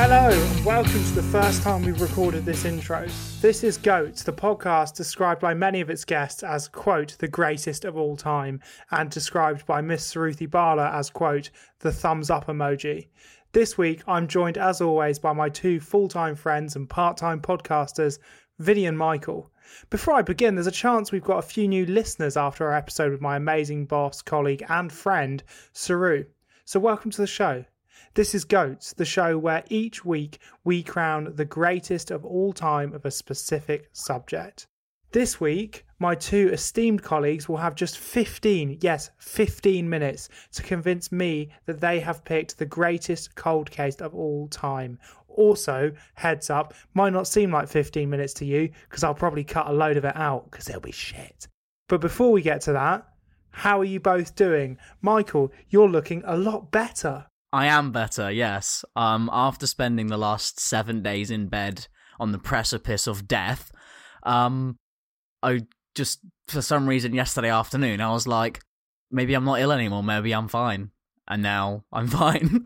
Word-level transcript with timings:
Hello, 0.00 0.30
and 0.30 0.64
welcome 0.64 0.92
to 0.92 1.14
the 1.16 1.24
first 1.24 1.60
time 1.64 1.82
we've 1.82 2.00
recorded 2.00 2.44
this 2.44 2.64
intro. 2.64 3.08
This 3.40 3.64
is 3.64 3.76
Goats, 3.76 4.22
the 4.22 4.32
podcast 4.32 4.94
described 4.94 5.40
by 5.40 5.54
many 5.54 5.80
of 5.80 5.90
its 5.90 6.04
guests 6.04 6.44
as, 6.44 6.68
quote, 6.68 7.16
the 7.18 7.26
greatest 7.26 7.84
of 7.84 7.96
all 7.96 8.16
time, 8.16 8.60
and 8.92 9.10
described 9.10 9.66
by 9.66 9.80
Miss 9.80 10.14
Saruthi 10.14 10.48
Bala 10.48 10.92
as, 10.92 11.10
quote, 11.10 11.50
the 11.80 11.90
thumbs 11.90 12.30
up 12.30 12.46
emoji. 12.46 13.08
This 13.50 13.76
week, 13.76 14.04
I'm 14.06 14.28
joined 14.28 14.56
as 14.56 14.80
always 14.80 15.18
by 15.18 15.32
my 15.32 15.48
two 15.48 15.80
full 15.80 16.06
time 16.06 16.36
friends 16.36 16.76
and 16.76 16.88
part 16.88 17.16
time 17.16 17.40
podcasters, 17.40 18.20
Vinny 18.60 18.86
and 18.86 18.96
Michael. 18.96 19.50
Before 19.90 20.14
I 20.14 20.22
begin, 20.22 20.54
there's 20.54 20.68
a 20.68 20.70
chance 20.70 21.10
we've 21.10 21.24
got 21.24 21.38
a 21.38 21.48
few 21.48 21.66
new 21.66 21.86
listeners 21.86 22.36
after 22.36 22.68
our 22.68 22.76
episode 22.76 23.10
with 23.10 23.20
my 23.20 23.34
amazing 23.34 23.86
boss, 23.86 24.22
colleague, 24.22 24.62
and 24.68 24.92
friend, 24.92 25.42
Saru. 25.72 26.24
So, 26.66 26.78
welcome 26.78 27.10
to 27.10 27.20
the 27.20 27.26
show. 27.26 27.64
This 28.14 28.34
is 28.34 28.44
Goats, 28.44 28.92
the 28.94 29.04
show 29.04 29.38
where 29.38 29.64
each 29.68 30.04
week 30.04 30.38
we 30.64 30.82
crown 30.82 31.32
the 31.34 31.44
greatest 31.44 32.10
of 32.10 32.24
all 32.24 32.52
time 32.52 32.92
of 32.94 33.04
a 33.04 33.10
specific 33.10 33.88
subject. 33.92 34.66
This 35.12 35.40
week, 35.40 35.86
my 35.98 36.14
two 36.14 36.50
esteemed 36.50 37.02
colleagues 37.02 37.48
will 37.48 37.56
have 37.56 37.74
just 37.74 37.98
15, 37.98 38.78
yes, 38.82 39.10
15 39.18 39.88
minutes 39.88 40.28
to 40.52 40.62
convince 40.62 41.10
me 41.10 41.50
that 41.66 41.80
they 41.80 42.00
have 42.00 42.24
picked 42.24 42.58
the 42.58 42.66
greatest 42.66 43.34
cold 43.34 43.70
case 43.70 43.96
of 43.96 44.14
all 44.14 44.48
time. 44.48 44.98
Also, 45.28 45.92
heads 46.14 46.50
up, 46.50 46.74
might 46.94 47.12
not 47.12 47.26
seem 47.26 47.50
like 47.50 47.68
15 47.68 48.10
minutes 48.10 48.34
to 48.34 48.44
you 48.44 48.68
because 48.88 49.02
I'll 49.02 49.14
probably 49.14 49.44
cut 49.44 49.68
a 49.68 49.72
load 49.72 49.96
of 49.96 50.04
it 50.04 50.16
out 50.16 50.50
because 50.50 50.66
they'll 50.66 50.80
be 50.80 50.92
shit. 50.92 51.48
But 51.88 52.00
before 52.00 52.32
we 52.32 52.42
get 52.42 52.60
to 52.62 52.72
that, 52.72 53.06
how 53.50 53.80
are 53.80 53.84
you 53.84 54.00
both 54.00 54.34
doing? 54.34 54.76
Michael, 55.00 55.52
you're 55.70 55.88
looking 55.88 56.22
a 56.26 56.36
lot 56.36 56.70
better. 56.70 57.26
I 57.52 57.66
am 57.66 57.92
better, 57.92 58.30
yes. 58.30 58.84
Um, 58.94 59.30
after 59.32 59.66
spending 59.66 60.08
the 60.08 60.18
last 60.18 60.60
seven 60.60 61.02
days 61.02 61.30
in 61.30 61.48
bed 61.48 61.86
on 62.20 62.32
the 62.32 62.38
precipice 62.38 63.06
of 63.06 63.26
death, 63.26 63.72
um, 64.24 64.78
I 65.42 65.60
just 65.94 66.20
for 66.46 66.62
some 66.62 66.86
reason 66.88 67.14
yesterday 67.14 67.50
afternoon 67.50 68.00
I 68.00 68.12
was 68.12 68.26
like, 68.26 68.60
maybe 69.10 69.34
I'm 69.34 69.44
not 69.44 69.60
ill 69.60 69.72
anymore. 69.72 70.02
Maybe 70.02 70.32
I'm 70.32 70.48
fine, 70.48 70.90
and 71.26 71.42
now 71.42 71.84
I'm 71.92 72.08
fine. 72.08 72.64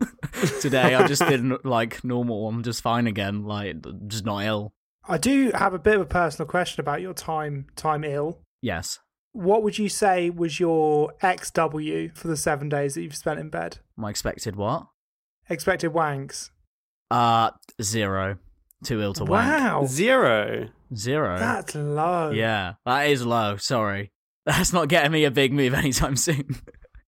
Today 0.61 0.95
I 0.95 1.07
just 1.07 1.25
didn't 1.27 1.65
like 1.65 2.03
normal. 2.03 2.47
I'm 2.47 2.63
just 2.63 2.81
fine 2.81 3.07
again. 3.07 3.43
Like 3.43 3.77
just 4.07 4.25
not 4.25 4.43
ill. 4.43 4.73
I 5.07 5.17
do 5.17 5.51
have 5.53 5.73
a 5.73 5.79
bit 5.79 5.95
of 5.95 6.01
a 6.01 6.05
personal 6.05 6.47
question 6.47 6.81
about 6.81 7.01
your 7.01 7.13
time 7.13 7.67
time 7.75 8.03
ill. 8.03 8.39
Yes. 8.61 8.99
What 9.33 9.63
would 9.63 9.77
you 9.79 9.89
say 9.89 10.29
was 10.29 10.59
your 10.59 11.11
XW 11.21 12.15
for 12.15 12.27
the 12.27 12.37
seven 12.37 12.69
days 12.69 12.93
that 12.93 13.01
you've 13.01 13.15
spent 13.15 13.39
in 13.39 13.49
bed? 13.49 13.79
My 13.97 14.09
expected 14.09 14.55
what? 14.55 14.87
Expected 15.49 15.91
wanks. 15.91 16.51
Uh, 17.11 17.51
zero. 17.81 18.37
Too 18.83 19.01
ill 19.01 19.13
to 19.13 19.25
wank. 19.25 19.45
Wow, 19.45 19.85
Zero. 19.85 20.69
Zero. 20.95 21.39
that's 21.39 21.73
low. 21.73 22.31
Yeah, 22.31 22.73
that 22.85 23.07
is 23.09 23.25
low. 23.25 23.57
Sorry. 23.57 24.11
That's 24.45 24.73
not 24.73 24.89
getting 24.89 25.11
me 25.13 25.23
a 25.23 25.31
big 25.31 25.53
move 25.53 25.73
anytime 25.83 26.17
soon. 26.17 26.57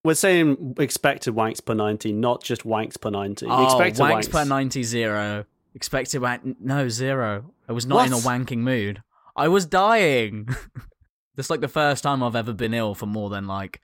We're 0.02 0.14
saying 0.14 0.76
expected 0.78 1.34
wanks 1.34 1.62
per 1.62 1.74
90, 1.74 2.12
not 2.12 2.42
just 2.42 2.64
wanks 2.64 2.98
per 2.98 3.10
90. 3.10 3.44
Oh, 3.46 3.64
expected 3.64 4.00
wanks, 4.02 4.30
per 4.30 4.44
90, 4.46 4.82
zero. 4.82 5.44
Expected 5.74 6.22
wank, 6.22 6.56
no, 6.60 6.88
zero. 6.88 7.52
I 7.68 7.72
was 7.72 7.84
not 7.84 8.06
in 8.06 8.14
a 8.14 8.16
wanking 8.16 8.58
mood. 8.60 9.02
I 9.36 9.48
was 9.48 9.66
dying. 9.66 10.48
That's 11.36 11.50
like 11.50 11.60
the 11.60 11.68
first 11.68 12.02
time 12.02 12.22
I've 12.22 12.36
ever 12.36 12.52
been 12.52 12.74
ill 12.74 12.94
for 12.94 13.06
more 13.06 13.28
than 13.30 13.46
like 13.46 13.80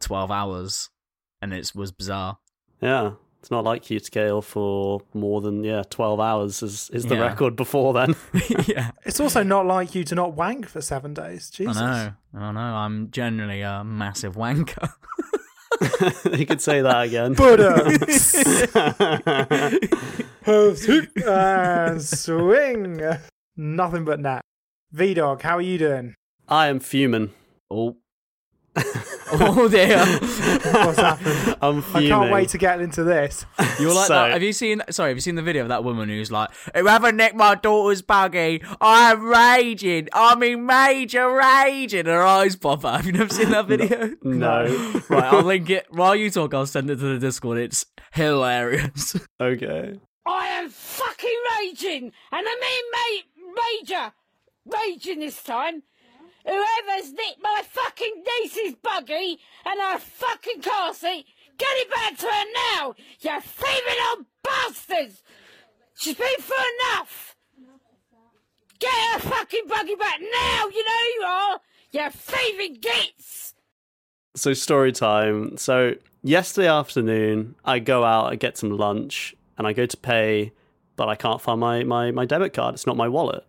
12 0.00 0.30
hours. 0.30 0.90
And 1.42 1.52
it 1.52 1.72
was 1.74 1.92
bizarre. 1.92 2.38
Yeah. 2.80 3.12
It's 3.40 3.50
not 3.50 3.62
like 3.64 3.90
you 3.90 4.00
to 4.00 4.10
get 4.10 4.26
ill 4.26 4.40
for 4.40 5.02
more 5.12 5.42
than, 5.42 5.64
yeah, 5.64 5.82
12 5.90 6.18
hours 6.18 6.62
is, 6.62 6.88
is 6.94 7.04
the 7.04 7.16
Yeah. 7.16 7.26
record 7.26 7.56
before 7.56 7.92
then. 7.92 8.14
yeah. 8.66 8.92
It's 9.04 9.20
also 9.20 9.42
not 9.42 9.66
like 9.66 9.94
you 9.94 10.02
to 10.04 10.14
not 10.14 10.32
wank 10.32 10.66
for 10.66 10.80
seven 10.80 11.12
days. 11.12 11.50
Jesus. 11.50 11.76
I 11.76 12.12
know. 12.32 12.40
I 12.40 12.52
know. 12.52 12.60
I'm 12.60 13.10
generally 13.10 13.60
a 13.60 13.84
massive 13.84 14.34
wanker. 14.36 14.90
you 16.38 16.46
could 16.46 16.62
say 16.62 16.80
that 16.80 17.02
again. 17.02 17.34
But 17.34 17.60
um, 17.60 17.98
and 21.26 22.02
swing. 22.02 23.02
Nothing 23.56 24.04
but 24.04 24.20
net. 24.20 24.42
V 24.92 25.14
Dog, 25.14 25.42
how 25.42 25.58
are 25.58 25.62
you 25.62 25.76
doing? 25.78 26.14
I 26.48 26.68
am 26.68 26.80
fuming. 26.80 27.30
oh. 27.70 27.96
oh 28.76 29.68
dear. 29.68 29.98
What's 30.04 30.98
happened? 30.98 31.56
I'm 31.62 31.78
I 31.94 32.02
can't 32.08 32.32
wait 32.32 32.48
to 32.50 32.58
get 32.58 32.80
into 32.80 33.04
this. 33.04 33.46
You're 33.78 33.94
like 33.94 34.08
So- 34.08 34.14
that. 34.14 34.32
Have 34.32 34.42
you 34.42 34.52
seen? 34.52 34.82
Sorry, 34.90 35.10
have 35.10 35.16
you 35.16 35.20
seen 35.20 35.36
the 35.36 35.42
video 35.42 35.62
of 35.62 35.68
that 35.68 35.84
woman 35.84 36.08
who's 36.08 36.32
like, 36.32 36.50
"Whoever 36.74 37.12
nicked 37.12 37.36
my 37.36 37.54
daughter's 37.54 38.02
buggy, 38.02 38.62
I'm 38.80 39.24
raging. 39.26 40.08
I'm 40.12 40.42
in 40.42 40.66
major 40.66 41.30
raging." 41.32 42.06
Her 42.06 42.22
eyes 42.24 42.56
pop 42.56 42.84
out. 42.84 42.96
Have 42.96 43.06
you 43.06 43.12
never 43.12 43.32
seen 43.32 43.50
that 43.50 43.66
video? 43.68 44.10
No. 44.22 44.64
right, 45.08 45.24
I'll 45.32 45.42
link 45.44 45.70
it 45.70 45.86
while 45.90 46.16
you 46.16 46.28
talk. 46.30 46.52
I'll 46.52 46.66
send 46.66 46.90
it 46.90 46.96
to 46.96 47.14
the 47.14 47.18
Discord. 47.20 47.58
It's 47.58 47.86
hilarious. 48.12 49.16
Okay. 49.40 50.00
I 50.26 50.46
am 50.48 50.68
fucking 50.68 51.38
raging, 51.60 52.04
and 52.32 52.46
I 52.48 52.58
mean 52.60 52.84
ma- 53.54 53.62
major 53.62 54.12
raging 54.66 55.20
this 55.20 55.40
time. 55.44 55.84
Whoever's 56.44 57.12
nicked 57.12 57.42
my 57.42 57.62
fucking 57.68 58.22
niece's 58.40 58.74
buggy 58.74 59.38
and 59.64 59.80
her 59.80 59.98
fucking 59.98 60.60
car 60.60 60.92
seat, 60.92 61.26
get 61.56 61.68
it 61.70 61.90
back 61.90 62.18
to 62.18 62.26
her 62.26 62.44
now, 62.76 62.94
you 63.20 63.40
thieving 63.40 64.04
old 64.10 64.26
bastards! 64.42 65.22
She's 65.94 66.16
been 66.16 66.26
through 66.40 66.56
enough! 66.80 67.36
Get 68.78 68.92
her 69.12 69.20
fucking 69.20 69.66
buggy 69.68 69.94
back 69.94 70.20
now, 70.20 70.68
you 70.68 70.84
know 70.84 71.02
you 71.16 71.22
are, 71.26 71.60
you 71.92 72.10
thieving 72.10 72.74
gits! 72.80 73.54
So 74.36 74.52
story 74.52 74.92
time. 74.92 75.56
So 75.56 75.94
yesterday 76.22 76.68
afternoon, 76.68 77.54
I 77.64 77.78
go 77.78 78.04
out, 78.04 78.32
I 78.32 78.34
get 78.34 78.58
some 78.58 78.76
lunch, 78.76 79.34
and 79.56 79.66
I 79.66 79.72
go 79.72 79.86
to 79.86 79.96
pay, 79.96 80.52
but 80.96 81.08
I 81.08 81.14
can't 81.14 81.40
find 81.40 81.60
my, 81.60 81.84
my, 81.84 82.10
my 82.10 82.24
debit 82.24 82.52
card. 82.52 82.74
It's 82.74 82.86
not 82.86 82.96
my 82.96 83.08
wallet. 83.08 83.46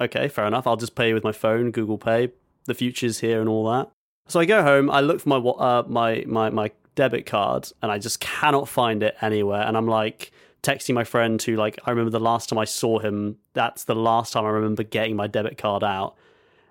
Okay, 0.00 0.28
fair 0.28 0.46
enough. 0.46 0.66
I'll 0.66 0.76
just 0.76 0.94
pay 0.94 1.14
with 1.14 1.24
my 1.24 1.32
phone, 1.32 1.70
Google 1.70 1.98
Pay. 1.98 2.32
The 2.64 2.74
future's 2.74 3.20
here 3.20 3.40
and 3.40 3.48
all 3.48 3.70
that. 3.70 3.90
So 4.26 4.40
I 4.40 4.44
go 4.44 4.62
home, 4.62 4.90
I 4.90 5.00
look 5.00 5.20
for 5.20 5.28
my 5.28 5.36
uh, 5.36 5.84
my 5.86 6.24
my 6.26 6.50
my 6.50 6.70
debit 6.94 7.26
card, 7.26 7.70
and 7.82 7.92
I 7.92 7.98
just 7.98 8.20
cannot 8.20 8.68
find 8.68 9.02
it 9.02 9.16
anywhere. 9.20 9.62
And 9.62 9.76
I'm 9.76 9.86
like 9.86 10.32
texting 10.62 10.94
my 10.94 11.04
friend 11.04 11.40
who 11.40 11.56
like 11.56 11.78
I 11.84 11.90
remember 11.90 12.10
the 12.10 12.20
last 12.20 12.48
time 12.48 12.58
I 12.58 12.64
saw 12.64 12.98
him. 12.98 13.36
That's 13.52 13.84
the 13.84 13.94
last 13.94 14.32
time 14.32 14.44
I 14.44 14.50
remember 14.50 14.82
getting 14.82 15.14
my 15.16 15.26
debit 15.26 15.58
card 15.58 15.84
out, 15.84 16.16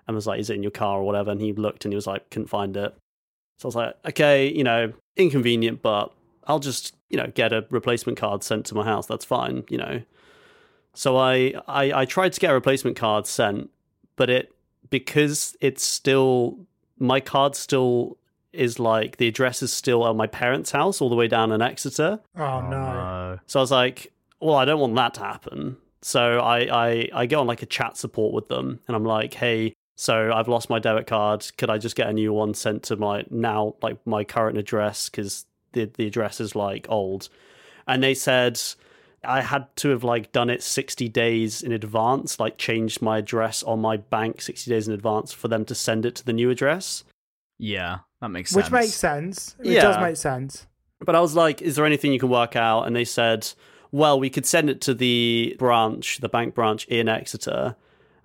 and 0.06 0.14
was 0.14 0.26
like, 0.26 0.40
"Is 0.40 0.50
it 0.50 0.56
in 0.56 0.62
your 0.62 0.72
car 0.72 0.98
or 0.98 1.04
whatever?" 1.04 1.30
And 1.30 1.40
he 1.40 1.52
looked 1.52 1.84
and 1.84 1.92
he 1.92 1.96
was 1.96 2.06
like, 2.06 2.28
"Couldn't 2.30 2.48
find 2.48 2.76
it." 2.76 2.94
So 3.58 3.66
I 3.66 3.68
was 3.68 3.76
like, 3.76 3.94
"Okay, 4.08 4.52
you 4.52 4.64
know, 4.64 4.92
inconvenient, 5.16 5.80
but 5.80 6.12
I'll 6.46 6.58
just 6.58 6.94
you 7.08 7.16
know 7.16 7.30
get 7.34 7.52
a 7.52 7.66
replacement 7.70 8.18
card 8.18 8.42
sent 8.42 8.66
to 8.66 8.74
my 8.74 8.84
house. 8.84 9.06
That's 9.06 9.24
fine, 9.24 9.64
you 9.68 9.78
know." 9.78 10.02
So 10.94 11.16
I, 11.16 11.54
I 11.68 11.92
I 11.92 12.04
tried 12.04 12.32
to 12.32 12.40
get 12.40 12.50
a 12.50 12.54
replacement 12.54 12.96
card 12.96 13.26
sent, 13.26 13.70
but 14.16 14.30
it 14.30 14.54
because 14.90 15.56
it's 15.60 15.84
still 15.84 16.58
my 16.98 17.20
card 17.20 17.56
still 17.56 18.16
is 18.52 18.78
like 18.78 19.16
the 19.16 19.28
address 19.28 19.62
is 19.62 19.72
still 19.72 20.06
at 20.08 20.14
my 20.14 20.26
parents' 20.26 20.70
house 20.70 21.00
all 21.00 21.08
the 21.08 21.16
way 21.16 21.28
down 21.28 21.52
in 21.52 21.60
Exeter. 21.60 22.20
Oh, 22.36 22.42
oh 22.42 22.60
no. 22.62 22.70
no. 22.70 23.38
So 23.46 23.60
I 23.60 23.62
was 23.62 23.70
like, 23.70 24.12
well, 24.40 24.54
I 24.54 24.64
don't 24.64 24.80
want 24.80 24.94
that 24.94 25.14
to 25.14 25.20
happen. 25.20 25.76
So 26.02 26.38
I, 26.38 26.58
I, 26.58 27.08
I 27.14 27.26
get 27.26 27.36
on 27.36 27.46
like 27.46 27.62
a 27.62 27.66
chat 27.66 27.96
support 27.96 28.34
with 28.34 28.48
them 28.48 28.80
and 28.86 28.94
I'm 28.94 29.04
like, 29.04 29.34
hey, 29.34 29.74
so 29.96 30.32
I've 30.32 30.48
lost 30.48 30.68
my 30.68 30.78
debit 30.78 31.06
card. 31.06 31.46
Could 31.56 31.70
I 31.70 31.78
just 31.78 31.96
get 31.96 32.08
a 32.08 32.12
new 32.12 32.32
one 32.32 32.54
sent 32.54 32.82
to 32.84 32.96
my 32.96 33.24
now, 33.30 33.74
like 33.80 33.98
my 34.06 34.22
current 34.22 34.58
address? 34.58 35.08
Because 35.08 35.46
the, 35.72 35.86
the 35.86 36.06
address 36.06 36.40
is 36.40 36.54
like 36.54 36.86
old. 36.88 37.28
And 37.86 38.02
they 38.02 38.14
said 38.14 38.60
I 39.24 39.40
had 39.40 39.74
to 39.76 39.88
have 39.90 40.04
like 40.04 40.32
done 40.32 40.50
it 40.50 40.62
60 40.62 41.08
days 41.08 41.62
in 41.62 41.72
advance, 41.72 42.38
like 42.38 42.58
changed 42.58 43.02
my 43.02 43.18
address 43.18 43.62
on 43.62 43.80
my 43.80 43.96
bank 43.96 44.40
60 44.42 44.70
days 44.70 44.86
in 44.88 44.94
advance 44.94 45.32
for 45.32 45.48
them 45.48 45.64
to 45.66 45.74
send 45.74 46.06
it 46.06 46.14
to 46.16 46.24
the 46.24 46.32
new 46.32 46.50
address. 46.50 47.04
Yeah, 47.58 47.98
that 48.20 48.28
makes 48.28 48.50
sense. 48.50 48.64
Which 48.66 48.72
makes 48.72 48.94
sense. 48.94 49.56
It 49.60 49.72
Yeah. 49.72 49.82
does 49.82 49.98
make 50.00 50.16
sense. 50.16 50.66
But 51.00 51.14
I 51.14 51.20
was 51.20 51.34
like, 51.34 51.60
is 51.62 51.76
there 51.76 51.84
anything 51.84 52.12
you 52.12 52.18
can 52.18 52.28
work 52.30 52.56
out? 52.56 52.82
And 52.84 52.94
they 52.96 53.04
said, 53.04 53.48
well, 53.92 54.18
we 54.18 54.30
could 54.30 54.46
send 54.46 54.70
it 54.70 54.80
to 54.82 54.94
the 54.94 55.54
branch, 55.58 56.18
the 56.18 56.28
bank 56.28 56.54
branch 56.54 56.84
in 56.86 57.08
Exeter. 57.08 57.76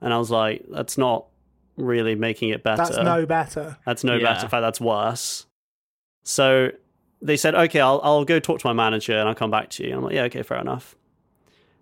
And 0.01 0.13
I 0.13 0.17
was 0.17 0.31
like, 0.31 0.65
that's 0.69 0.97
not 0.97 1.25
really 1.77 2.15
making 2.15 2.49
it 2.49 2.63
better. 2.63 2.83
That's 2.83 2.97
no 2.97 3.25
better. 3.25 3.77
That's 3.85 4.03
no 4.03 4.15
Yeah. 4.15 4.23
better. 4.33 4.45
In 4.45 4.49
fact, 4.49 4.61
that's 4.61 4.81
worse. 4.81 5.45
So 6.23 6.71
they 7.21 7.37
said, 7.37 7.53
okay, 7.55 7.79
I'll, 7.81 7.99
I'll 8.03 8.25
go 8.25 8.39
talk 8.39 8.59
to 8.59 8.67
my 8.67 8.73
manager 8.73 9.17
and 9.17 9.27
I'll 9.27 9.35
come 9.35 9.51
back 9.51 9.69
to 9.71 9.85
you. 9.87 9.95
I'm 9.95 10.03
like, 10.03 10.13
yeah, 10.13 10.23
okay, 10.23 10.43
fair 10.43 10.59
enough. 10.59 10.95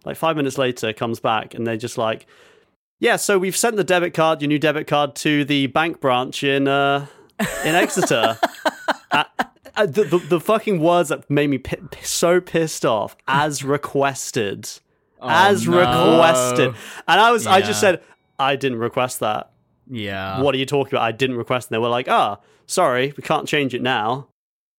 Like 0.06 0.18
five 0.18 0.36
minutes 0.38 0.58
later, 0.58 0.94
comes 0.94 1.20
back 1.20 1.54
and 1.54 1.66
they're 1.68 1.78
just 1.78 1.98
like, 1.98 2.26
yeah, 3.00 3.16
so 3.18 3.38
we've 3.38 3.56
sent 3.58 3.76
the 3.76 3.84
debit 3.84 4.14
card, 4.14 4.42
your 4.42 4.48
new 4.50 4.58
debit 4.60 4.88
card, 4.88 5.16
to 5.18 5.46
the 5.46 5.68
bank 5.68 6.00
branch 6.02 6.44
in 6.44 6.68
uh, 6.68 7.06
in 7.64 7.76
Exeter. 7.76 8.40
uh, 9.12 9.24
uh, 9.76 9.86
the, 9.86 10.04
the 10.06 10.18
the 10.18 10.40
fucking 10.40 10.80
words 10.80 11.10
that 11.10 11.30
made 11.30 11.50
me 11.52 11.60
pi- 11.60 11.78
so 12.02 12.42
pissed 12.42 12.84
off, 12.86 13.16
as 13.28 13.64
requested, 13.64 14.68
as 15.22 15.68
Oh, 15.68 15.72
no. 15.72 15.78
requested, 15.80 16.68
and 17.08 17.22
I 17.22 17.30
was, 17.32 17.46
I 17.46 17.62
just 17.62 17.80
said, 17.80 18.02
I 18.40 18.56
didn't 18.56 18.80
request 18.80 19.20
that 19.20 19.52
Yeah. 19.88 20.42
what 20.42 20.56
are 20.56 20.58
you 20.58 20.66
talking 20.66 20.94
about? 20.96 21.04
I 21.04 21.12
didn't 21.12 21.38
request. 21.38 21.70
And 21.70 21.76
they 21.76 21.80
were 21.80 21.90
like, 21.90 22.08
ah, 22.10 22.40
sorry, 22.66 23.14
we 23.16 23.22
can't 23.22 23.48
change 23.48 23.76
it 23.76 23.82
now. 23.84 24.28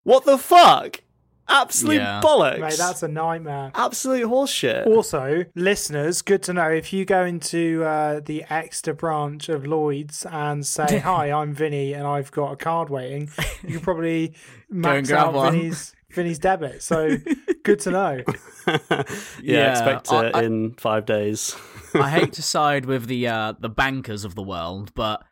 What 0.04 0.24
the 0.24 0.38
fuck? 0.38 1.02
Absolute 1.50 1.94
Yeah. 1.96 2.20
bollocks. 2.22 2.60
Mate, 2.60 2.74
that's 2.76 3.02
a 3.02 3.08
nightmare. 3.08 3.70
absolute 3.74 4.26
horseshit. 4.26 4.86
Also, 4.86 5.46
listeners, 5.54 6.20
good 6.20 6.42
to 6.42 6.52
know 6.52 6.68
if 6.68 6.92
you 6.92 7.06
go 7.06 7.24
into 7.24 7.82
uh, 7.84 8.20
the 8.20 8.44
Exeter 8.50 8.92
branch 8.92 9.48
of 9.48 9.66
Lloyd's 9.66 10.26
and 10.26 10.66
say, 10.66 10.98
"Hi, 11.04 11.32
I'm 11.32 11.54
Vinny, 11.54 11.94
and 11.94 12.06
I've 12.06 12.30
got 12.32 12.52
a 12.52 12.56
card 12.56 12.90
waiting," 12.90 13.30
you 13.62 13.70
can 13.76 13.80
probably 13.80 14.34
max 14.68 15.08
grab 15.08 15.28
out 15.28 15.32
one. 15.34 15.52
Vinny's 15.54 15.94
Vinny's 16.10 16.38
debit. 16.38 16.82
So, 16.82 17.16
good 17.64 17.80
to 17.80 17.90
know. 17.92 18.20
yeah, 18.66 19.02
Yeah, 19.42 19.70
expect 19.70 20.12
I- 20.12 20.26
it 20.26 20.36
I- 20.36 20.42
in 20.42 20.74
five 20.74 21.06
days. 21.06 21.56
I 21.94 22.10
hate 22.10 22.34
to 22.34 22.42
side 22.42 22.84
with 22.84 23.06
the 23.06 23.26
uh, 23.26 23.54
the 23.58 23.70
bankers 23.70 24.26
of 24.26 24.34
the 24.34 24.42
world, 24.42 24.92
but 24.94 25.22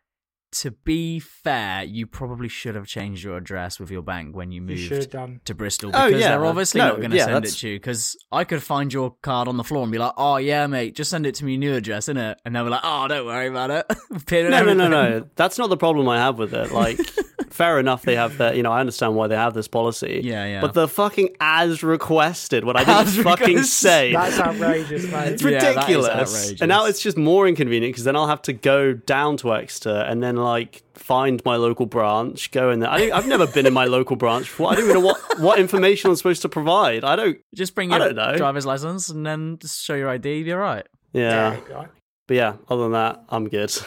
to 0.53 0.71
be 0.71 1.19
fair, 1.19 1.83
you 1.85 2.07
probably 2.07 2.49
should 2.49 2.75
have 2.77 2.87
changed 2.87 3.23
your 3.25 3.37
address 3.37 3.79
with 3.79 3.91
your 3.91 4.03
bank 4.03 4.35
when 4.35 4.51
you 4.53 4.61
You 4.63 4.67
moved 4.67 4.81
should 4.81 4.97
have 4.99 5.11
done. 5.11 5.41
to 5.45 5.55
Bristol 5.55 5.91
Oh, 5.93 6.07
because 6.07 6.21
yeah. 6.21 6.31
they're 6.31 6.47
obviously 6.47 6.81
No, 6.81 6.89
not 6.89 6.97
going 6.99 7.11
to 7.11 7.17
yeah, 7.17 7.25
send 7.27 7.45
it 7.45 7.51
to 7.51 7.69
you. 7.69 7.75
Because 7.77 8.17
I 8.33 8.45
could 8.45 8.63
find 8.63 8.93
your 8.93 9.17
card 9.23 9.49
on 9.49 9.57
the 9.57 9.65
floor 9.65 9.83
and 9.83 9.93
be 9.93 9.99
like, 9.99 10.13
"Oh 10.17 10.37
yeah, 10.39 10.67
mate, 10.67 10.95
just 10.95 11.11
send 11.11 11.27
it 11.27 11.35
to 11.37 11.45
me 11.45 11.57
new 11.57 11.75
address, 11.75 12.07
innit?" 12.09 12.37
And 12.45 12.55
they 12.57 12.63
were 12.63 12.71
like, 12.71 12.81
"Oh, 12.85 13.07
don't 13.09 13.27
worry 13.27 13.49
about 13.49 13.71
it." 13.71 13.87
Pin 14.27 14.47
and 14.47 14.53
no, 14.53 14.63
no, 14.65 14.89
no, 14.89 14.89
no. 15.19 15.29
That's 15.37 15.59
not 15.59 15.69
the 15.69 15.77
problem 15.77 16.09
I 16.09 16.19
have 16.19 16.39
with 16.39 16.55
it. 16.55 16.73
Like, 16.73 16.99
fair 17.51 17.79
enough, 17.81 18.03
they 18.03 18.17
have 18.17 18.39
that. 18.39 18.57
You 18.57 18.63
know, 18.63 18.73
I 18.73 18.81
understand 18.81 19.15
why 19.17 19.27
they 19.27 19.37
have 19.37 19.53
this 19.55 19.69
policy. 19.69 20.21
Yeah, 20.25 20.47
yeah. 20.47 20.61
But 20.61 20.75
the 20.75 20.89
fucking 20.89 21.37
as 21.41 21.83
requested, 21.83 22.65
what 22.65 22.77
I 22.77 22.85
didn't 22.85 23.09
As 23.09 23.17
fucking 23.19 23.47
requested. 23.49 23.67
say. 23.67 24.13
That's 24.15 24.39
outrageous, 24.39 25.05
mate. 25.11 25.29
It's 25.33 25.43
Yeah, 25.43 25.51
that 25.51 25.69
is 25.71 25.77
ridiculous. 25.77 26.09
outrageous. 26.09 26.61
And 26.61 26.69
now 26.69 26.87
it's 26.87 27.01
just 27.03 27.17
more 27.17 27.47
inconvenient 27.49 27.93
because 27.95 28.05
then 28.05 28.17
I'll 28.17 28.27
have 28.29 28.43
to 28.43 28.53
go 28.53 28.93
down 28.95 29.37
to 29.39 29.55
Exeter 29.55 29.91
and 30.09 30.23
then 30.23 30.36
like 30.37 30.83
find 30.95 31.43
my 31.45 31.57
local 31.57 31.87
branch, 31.87 32.51
go 32.51 32.71
in 32.71 32.81
there. 32.81 32.91
I 32.91 32.99
don't, 32.99 33.13
I've 33.13 33.27
never 33.27 33.47
been 33.47 33.67
in 33.67 33.73
my 33.73 33.87
local 33.87 34.17
branch 34.17 34.45
before. 34.45 34.71
I 34.71 34.75
don't 34.75 34.85
even 34.85 34.95
know 34.95 35.07
what, 35.07 35.41
what 35.41 35.59
information 35.59 36.11
I'm 36.11 36.17
supposed 36.17 36.43
to 36.43 36.49
provide. 36.49 37.05
I 37.05 37.17
don't. 37.17 37.39
Just 37.55 37.75
bring 37.75 37.93
I 37.93 37.99
your 37.99 38.13
know. 38.13 38.37
driver's 38.37 38.67
license 38.67 39.09
and 39.09 39.27
then 39.27 39.59
just 39.61 39.83
show 39.83 39.95
your 39.95 40.09
ID. 40.09 40.41
You're 40.43 40.59
right. 40.59 40.87
Yeah. 41.13 41.59
Yeah. 41.69 41.87
But 42.27 42.35
yeah, 42.35 42.57
other 42.69 42.85
than 42.85 42.93
that, 42.93 43.25
I'm 43.29 43.49
good. 43.49 43.73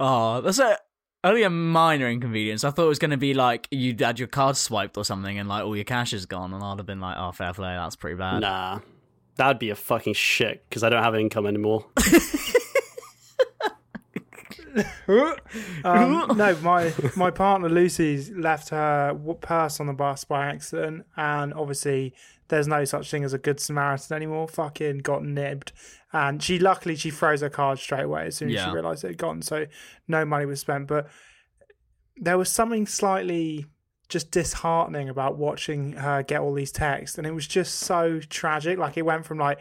Oh, 0.00 0.40
that's 0.40 0.58
a 0.58 0.76
only 1.22 1.44
a 1.44 1.50
minor 1.50 2.08
inconvenience. 2.08 2.64
I 2.64 2.70
thought 2.70 2.86
it 2.86 2.88
was 2.88 2.98
going 2.98 3.12
to 3.12 3.16
be 3.16 3.32
like 3.32 3.68
you'd 3.70 4.00
had 4.00 4.18
your 4.18 4.28
card 4.28 4.56
swiped 4.56 4.96
or 4.96 5.04
something, 5.04 5.38
and 5.38 5.48
like 5.48 5.64
all 5.64 5.76
your 5.76 5.84
cash 5.84 6.12
is 6.12 6.26
gone, 6.26 6.52
and 6.52 6.62
I'd 6.62 6.78
have 6.78 6.86
been 6.86 7.00
like, 7.00 7.16
"Oh, 7.16 7.30
fair 7.32 7.52
play, 7.52 7.74
that's 7.74 7.96
pretty 7.96 8.16
bad." 8.16 8.40
nah. 8.40 8.80
That'd 9.36 9.58
be 9.58 9.70
a 9.70 9.74
fucking 9.74 10.14
shit 10.14 10.64
because 10.68 10.84
I 10.84 10.90
don't 10.90 11.02
have 11.02 11.14
income 11.16 11.46
anymore. 11.46 11.86
Um, 15.84 16.36
no, 16.36 16.56
my 16.62 16.92
my 17.16 17.30
partner 17.30 17.68
Lucy's 17.68 18.30
left 18.30 18.70
her 18.70 19.14
purse 19.40 19.78
on 19.80 19.86
the 19.86 19.92
bus 19.92 20.24
by 20.24 20.46
accident, 20.46 21.04
and 21.16 21.52
obviously 21.54 22.14
there's 22.48 22.66
no 22.66 22.84
such 22.84 23.10
thing 23.10 23.24
as 23.24 23.32
a 23.32 23.38
good 23.38 23.60
Samaritan 23.60 24.16
anymore. 24.16 24.48
Fucking 24.48 24.98
got 24.98 25.24
nibbed, 25.24 25.72
and 26.12 26.42
she 26.42 26.58
luckily 26.58 26.96
she 26.96 27.10
froze 27.10 27.40
her 27.42 27.50
card 27.50 27.78
straight 27.78 28.04
away 28.04 28.26
as 28.26 28.36
soon 28.36 28.48
as 28.48 28.54
Yeah. 28.54 28.66
she 28.66 28.74
realised 28.74 29.04
it 29.04 29.08
had 29.08 29.18
gone, 29.18 29.42
so 29.42 29.66
no 30.08 30.24
money 30.24 30.46
was 30.46 30.60
spent. 30.60 30.86
But 30.88 31.08
there 32.16 32.38
was 32.38 32.48
something 32.48 32.86
slightly 32.86 33.66
just 34.08 34.30
disheartening 34.30 35.08
about 35.08 35.36
watching 35.38 35.92
her 35.92 36.22
get 36.22 36.40
all 36.40 36.54
these 36.54 36.72
texts, 36.72 37.18
and 37.18 37.26
it 37.26 37.32
was 37.34 37.46
just 37.46 37.74
so 37.76 38.20
tragic. 38.20 38.78
Like 38.78 38.96
it 38.96 39.02
went 39.02 39.24
from 39.26 39.38
like 39.38 39.60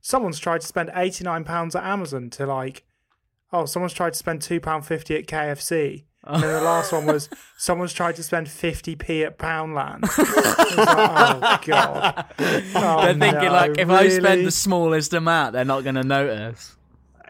someone's 0.00 0.38
tried 0.38 0.62
to 0.62 0.66
spend 0.66 0.90
eighty 0.94 1.24
nine 1.24 1.44
pounds 1.44 1.76
at 1.76 1.84
Amazon 1.84 2.30
to 2.30 2.46
like 2.46 2.84
oh, 3.52 3.64
someone's 3.66 3.92
tried 3.92 4.12
to 4.12 4.18
spend 4.18 4.42
two 4.42 4.60
pound 4.60 4.86
fifty 4.86 5.16
at 5.16 5.26
KFC. 5.26 6.04
Oh. 6.24 6.34
And 6.34 6.42
then 6.42 6.52
the 6.52 6.60
last 6.60 6.92
one 6.92 7.06
was 7.06 7.28
someone's 7.56 7.92
tried 7.92 8.16
to 8.16 8.22
spend 8.22 8.48
fifty 8.48 8.96
p 8.96 9.24
at 9.24 9.38
Poundland. 9.38 10.02
Like, 10.78 10.78
oh 10.78 11.58
god! 11.66 12.24
Oh, 12.38 13.02
They're 13.02 13.14
thinking 13.14 13.44
no, 13.44 13.52
like, 13.52 13.78
if 13.78 13.88
I 13.90 14.08
spend 14.08 14.46
the 14.46 14.50
smallest 14.50 15.12
amount, 15.14 15.54
they're 15.54 15.64
not 15.64 15.82
going 15.82 15.94
to 15.96 16.04
notice. 16.04 16.76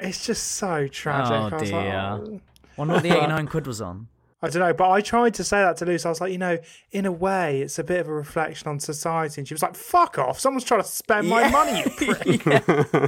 it's 0.01 0.27
just 0.27 0.43
so 0.53 0.87
tragic. 0.89 1.33
Oh, 1.33 1.57
I 1.57 1.61
was 1.61 1.73
like, 1.73 1.85
dear. 1.85 1.95
oh. 1.95 2.41
Wonder 2.77 2.95
what 2.95 3.03
the 3.03 3.11
eighty-nine 3.17 3.47
quid 3.47 3.67
was 3.67 3.81
on. 3.81 4.09
I 4.41 4.49
don't 4.49 4.61
know, 4.61 4.73
but 4.73 4.89
I 4.89 5.01
tried 5.01 5.35
to 5.35 5.45
say 5.45 5.59
that 5.59 5.79
to 5.79 5.85
Lucy. 5.85 6.07
I 6.07 6.11
was 6.11 6.21
like, 6.21 6.31
you 6.31 6.39
know, 6.39 6.59
in 6.93 7.07
a 7.07 7.13
way, 7.13 7.61
it's 7.61 7.79
a 7.79 7.85
bit 7.85 7.99
of 8.01 8.07
a 8.09 8.13
reflection 8.13 8.69
on 8.69 8.79
society. 8.79 9.41
And 9.41 9.49
she 9.49 9.55
was 9.55 9.63
like, 9.63 9.75
"Fuck 9.75 10.17
off! 10.17 10.39
Someone's 10.39 10.65
trying 10.65 10.83
to 10.83 10.87
spend 10.87 11.29
my 11.29 11.51
money, 11.51 11.83
you 11.83 11.91
prick." 12.15 12.47
yeah. 12.47 13.07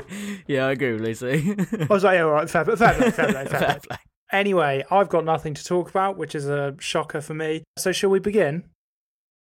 yeah, 0.48 0.66
I 0.66 0.72
agree 0.72 0.92
with 0.92 1.02
Lucy. 1.02 1.54
I 1.78 1.86
was 1.88 2.02
like, 2.02 2.16
yeah, 2.16 2.24
all 2.24 2.32
right, 2.32 2.50
fair, 2.50 2.64
fair 2.64 2.76
play, 2.76 3.10
fair 3.10 3.28
play, 3.28 3.44
fair 3.46 3.60
Fair 3.60 3.80
play. 3.80 3.96
Anyway, 4.32 4.84
I've 4.90 5.08
got 5.08 5.24
nothing 5.24 5.54
to 5.54 5.64
talk 5.64 5.88
about, 5.88 6.16
which 6.16 6.34
is 6.34 6.48
a 6.48 6.74
shocker 6.80 7.20
for 7.20 7.34
me. 7.34 7.62
So, 7.76 7.92
shall 7.92 8.10
we 8.10 8.18
begin? 8.18 8.64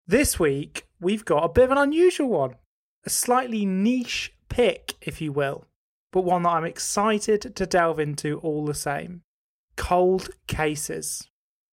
This 0.08 0.40
week, 0.40 0.88
we've 1.00 1.26
got 1.26 1.44
a 1.44 1.50
bit 1.50 1.66
of 1.66 1.72
an 1.72 1.78
unusual 1.78 2.30
one, 2.30 2.56
a 3.06 3.10
slightly 3.10 3.66
niche 3.66 4.34
pick, 4.50 4.96
if 5.02 5.22
you 5.22 5.32
will, 5.32 5.66
but 6.12 6.22
one 6.22 6.44
that 6.44 6.50
I'm 6.50 6.66
excited 6.66 7.56
to 7.56 7.66
delve 7.66 8.00
into 8.00 8.40
all 8.40 8.66
the 8.66 8.74
same. 8.74 9.22
Cold 9.76 10.30
cases. 10.48 11.28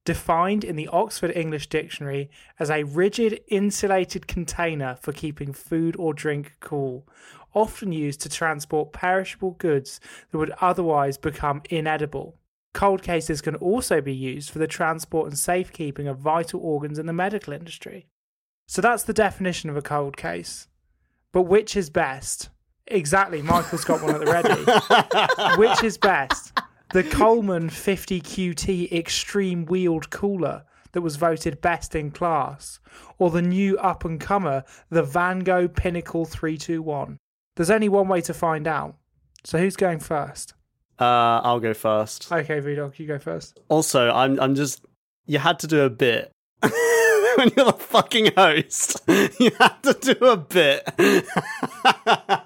Defined 0.05 0.65
in 0.65 0.77
the 0.77 0.89
Oxford 0.89 1.33
English 1.35 1.69
Dictionary 1.69 2.31
as 2.59 2.71
a 2.71 2.83
rigid 2.85 3.41
insulated 3.49 4.27
container 4.27 4.99
for 5.01 5.13
keeping 5.13 5.53
food 5.55 5.97
or 5.99 6.13
drink 6.13 6.57
cool, 6.61 7.09
often 7.55 7.91
used 7.93 8.21
to 8.21 8.29
transport 8.29 8.93
perishable 8.93 9.53
goods 9.53 10.01
that 10.31 10.39
would 10.39 10.53
otherwise 10.61 11.17
become 11.17 11.63
inedible. 11.71 12.37
Cold 12.75 13.03
cases 13.03 13.41
can 13.41 13.55
also 13.57 14.01
be 14.01 14.15
used 14.15 14.51
for 14.51 14.59
the 14.59 14.67
transport 14.67 15.29
and 15.29 15.39
safekeeping 15.39 16.09
of 16.09 16.19
vital 16.19 16.61
organs 16.61 16.99
in 16.99 17.07
the 17.07 17.13
medical 17.13 17.53
industry. 17.53 18.07
So 18.67 18.83
that's 18.83 19.05
the 19.05 19.13
definition 19.13 19.71
of 19.71 19.77
a 19.77 19.83
cold 19.83 20.17
case. 20.17 20.69
But 21.33 21.43
which 21.43 21.77
is 21.77 21.89
best? 21.89 22.51
Exactly, 22.89 23.41
Michael's 23.41 23.85
got 23.85 24.03
one 24.03 24.15
at 24.15 24.21
the 24.21 24.27
ready. 24.27 25.59
which 25.59 25.83
is 25.83 25.97
best? 25.97 26.53
The 26.95 27.03
Coleman 27.03 27.71
50 27.71 28.21
QT 28.21 28.93
Extreme 28.93 29.67
Wheeled 29.67 30.11
Cooler 30.11 30.63
that 30.93 31.01
was 31.01 31.17
voted 31.17 31.61
best 31.61 31.97
in 31.97 32.13
class, 32.13 32.79
or 33.19 33.33
the 33.33 33.43
new 33.43 33.77
up 33.79 34.05
and 34.05 34.21
comer, 34.21 34.63
the 34.91 35.03
Van 35.03 35.41
Gogh 35.41 35.67
Pinnacle 35.67 36.25
321? 36.25 37.19
There's 37.57 37.69
only 37.69 37.89
one 37.89 38.07
way 38.07 38.21
to 38.21 38.33
find 38.33 38.69
out. 38.69 38.95
So 39.43 39.59
who's 39.59 39.75
going 39.75 39.99
first? 39.99 40.55
Uh, 41.01 41.41
I'll 41.43 41.59
go 41.59 41.75
first. 41.75 42.31
Okay, 42.31 42.61
VDog, 42.61 42.97
you 43.01 43.09
go 43.09 43.19
first. 43.19 43.59
Also, 43.69 44.11
I'm 44.11 44.39
I'm 44.39 44.55
just 44.55 44.87
you 45.27 45.41
had 45.41 45.59
to 45.59 45.67
do 45.67 45.81
a 45.81 45.91
bit. 45.91 46.31
when 46.63 47.51
you're 47.57 47.67
the 47.67 47.77
fucking 47.77 48.35
host, 48.37 49.03
you 49.09 49.51
had 49.59 49.83
to 49.83 49.95
do 49.95 50.27
a 50.27 50.37
bit. 50.37 50.89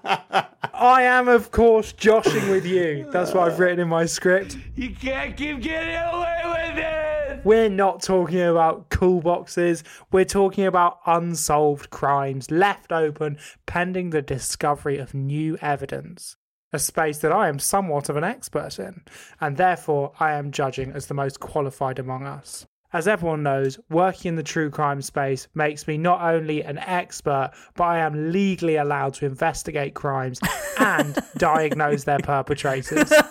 I 0.78 1.02
am, 1.02 1.26
of 1.26 1.50
course, 1.50 1.92
joshing 1.92 2.50
with 2.50 2.64
you. 2.64 3.08
That's 3.11 3.35
what 3.35 3.50
I've 3.50 3.58
written 3.58 3.80
in 3.80 3.88
my 3.88 4.06
script. 4.06 4.56
You 4.76 4.94
can't 4.94 5.37
keep 5.37 5.61
getting 5.61 5.97
away 5.97 6.40
with 6.44 6.78
it. 6.78 7.44
We're 7.44 7.68
not 7.68 8.00
talking 8.00 8.42
about 8.42 8.88
cool 8.88 9.20
boxes. 9.20 9.82
We're 10.12 10.25
talking 10.25 10.66
about 10.66 11.00
unsolved 11.04 11.90
crimes 11.90 12.52
left 12.52 12.92
open 12.92 13.38
pending 13.66 14.11
the 14.11 14.23
discovery 14.23 14.99
of 14.99 15.14
new 15.14 15.58
evidence. 15.61 16.37
A 16.73 16.78
space 16.78 17.18
that 17.18 17.32
I 17.32 17.49
am 17.49 17.58
somewhat 17.58 18.08
of 18.08 18.16
an 18.16 18.25
expert 18.25 18.78
in, 18.78 19.02
and 19.40 19.56
therefore 19.56 20.12
I 20.20 20.35
am 20.35 20.52
judging 20.52 20.92
as 20.92 21.06
the 21.06 21.14
most 21.14 21.40
qualified 21.40 21.99
among 21.99 22.25
us. 22.25 22.66
As 22.92 23.07
everyone 23.07 23.42
knows, 23.42 23.78
working 23.90 24.30
in 24.30 24.37
the 24.37 24.42
true 24.42 24.71
crime 24.71 25.02
space 25.02 25.47
makes 25.54 25.87
me 25.87 25.99
not 25.99 26.23
only 26.23 26.62
an 26.62 26.78
expert, 26.78 27.50
but 27.76 27.85
I 27.85 27.99
am 27.99 28.33
legally 28.33 28.76
allowed 28.76 29.14
to 29.14 29.26
investigate 29.26 29.95
crimes 29.95 30.40
and 30.78 31.18
diagnose 31.37 32.04
their 32.04 32.18
perpetrators. 32.18 33.12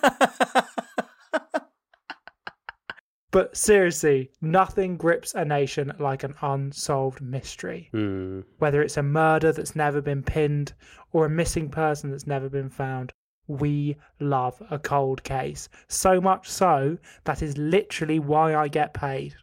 But 3.30 3.58
seriously, 3.58 4.32
nothing 4.42 4.98
grips 4.98 5.36
a 5.36 5.44
nation 5.44 5.94
like 6.00 6.24
an 6.24 6.34
unsolved 6.42 7.22
mystery. 7.22 7.90
Hmm. 7.92 8.42
Whether 8.58 8.82
it's 8.82 8.98
a 8.98 9.04
murder 9.04 9.52
that's 9.52 9.76
never 9.76 10.02
been 10.02 10.24
pinned 10.24 10.74
or 11.12 11.26
a 11.26 11.30
missing 11.30 11.70
person 11.70 12.10
that's 12.10 12.26
never 12.26 12.50
been 12.50 12.70
found, 12.70 13.14
we 13.46 13.98
love 14.20 14.62
a 14.72 14.80
cold 14.80 15.24
case. 15.24 15.70
So 15.88 16.20
much 16.22 16.50
so, 16.50 16.98
that 17.26 17.42
is 17.42 17.58
literally 17.58 18.18
why 18.18 18.56
I 18.56 18.70
get 18.70 18.94
paid. 18.94 19.36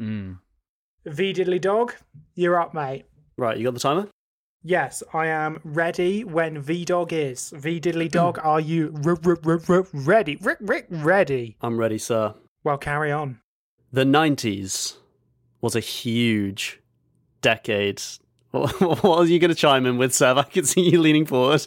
Mm. 0.00 0.38
V 1.06 1.32
Diddly 1.32 1.60
Dog, 1.60 1.94
you're 2.34 2.60
up, 2.60 2.74
mate. 2.74 3.04
Right, 3.36 3.56
you 3.56 3.64
got 3.64 3.74
the 3.74 3.80
timer? 3.80 4.08
Yes, 4.64 5.02
I 5.12 5.26
am 5.26 5.58
ready 5.64 6.22
when 6.22 6.60
V 6.60 6.84
Dog 6.84 7.12
is. 7.12 7.50
V 7.56 7.80
Diddly 7.80 8.10
Dog, 8.10 8.38
are 8.42 8.60
you 8.60 8.94
r- 9.04 9.18
r- 9.24 9.38
r- 9.44 9.60
r- 9.68 9.86
ready? 9.92 10.36
Rick, 10.36 10.58
Rick, 10.60 10.86
ready? 10.90 11.56
I'm 11.60 11.76
ready, 11.78 11.98
sir. 11.98 12.34
Well, 12.62 12.78
carry 12.78 13.10
on. 13.10 13.40
The 13.92 14.04
90s 14.04 14.96
was 15.60 15.74
a 15.74 15.80
huge 15.80 16.80
decade. 17.40 18.00
What 18.52 19.04
are 19.04 19.24
you 19.24 19.38
going 19.38 19.48
to 19.48 19.54
chime 19.54 19.86
in 19.86 19.96
with, 19.98 20.12
Seb? 20.14 20.36
I 20.38 20.42
can 20.42 20.64
see 20.64 20.82
you 20.82 21.00
leaning 21.00 21.26
forward. 21.26 21.66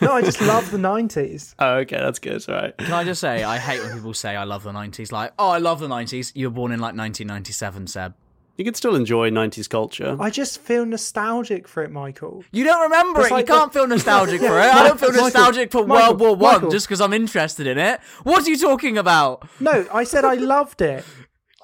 No, 0.00 0.12
I 0.12 0.22
just 0.22 0.40
love 0.40 0.70
the 0.70 0.78
90s. 0.78 1.54
Oh, 1.58 1.74
okay, 1.78 1.96
that's 1.98 2.18
good. 2.18 2.48
All 2.48 2.54
right. 2.54 2.76
Can 2.78 2.92
I 2.92 3.04
just 3.04 3.20
say, 3.20 3.42
I 3.42 3.58
hate 3.58 3.80
when 3.82 3.92
people 3.94 4.14
say 4.14 4.34
I 4.36 4.44
love 4.44 4.62
the 4.62 4.72
90s. 4.72 5.12
Like, 5.12 5.32
oh, 5.38 5.48
I 5.50 5.58
love 5.58 5.80
the 5.80 5.88
90s. 5.88 6.32
You 6.34 6.46
were 6.48 6.54
born 6.54 6.72
in 6.72 6.80
like 6.80 6.94
1997, 6.96 7.86
Seb. 7.86 8.14
You 8.56 8.64
can 8.64 8.74
still 8.74 8.94
enjoy 8.94 9.30
90s 9.30 9.68
culture. 9.70 10.16
I 10.20 10.28
just 10.28 10.60
feel 10.60 10.84
nostalgic 10.84 11.66
for 11.66 11.82
it, 11.82 11.90
Michael. 11.90 12.44
You 12.52 12.64
don't 12.64 12.82
remember 12.82 13.20
It's 13.20 13.30
it. 13.30 13.32
like 13.34 13.48
you 13.48 13.54
can't 13.54 13.72
the- 13.72 13.78
feel 13.78 13.86
nostalgic 13.88 14.40
for 14.40 14.58
it. 14.58 14.64
I 14.74 14.86
don't 14.88 15.00
feel 15.00 15.10
Michael, 15.10 15.24
nostalgic 15.24 15.72
for 15.72 15.86
Michael, 15.86 16.16
World 16.16 16.40
War 16.40 16.60
One 16.60 16.70
just 16.70 16.86
because 16.86 17.00
I'm 17.00 17.12
interested 17.14 17.66
in 17.66 17.78
it. 17.78 18.00
What 18.22 18.46
are 18.46 18.50
you 18.50 18.58
talking 18.58 18.98
about? 18.98 19.48
No, 19.60 19.86
I 19.92 20.04
said 20.04 20.24
I 20.26 20.34
loved 20.34 20.82
it. 20.82 21.04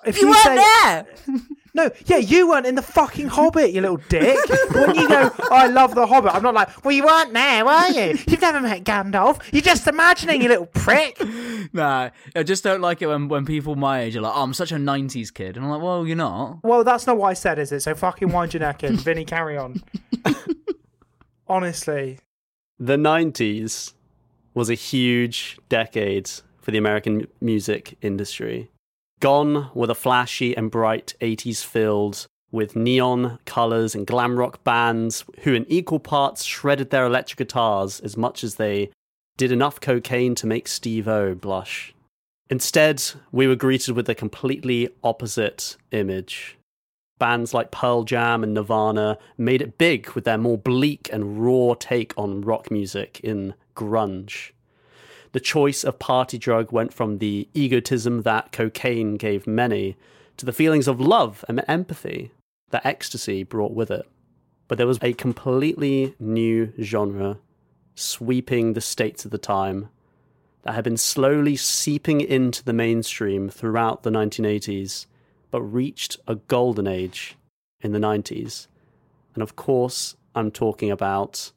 If 0.05 0.17
You, 0.17 0.23
you, 0.23 0.29
weren't 0.29 0.43
say 0.43 0.57
there. 0.57 1.07
no, 1.75 1.91
yeah, 2.05 2.19
you 2.19 2.49
weren't 2.49 2.67
in 2.67 2.75
the 2.76 2.83
fucking 2.83 3.26
Hobbit, 3.29 3.73
you 3.73 3.81
little 3.81 3.97
dick. 4.09 4.37
when 4.73 4.95
you 4.95 5.09
go, 5.09 5.31
I 5.50 5.67
love 5.67 5.95
the 5.95 6.07
Hobbit, 6.07 6.33
I'm 6.35 6.43
not 6.43 6.55
like, 6.55 6.85
well, 6.85 6.93
you 6.93 7.05
weren't 7.05 7.33
there, 7.33 7.65
were 7.65 7.88
you? 7.88 8.19
You've 8.29 8.41
never 8.41 8.61
met 8.61 8.85
Gandalf. 8.85 9.41
You're 9.53 9.62
just 9.62 9.87
imagining, 9.88 10.43
you 10.43 10.49
little 10.49 10.67
prick. 10.67 11.21
Nah, 11.73 12.11
I 12.37 12.43
just 12.45 12.62
don't 12.62 12.81
like 12.81 13.03
it 13.03 13.09
when, 13.09 13.26
when 13.29 13.45
people 13.45 13.75
my 13.75 14.00
age 14.03 14.15
are 14.17 14.21
like, 14.21 14.33
oh, 14.37 14.43
I'm 14.43 14.55
such 14.55 14.71
a 14.71 14.76
90s 14.76 15.35
kid. 15.35 15.57
And 15.57 15.65
I'm 15.65 15.71
like, 15.73 15.83
well, 15.83 16.07
you're 16.07 16.17
not. 16.17 16.61
Well, 16.62 16.85
that's 16.85 17.07
not 17.09 17.19
what 17.19 17.29
I 17.29 17.35
said, 17.35 17.59
is 17.59 17.73
it? 17.73 17.81
So 17.81 17.95
fucking 17.95 18.29
wind 18.31 18.55
your 18.55 18.61
neck 18.61 18.85
in, 18.85 18.97
Vinny. 18.97 19.25
Carry 19.25 19.59
on. 19.59 19.83
Honestly, 21.49 22.19
The 22.79 22.97
90s 22.97 23.93
was 24.55 24.71
a 24.71 24.75
huge 24.75 25.59
decade 25.69 26.31
for 26.61 26.71
the 26.71 26.79
American 26.79 27.26
music 27.41 27.97
industry. 28.03 28.71
Gone 29.21 29.71
were 29.75 29.87
the 29.87 29.95
flashy 29.95 30.57
and 30.57 30.71
bright 30.71 31.15
80s 31.21 31.65
filled 31.65 32.27
with 32.51 32.77
neon 32.77 33.39
colors 33.45 33.95
and 33.95 34.07
glam 34.07 34.39
rock 34.39 34.63
bands 34.63 35.25
who, 35.41 35.55
in 35.55 35.67
equal 35.69 35.99
parts, 35.99 36.45
shredded 36.45 36.91
their 36.91 37.07
electric 37.07 37.39
guitars 37.39 38.01
as 38.01 38.17
much 38.17 38.45
as 38.45 38.57
they 38.57 38.91
did 39.37 39.53
enough 39.53 39.81
cocaine 39.81 40.35
to 40.35 40.47
make 40.47 40.69
Steve 40.69 41.09
O 41.09 41.35
blush. 41.35 41.95
Instead, 42.49 43.03
we 43.33 43.47
were 43.47 43.57
greeted 43.57 43.97
with 43.97 44.09
a 44.09 44.15
completely 44.15 44.89
opposite 45.03 45.77
image. 45.91 46.57
Bands 47.19 47.55
like 47.55 47.71
Pearl 47.71 48.05
Jam 48.05 48.45
and 48.45 48.55
Nirvana 48.55 49.19
made 49.37 49.63
it 49.63 49.79
big 49.79 50.11
with 50.11 50.25
their 50.25 50.39
more 50.39 50.59
bleak 50.59 51.09
and 51.13 51.43
raw 51.43 51.75
take 51.79 52.13
on 52.17 52.43
rock 52.43 52.71
music 52.71 53.21
in 53.23 53.55
grunge. 53.75 54.53
The 55.37 55.40
choice 55.40 55.85
of 55.85 55.99
party 55.99 56.38
drug 56.38 56.73
went 56.73 56.95
from 56.95 57.19
the 57.19 57.47
egotism 57.52 58.23
that 58.23 58.52
cocaine 58.52 59.16
gave 59.16 59.47
many 59.47 59.99
to 60.38 60.47
the 60.47 60.52
feelings 60.52 60.88
of 60.88 60.99
love 60.99 61.45
and 61.47 61.62
empathy 61.69 62.31
that 62.71 62.87
ecstasy 62.87 63.43
brought 63.43 63.75
with 63.75 63.90
it. 63.90 64.09
But 64.66 64.78
there 64.78 64.87
was 64.87 64.99
a 65.02 65.12
completely 65.12 66.14
new 66.19 66.73
genre 66.81 67.37
sweeping 67.95 68.73
the 68.73 68.81
states 68.81 69.26
of 69.26 69.31
the 69.31 69.37
time 69.37 69.90
that 70.62 70.73
had 70.73 70.85
been 70.85 70.97
slowly 70.97 71.55
seeping 71.55 72.23
into 72.23 72.64
the 72.64 72.73
mainstream 72.73 73.50
throughout 73.50 74.05
the 74.05 74.11
1980s, 74.11 75.05
but 75.50 75.61
reached 75.61 76.16
a 76.26 76.37
golden 76.37 76.87
age 76.87 77.37
in 77.83 77.93
the 77.93 77.99
90s. 77.99 78.69
And 79.35 79.43
of 79.43 79.55
course, 79.55 80.16
I'm 80.35 80.50
talking 80.50 80.90
about 80.90 81.52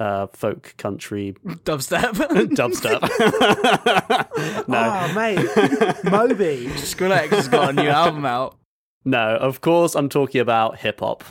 uh, 0.00 0.26
folk 0.28 0.74
country 0.78 1.34
Dubstep. 1.44 2.12
dubstep. 2.56 3.02
no, 4.68 4.78
oh, 4.78 5.14
mate. 5.14 6.10
Moby. 6.10 6.66
Skrillex 6.76 7.28
has 7.28 7.48
got 7.48 7.70
a 7.70 7.72
new 7.74 7.88
album 7.88 8.24
out. 8.24 8.56
no, 9.04 9.36
of 9.36 9.60
course, 9.60 9.94
I'm 9.94 10.08
talking 10.08 10.40
about 10.40 10.78
hip 10.78 11.00
hop. 11.00 11.22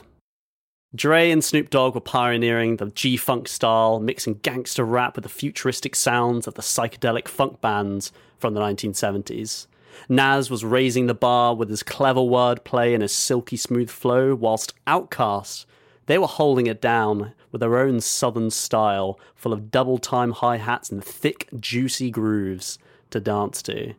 Dre 0.96 1.30
and 1.30 1.44
Snoop 1.44 1.70
Dogg 1.70 1.94
were 1.96 2.02
pioneering 2.02 2.78
the 2.78 2.90
G 2.92 3.18
Funk 3.18 3.48
style, 3.48 4.00
mixing 4.00 4.36
gangster 4.36 4.84
rap 4.84 5.16
with 5.16 5.24
the 5.24 5.30
futuristic 5.30 5.96
sounds 5.96 6.48
of 6.48 6.54
the 6.54 6.62
psychedelic 6.62 7.28
funk 7.28 7.62
bands 7.62 8.12
from 8.38 8.54
the 8.54 8.62
1970s. 8.62 9.68
Nas 10.08 10.50
was 10.50 10.64
raising 10.64 11.08
the 11.08 11.14
bar 11.14 11.56
with 11.56 11.70
his 11.70 11.84
clever 11.84 12.22
wordplay 12.22 12.94
and 12.94 13.02
his 13.02 13.12
silky 13.12 13.58
smooth 13.58 13.90
flow, 13.90 14.34
whilst 14.34 14.74
Outkast, 14.88 15.66
they 16.06 16.18
were 16.18 16.28
holding 16.28 16.66
it 16.68 16.82
down 16.82 17.34
with 17.52 17.62
their 17.62 17.78
own 17.78 18.02
southern 18.02 18.50
style, 18.50 19.20
full 19.36 19.54
of 19.54 19.72
double 19.72 19.98
time 19.98 20.32
hi 20.32 20.58
hats 20.58 20.90
and 20.90 21.04
thick, 21.04 21.48
juicy 21.60 22.12
grooves 22.12 22.78
to 23.10 23.20
dance 23.20 23.62
to. 23.64 23.94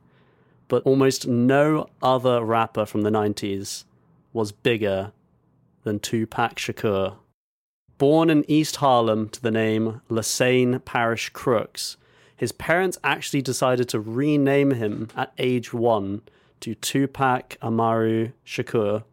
But 0.69 0.83
almost 0.85 1.27
no 1.27 1.89
other 2.03 2.45
rapper 2.45 2.87
from 2.87 3.03
the 3.03 3.11
90s 3.11 3.85
was 4.33 4.53
bigger 4.53 5.13
than 5.83 5.99
Tupac 5.99 6.57
Shakur. 6.57 7.17
Born 7.99 8.31
in 8.31 8.45
East 8.49 8.77
Harlem 8.77 9.29
to 9.31 9.43
the 9.43 9.51
name 9.51 10.01
Lesane 10.09 10.85
Parish 10.85 11.31
Crooks, 11.31 11.97
his 12.37 12.53
parents 12.53 12.99
actually 13.05 13.43
decided 13.43 13.89
to 13.91 14.01
rename 14.01 14.71
him 14.71 15.09
at 15.15 15.33
age 15.39 15.75
one 15.75 16.23
to 16.61 16.75
Tupac 16.75 17.59
Amaru 17.61 18.31
Shakur 18.47 19.05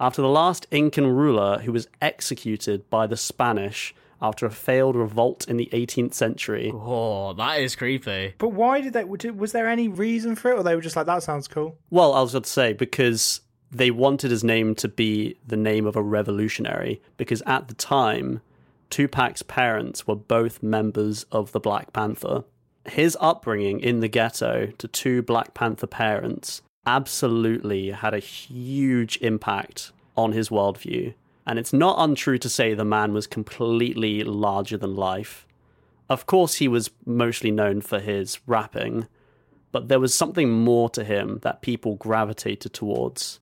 after 0.00 0.22
the 0.22 0.28
last 0.28 0.66
Incan 0.70 1.06
ruler 1.06 1.58
who 1.60 1.72
was 1.72 1.88
executed 2.00 2.88
by 2.90 3.06
the 3.06 3.16
Spanish 3.16 3.94
after 4.20 4.46
a 4.46 4.50
failed 4.50 4.96
revolt 4.96 5.46
in 5.48 5.56
the 5.56 5.68
18th 5.72 6.14
century. 6.14 6.72
Oh, 6.74 7.34
that 7.34 7.60
is 7.60 7.76
creepy. 7.76 8.34
But 8.38 8.48
why 8.48 8.80
did 8.80 8.92
they? 8.92 9.04
Was 9.04 9.52
there 9.52 9.68
any 9.68 9.88
reason 9.88 10.36
for 10.36 10.52
it, 10.52 10.58
or 10.58 10.62
they 10.62 10.74
were 10.74 10.80
just 10.80 10.96
like, 10.96 11.06
"That 11.06 11.22
sounds 11.22 11.48
cool"? 11.48 11.76
Well, 11.90 12.14
I 12.14 12.22
was 12.22 12.32
going 12.32 12.44
to 12.44 12.48
say 12.48 12.72
because 12.72 13.40
they 13.70 13.90
wanted 13.90 14.30
his 14.30 14.44
name 14.44 14.74
to 14.76 14.88
be 14.88 15.36
the 15.46 15.56
name 15.56 15.86
of 15.86 15.96
a 15.96 16.02
revolutionary, 16.02 17.02
because 17.16 17.42
at 17.46 17.68
the 17.68 17.74
time, 17.74 18.40
Tupac's 18.90 19.42
parents 19.42 20.06
were 20.06 20.14
both 20.14 20.62
members 20.62 21.26
of 21.32 21.52
the 21.52 21.60
Black 21.60 21.92
Panther. 21.92 22.44
His 22.86 23.18
upbringing 23.20 23.80
in 23.80 24.00
the 24.00 24.08
ghetto 24.08 24.68
to 24.78 24.88
two 24.88 25.20
Black 25.20 25.54
Panther 25.54 25.88
parents 25.88 26.62
absolutely 26.86 27.90
had 27.90 28.14
a 28.14 28.18
huge 28.18 29.18
impact 29.20 29.92
on 30.16 30.32
his 30.32 30.48
worldview. 30.48 31.14
And 31.46 31.58
it's 31.58 31.72
not 31.72 31.96
untrue 31.98 32.38
to 32.38 32.48
say 32.48 32.74
the 32.74 32.84
man 32.84 33.12
was 33.12 33.26
completely 33.26 34.24
larger 34.24 34.76
than 34.76 34.96
life. 34.96 35.46
Of 36.08 36.26
course, 36.26 36.56
he 36.56 36.68
was 36.68 36.90
mostly 37.04 37.50
known 37.50 37.80
for 37.80 38.00
his 38.00 38.38
rapping, 38.46 39.06
but 39.72 39.88
there 39.88 40.00
was 40.00 40.14
something 40.14 40.50
more 40.50 40.88
to 40.90 41.04
him 41.04 41.40
that 41.42 41.62
people 41.62 41.96
gravitated 41.96 42.72
towards. 42.72 43.40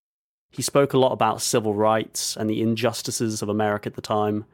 He 0.51 0.63
spoke 0.63 0.93
a 0.93 0.99
lot 0.99 1.13
about 1.13 1.43
civil 1.43 1.75
rights 1.75 2.37
and 2.37 2.49
the 2.49 2.63
injustices 2.63 3.43
of 3.43 3.49
America 3.49 3.89
at 3.89 3.95
the 3.95 4.01
time. 4.01 4.45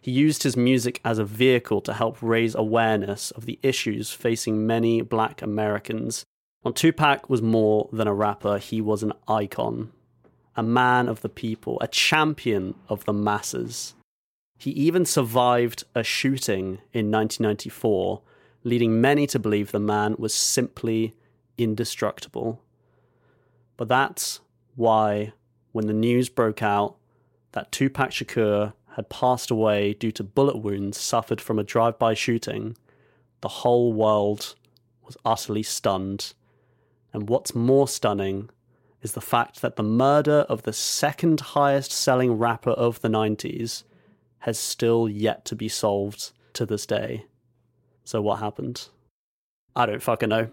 He 0.00 0.10
used 0.10 0.42
his 0.42 0.56
music 0.56 1.00
as 1.04 1.18
a 1.18 1.24
vehicle 1.24 1.80
to 1.82 1.92
help 1.92 2.16
raise 2.22 2.54
awareness 2.54 3.30
of 3.32 3.44
the 3.44 3.58
issues 3.62 4.10
facing 4.10 4.66
many 4.66 5.02
black 5.02 5.42
Americans. 5.42 6.24
And 6.64 6.76
Tupac 6.76 7.30
was 7.30 7.40
more 7.40 7.88
than 7.92 8.06
a 8.06 8.14
rapper, 8.14 8.58
he 8.58 8.80
was 8.80 9.02
an 9.02 9.12
icon, 9.26 9.92
a 10.54 10.62
man 10.62 11.08
of 11.08 11.22
the 11.22 11.28
people, 11.28 11.78
a 11.80 11.88
champion 11.88 12.74
of 12.88 13.04
the 13.06 13.14
masses. 13.14 13.94
He 14.58 14.70
even 14.72 15.06
survived 15.06 15.84
a 15.94 16.02
shooting 16.02 16.80
in 16.92 17.10
1994, 17.10 18.20
leading 18.62 19.00
many 19.00 19.26
to 19.28 19.38
believe 19.38 19.72
the 19.72 19.80
man 19.80 20.16
was 20.18 20.34
simply 20.34 21.14
indestructible. 21.56 22.60
But 23.78 23.88
that's 23.88 24.40
why, 24.76 25.32
when 25.72 25.86
the 25.86 25.94
news 25.94 26.28
broke 26.28 26.62
out 26.62 26.96
that 27.52 27.72
Tupac 27.72 28.10
Shakur 28.10 28.74
had 28.96 29.08
passed 29.08 29.50
away 29.50 29.94
due 29.94 30.12
to 30.12 30.22
bullet 30.22 30.58
wounds 30.58 30.98
suffered 30.98 31.40
from 31.40 31.58
a 31.58 31.64
drive 31.64 31.98
by 31.98 32.12
shooting, 32.12 32.76
the 33.40 33.48
whole 33.48 33.94
world 33.94 34.56
was 35.02 35.16
utterly 35.24 35.62
stunned. 35.62 36.34
And 37.12 37.28
what's 37.28 37.54
more 37.54 37.88
stunning 37.88 38.50
is 39.02 39.12
the 39.12 39.20
fact 39.20 39.62
that 39.62 39.76
the 39.76 39.82
murder 39.82 40.46
of 40.48 40.62
the 40.62 40.72
second 40.72 41.40
highest 41.40 41.90
selling 41.92 42.32
rapper 42.32 42.70
of 42.70 43.00
the 43.00 43.08
90s 43.08 43.84
has 44.40 44.58
still 44.58 45.08
yet 45.08 45.44
to 45.46 45.56
be 45.56 45.68
solved 45.68 46.32
to 46.54 46.66
this 46.66 46.86
day. 46.86 47.26
So, 48.04 48.20
what 48.20 48.38
happened? 48.38 48.88
I 49.76 49.86
don't 49.86 50.02
fucking 50.02 50.28
know. 50.28 50.48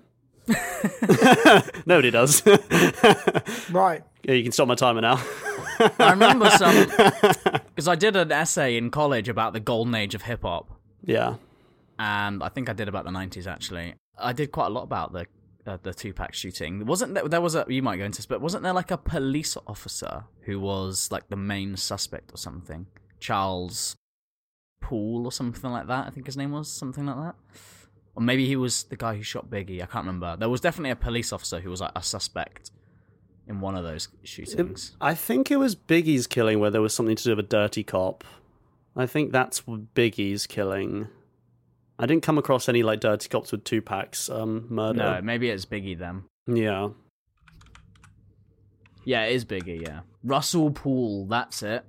Nobody 1.85 2.11
does. 2.11 2.43
Right. 3.71 4.01
yeah, 4.23 4.33
you 4.33 4.43
can 4.43 4.51
stop 4.51 4.67
my 4.67 4.75
timer 4.75 5.01
now. 5.01 5.21
I 5.99 6.11
remember 6.11 6.49
some 6.51 6.85
because 7.75 7.87
I 7.87 7.95
did 7.95 8.15
an 8.15 8.31
essay 8.31 8.77
in 8.77 8.91
college 8.91 9.27
about 9.29 9.53
the 9.53 9.59
golden 9.59 9.93
age 9.93 10.15
of 10.15 10.21
hip 10.21 10.41
hop, 10.43 10.71
yeah. 11.03 11.35
and 11.99 12.41
I 12.41 12.49
think 12.49 12.69
I 12.69 12.73
did 12.73 12.87
about 12.87 13.03
the 13.05 13.11
'90s 13.11 13.45
actually. 13.45 13.95
I 14.17 14.33
did 14.33 14.51
quite 14.51 14.67
a 14.67 14.69
lot 14.69 14.83
about 14.83 15.11
the 15.13 15.27
uh, 15.67 15.77
the 15.81 15.93
Tupac 15.93 16.33
shooting. 16.33 16.85
Wasn't 16.85 17.13
there, 17.13 17.27
there 17.27 17.41
was 17.41 17.55
a 17.55 17.65
you 17.67 17.81
might 17.81 17.97
go 17.97 18.05
into 18.05 18.17
this, 18.17 18.25
but 18.25 18.41
wasn't 18.41 18.63
there 18.63 18.73
like 18.73 18.91
a 18.91 18.97
police 18.97 19.57
officer 19.67 20.23
who 20.41 20.59
was 20.59 21.09
like 21.11 21.27
the 21.29 21.35
main 21.35 21.75
suspect 21.75 22.33
or 22.33 22.37
something? 22.37 22.87
Charles 23.19 23.95
Poole 24.81 25.25
or 25.25 25.31
something 25.31 25.71
like 25.71 25.87
that. 25.87 26.07
I 26.07 26.09
think 26.09 26.25
his 26.25 26.37
name 26.37 26.51
was 26.51 26.71
something 26.71 27.05
like 27.05 27.17
that. 27.17 27.35
Or 28.15 28.21
maybe 28.21 28.47
he 28.47 28.55
was 28.55 28.83
the 28.85 28.95
guy 28.95 29.15
who 29.15 29.23
shot 29.23 29.49
Biggie. 29.49 29.81
I 29.81 29.85
can't 29.85 30.05
remember. 30.05 30.35
There 30.37 30.49
was 30.49 30.61
definitely 30.61 30.91
a 30.91 30.95
police 30.95 31.31
officer 31.31 31.59
who 31.59 31.69
was 31.69 31.81
like 31.81 31.91
a 31.95 32.01
suspect 32.01 32.71
in 33.47 33.61
one 33.61 33.75
of 33.75 33.83
those 33.83 34.07
shootings. 34.23 34.95
I 34.99 35.13
think 35.13 35.51
it 35.51 35.57
was 35.57 35.75
Biggie's 35.75 36.27
killing 36.27 36.59
where 36.59 36.71
there 36.71 36.81
was 36.81 36.93
something 36.93 37.15
to 37.15 37.23
do 37.23 37.29
with 37.35 37.45
a 37.45 37.47
dirty 37.47 37.83
cop. 37.83 38.23
I 38.95 39.05
think 39.05 39.31
that's 39.31 39.61
Biggie's 39.61 40.47
killing. 40.47 41.07
I 41.99 42.05
didn't 42.05 42.23
come 42.23 42.37
across 42.37 42.69
any 42.69 42.83
like 42.83 42.99
dirty 42.99 43.27
cops 43.29 43.51
with 43.51 43.63
Tupac's 43.63 44.29
um, 44.29 44.67
murder. 44.69 44.99
no, 44.99 45.21
maybe 45.21 45.49
it's 45.49 45.65
Biggie 45.65 45.97
then. 45.97 46.23
Yeah. 46.47 46.89
Yeah, 49.03 49.23
it 49.23 49.35
is 49.35 49.45
Biggie, 49.45 49.81
yeah. 49.81 50.01
Russell 50.23 50.71
Poole, 50.71 51.25
that's 51.27 51.63
it. 51.63 51.85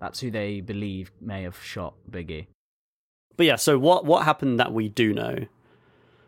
That's 0.00 0.20
who 0.20 0.30
they 0.30 0.60
believe 0.60 1.12
may 1.20 1.44
have 1.44 1.62
shot 1.62 1.94
Biggie. 2.10 2.48
But 3.36 3.46
yeah, 3.46 3.56
so 3.56 3.78
what 3.78 4.04
what 4.04 4.24
happened 4.24 4.60
that 4.60 4.72
we 4.72 4.88
do 4.88 5.12
know? 5.12 5.46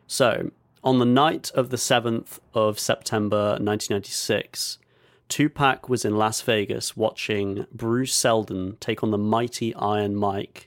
So, 0.06 0.50
on 0.84 0.98
the 0.98 1.04
night 1.04 1.50
of 1.54 1.70
the 1.70 1.76
7th 1.76 2.38
of 2.54 2.78
September 2.78 3.58
1996, 3.58 4.78
Tupac 5.28 5.88
was 5.88 6.04
in 6.04 6.16
Las 6.16 6.40
Vegas 6.42 6.96
watching 6.96 7.66
Bruce 7.72 8.14
Seldon 8.14 8.76
take 8.78 9.02
on 9.02 9.10
the 9.10 9.18
mighty 9.18 9.74
Iron 9.74 10.14
Mike. 10.14 10.65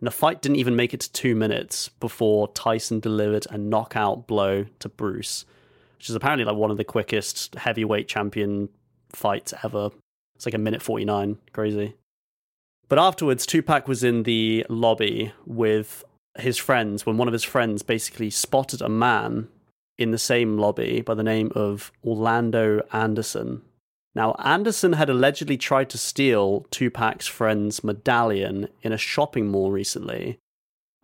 And 0.00 0.06
the 0.06 0.12
fight 0.12 0.40
didn't 0.40 0.56
even 0.56 0.76
make 0.76 0.94
it 0.94 1.00
to 1.00 1.12
2 1.12 1.34
minutes 1.34 1.88
before 1.88 2.48
Tyson 2.48 3.00
delivered 3.00 3.46
a 3.50 3.58
knockout 3.58 4.26
blow 4.26 4.66
to 4.78 4.88
Bruce, 4.88 5.44
which 5.96 6.08
is 6.08 6.14
apparently 6.14 6.44
like 6.44 6.56
one 6.56 6.70
of 6.70 6.76
the 6.76 6.84
quickest 6.84 7.56
heavyweight 7.56 8.06
champion 8.06 8.68
fights 9.10 9.52
ever. 9.64 9.90
It's 10.36 10.46
like 10.46 10.54
a 10.54 10.58
minute 10.58 10.82
49, 10.82 11.38
crazy. 11.52 11.94
But 12.88 13.00
afterwards, 13.00 13.44
Tupac 13.44 13.88
was 13.88 14.04
in 14.04 14.22
the 14.22 14.64
lobby 14.68 15.32
with 15.44 16.04
his 16.38 16.56
friends 16.56 17.04
when 17.04 17.16
one 17.16 17.26
of 17.26 17.32
his 17.32 17.44
friends 17.44 17.82
basically 17.82 18.30
spotted 18.30 18.80
a 18.80 18.88
man 18.88 19.48
in 19.98 20.12
the 20.12 20.18
same 20.18 20.56
lobby 20.56 21.00
by 21.00 21.14
the 21.14 21.24
name 21.24 21.50
of 21.56 21.90
Orlando 22.04 22.86
Anderson. 22.92 23.62
Now, 24.14 24.32
Anderson 24.42 24.94
had 24.94 25.10
allegedly 25.10 25.56
tried 25.56 25.90
to 25.90 25.98
steal 25.98 26.66
Tupac's 26.70 27.26
friend's 27.26 27.84
medallion 27.84 28.68
in 28.82 28.92
a 28.92 28.98
shopping 28.98 29.48
mall 29.48 29.70
recently, 29.70 30.38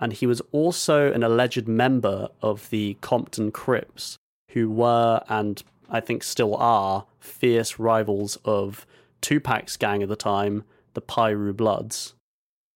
and 0.01 0.13
he 0.13 0.27
was 0.27 0.43
also 0.53 1.13
an 1.13 1.23
alleged 1.23 1.69
member 1.69 2.29
of 2.43 2.71
the 2.71 2.97
Compton 3.01 3.53
Crips, 3.53 4.17
who 4.53 4.71
were, 4.71 5.23
and 5.29 5.63
I 5.89 6.01
think 6.01 6.23
still 6.23 6.57
are, 6.57 7.07
fierce 7.21 7.79
rivals 7.79 8.37
of 8.45 8.87
Tupac's 9.21 9.77
gang 9.77 10.03
at 10.03 10.09
the 10.09 10.17
time, 10.17 10.65
the 10.95 11.01
Piru 11.01 11.53
Bloods. 11.53 12.15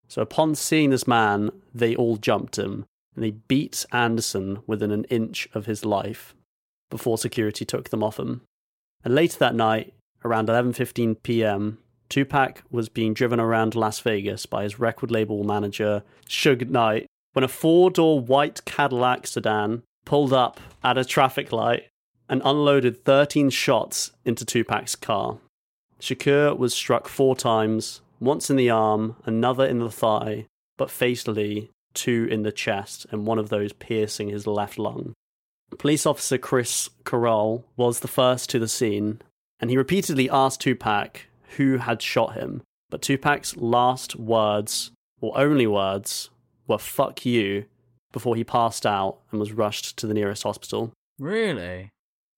So 0.09 0.23
upon 0.23 0.55
seeing 0.55 0.91
this 0.91 1.07
man, 1.07 1.51
they 1.75 1.97
all 1.97 2.17
jumped 2.17 2.59
him, 2.59 2.85
and 3.15 3.25
they 3.25 3.33
beat 3.33 3.87
Anderson 3.93 4.59
within 4.67 4.91
an 4.91 5.05
inch 5.05 5.49
of 5.55 5.67
his 5.67 5.85
life 5.85 6.35
before 6.91 7.19
security 7.19 7.65
took 7.65 7.89
them 7.89 8.03
off 8.03 8.19
him. 8.19 8.43
And 9.03 9.15
later 9.15 9.39
that 9.39 9.55
night, 9.55 9.95
around 10.27 10.49
11:15 10.49 11.23
p.m., 11.23 11.79
Tupac 12.09 12.63
was 12.71 12.89
being 12.89 13.15
driven 13.15 13.41
around 13.41 13.75
Las 13.75 14.01
Vegas 14.01 14.47
by 14.47 14.63
his 14.63 14.79
record 14.79 15.11
label 15.11 15.45
manager, 15.45 16.03
Suge 16.29 16.69
Knight, 16.69 17.07
when 17.33 17.45
a 17.45 17.49
four-door 17.49 18.21
white 18.21 18.65
Cadillac 18.65 19.27
sedan 19.27 19.83
pulled 20.05 20.33
up 20.33 20.61
at 20.85 20.99
a 20.99 21.05
traffic 21.05 21.53
light 21.53 21.89
and 22.29 22.43
unloaded 22.45 23.05
13 23.05 23.51
shots 23.51 24.13
into 24.25 24.45
Tupac's 24.45 24.97
car. 24.97 25.39
Shakur 26.01 26.57
was 26.57 26.75
struck 26.75 27.09
four 27.09 27.37
times, 27.37 28.01
once 28.21 28.51
in 28.51 28.57
the 28.57 28.71
arm, 28.71 29.17
another 29.25 29.67
in 29.67 29.79
the 29.79 29.91
thigh, 29.91 30.47
but 30.77 30.91
fatally, 30.91 31.71
two 31.95 32.27
in 32.31 32.43
the 32.43 32.53
chest, 32.53 33.07
and 33.11 33.27
one 33.27 33.39
of 33.39 33.49
those 33.49 33.73
piercing 33.73 34.29
his 34.29 34.47
left 34.47 34.79
lung. 34.79 35.15
Police 35.79 36.07
officer 36.07 36.39
Chris 36.39 36.91
Carroll 37.05 37.65
was 37.77 38.01
the 38.01 38.09
first 38.09 38.51
to 38.51 38.59
the 38.59 38.69
scene, 38.69 39.21
and 39.61 39.71
he 39.71 39.77
repeatedly 39.77 40.29
asked 40.31 40.61
Tupac 40.61 41.27
who 41.57 41.79
had 41.79 42.03
shot 42.03 42.35
him, 42.35 42.63
but 42.91 43.03
Tupac's 43.03 43.57
last 43.57 44.17
words, 44.17 44.91
or 45.21 45.39
only 45.39 45.67
words, 45.67 46.31
were 46.67 46.79
fuck 46.79 47.25
you, 47.25 47.67
before 48.13 48.37
he 48.37 48.45
passed 48.45 48.87
out 48.87 49.19
and 49.31 49.41
was 49.41 49.53
rushed 49.53 49.97
to 49.99 50.07
the 50.07 50.15
nearest 50.15 50.43
hospital. 50.43 50.93
Really? 51.19 51.91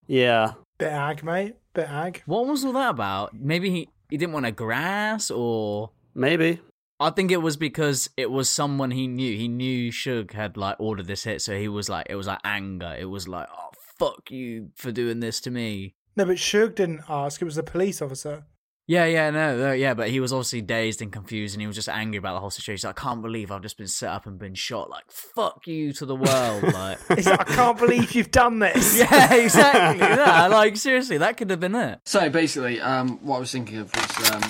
Yeah, 0.06 0.52
Bit 0.78 0.92
ag, 0.92 1.24
mate. 1.24 1.56
Bit 1.74 1.90
ag. 1.90 2.22
What 2.26 2.46
was 2.46 2.64
all 2.64 2.72
that 2.74 2.90
about? 2.90 3.34
Maybe 3.34 3.70
he, 3.70 3.88
he 4.08 4.16
didn't 4.16 4.32
want 4.32 4.46
to 4.46 4.52
grass, 4.52 5.28
or 5.30 5.90
maybe. 6.14 6.60
I 7.00 7.10
think 7.10 7.32
it 7.32 7.42
was 7.42 7.56
because 7.56 8.08
it 8.16 8.30
was 8.30 8.48
someone 8.48 8.92
he 8.92 9.08
knew. 9.08 9.36
He 9.36 9.48
knew 9.48 9.90
Suge 9.90 10.32
had 10.32 10.56
like 10.56 10.76
ordered 10.78 11.06
this 11.06 11.24
hit, 11.24 11.42
so 11.42 11.58
he 11.58 11.68
was 11.68 11.88
like, 11.88 12.06
it 12.08 12.14
was 12.14 12.28
like 12.28 12.40
anger. 12.44 12.96
It 12.98 13.06
was 13.06 13.26
like, 13.26 13.48
oh 13.52 13.70
fuck 13.98 14.30
you 14.30 14.70
for 14.76 14.92
doing 14.92 15.18
this 15.18 15.40
to 15.40 15.50
me. 15.50 15.94
No, 16.18 16.24
but 16.24 16.36
Suge 16.36 16.74
didn't 16.74 17.02
ask. 17.08 17.40
It 17.40 17.44
was 17.44 17.54
the 17.54 17.62
police 17.62 18.02
officer. 18.02 18.44
Yeah, 18.88 19.04
yeah, 19.04 19.30
no, 19.30 19.56
no, 19.56 19.72
yeah, 19.72 19.94
but 19.94 20.08
he 20.08 20.18
was 20.18 20.32
obviously 20.32 20.62
dazed 20.62 21.00
and 21.00 21.12
confused, 21.12 21.54
and 21.54 21.60
he 21.60 21.68
was 21.68 21.76
just 21.76 21.88
angry 21.88 22.16
about 22.16 22.32
the 22.32 22.40
whole 22.40 22.50
situation. 22.50 22.78
He's 22.78 22.84
like, 22.84 23.00
I 23.00 23.02
can't 23.08 23.22
believe 23.22 23.52
I've 23.52 23.62
just 23.62 23.78
been 23.78 23.86
set 23.86 24.10
up 24.10 24.26
and 24.26 24.36
been 24.36 24.54
shot. 24.56 24.90
Like, 24.90 25.04
fuck 25.12 25.64
you 25.68 25.92
to 25.92 26.04
the 26.04 26.16
world. 26.16 26.64
Like, 26.72 26.98
He's 27.14 27.26
like, 27.26 27.40
I 27.40 27.54
can't 27.54 27.78
believe 27.78 28.12
you've 28.12 28.32
done 28.32 28.58
this. 28.58 28.98
yeah, 29.12 29.32
exactly. 29.32 30.00
yeah, 30.08 30.48
like 30.48 30.76
seriously, 30.76 31.18
that 31.18 31.36
could 31.36 31.50
have 31.50 31.60
been 31.60 31.76
it. 31.76 32.00
So 32.04 32.28
basically, 32.30 32.80
um, 32.80 33.18
what 33.24 33.36
I 33.36 33.40
was 33.40 33.52
thinking 33.52 33.78
of 33.78 33.94
was, 33.94 34.32
um, 34.32 34.42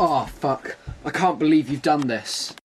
oh 0.00 0.28
fuck, 0.34 0.76
I 1.04 1.10
can't 1.10 1.38
believe 1.38 1.68
you've 1.68 1.82
done 1.82 2.08
this. 2.08 2.56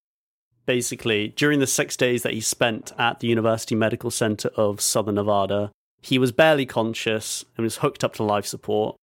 Basically, 0.65 1.30
during 1.30 1.60
the 1.60 1.67
six 1.67 1.96
days 1.96 2.24
that 2.24 2.34
he 2.34 2.41
spent 2.41 2.93
at 2.98 3.20
the 3.20 3.28
University 3.28 3.76
Medical 3.76 4.10
Center 4.10 4.50
of 4.56 4.82
Southern 4.82 5.15
Nevada, 5.15 5.72
he 6.02 6.18
was 6.18 6.32
barely 6.32 6.66
conscious 6.66 7.46
and 7.56 7.64
was 7.64 7.78
hooked 7.78 8.04
up 8.04 8.14
to 8.16 8.24
life 8.24 8.46
support. 8.46 8.96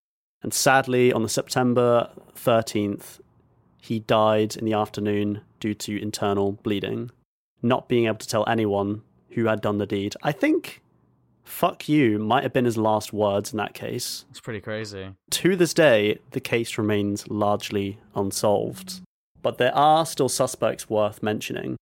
And 0.42 0.52
sadly, 0.52 1.12
on 1.12 1.22
the 1.22 1.28
September 1.28 2.10
13th, 2.36 3.20
he 3.80 4.00
died 4.00 4.56
in 4.56 4.64
the 4.64 4.72
afternoon 4.72 5.40
due 5.60 5.74
to 5.74 6.00
internal 6.00 6.52
bleeding, 6.52 7.10
not 7.62 7.88
being 7.88 8.06
able 8.06 8.18
to 8.18 8.28
tell 8.28 8.48
anyone 8.48 9.02
who 9.30 9.46
had 9.46 9.60
done 9.60 9.78
the 9.78 9.86
deed. 9.86 10.14
I 10.22 10.32
think 10.32 10.82
fuck 11.44 11.88
you 11.88 12.18
might 12.18 12.42
have 12.42 12.52
been 12.52 12.64
his 12.64 12.78
last 12.78 13.12
words 13.12 13.52
in 13.52 13.58
that 13.58 13.74
case. 13.74 14.24
It's 14.30 14.40
pretty 14.40 14.60
crazy. 14.60 15.10
To 15.30 15.56
this 15.56 15.74
day, 15.74 16.18
the 16.30 16.40
case 16.40 16.78
remains 16.78 17.28
largely 17.28 17.98
unsolved. 18.14 19.00
But 19.42 19.58
there 19.58 19.74
are 19.74 20.06
still 20.06 20.30
suspects 20.30 20.88
worth 20.88 21.22
mentioning. 21.22 21.76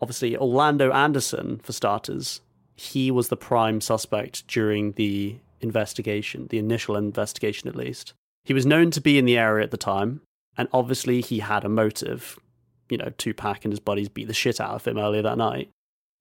Obviously, 0.00 0.36
Orlando 0.36 0.92
Anderson, 0.92 1.60
for 1.62 1.72
starters, 1.72 2.40
he 2.80 3.10
was 3.10 3.28
the 3.28 3.36
prime 3.36 3.78
suspect 3.82 4.46
during 4.48 4.92
the 4.92 5.36
investigation, 5.60 6.46
the 6.48 6.58
initial 6.58 6.96
investigation 6.96 7.68
at 7.68 7.76
least. 7.76 8.14
He 8.42 8.54
was 8.54 8.64
known 8.64 8.90
to 8.92 9.02
be 9.02 9.18
in 9.18 9.26
the 9.26 9.36
area 9.36 9.62
at 9.62 9.70
the 9.70 9.76
time, 9.76 10.22
and 10.56 10.66
obviously 10.72 11.20
he 11.20 11.40
had 11.40 11.62
a 11.62 11.68
motive. 11.68 12.38
You 12.88 12.96
know, 12.96 13.12
Tupac 13.18 13.66
and 13.66 13.72
his 13.72 13.80
buddies 13.80 14.08
beat 14.08 14.28
the 14.28 14.34
shit 14.34 14.62
out 14.62 14.74
of 14.74 14.86
him 14.86 14.96
earlier 14.96 15.20
that 15.20 15.36
night. 15.36 15.68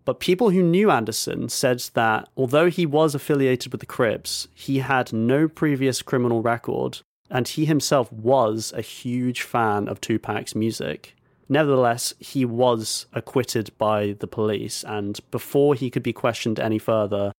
But 0.04 0.20
people 0.20 0.50
who 0.50 0.62
knew 0.62 0.92
Anderson 0.92 1.48
said 1.48 1.80
that 1.94 2.28
although 2.36 2.70
he 2.70 2.86
was 2.86 3.16
affiliated 3.16 3.72
with 3.72 3.80
the 3.80 3.88
Crips, 3.88 4.50
he 4.54 4.80
had 4.80 5.14
no 5.14 5.48
previous 5.48 6.02
criminal 6.02 6.42
record 6.42 7.00
and 7.30 7.48
he 7.48 7.66
himself 7.66 8.12
was 8.12 8.74
a 8.76 8.82
huge 8.82 9.44
fan 9.44 9.88
of 9.88 10.02
Tupac's 10.02 10.56
music. 10.56 11.16
Nevertheless, 11.50 12.14
he 12.20 12.46
was 12.46 13.08
acquitted 13.12 13.72
by 13.80 14.16
the 14.20 14.28
police, 14.28 14.84
and 14.84 15.20
before 15.32 15.74
he 15.74 15.90
could 15.90 16.04
be 16.04 16.14
questioned 16.14 16.60
any 16.60 16.78
further, 16.78 17.32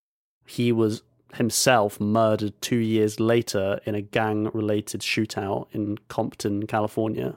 he 0.45 0.73
was 0.73 1.03
himself 1.35 2.01
murdered 2.01 2.61
two 2.61 2.77
years 2.77 3.21
later 3.21 3.81
in 3.85 3.95
a 3.95 4.03
gang 4.03 4.51
related 4.53 5.01
shootout 5.01 5.69
in 5.73 5.97
Compton, 6.09 6.67
California. 6.67 7.37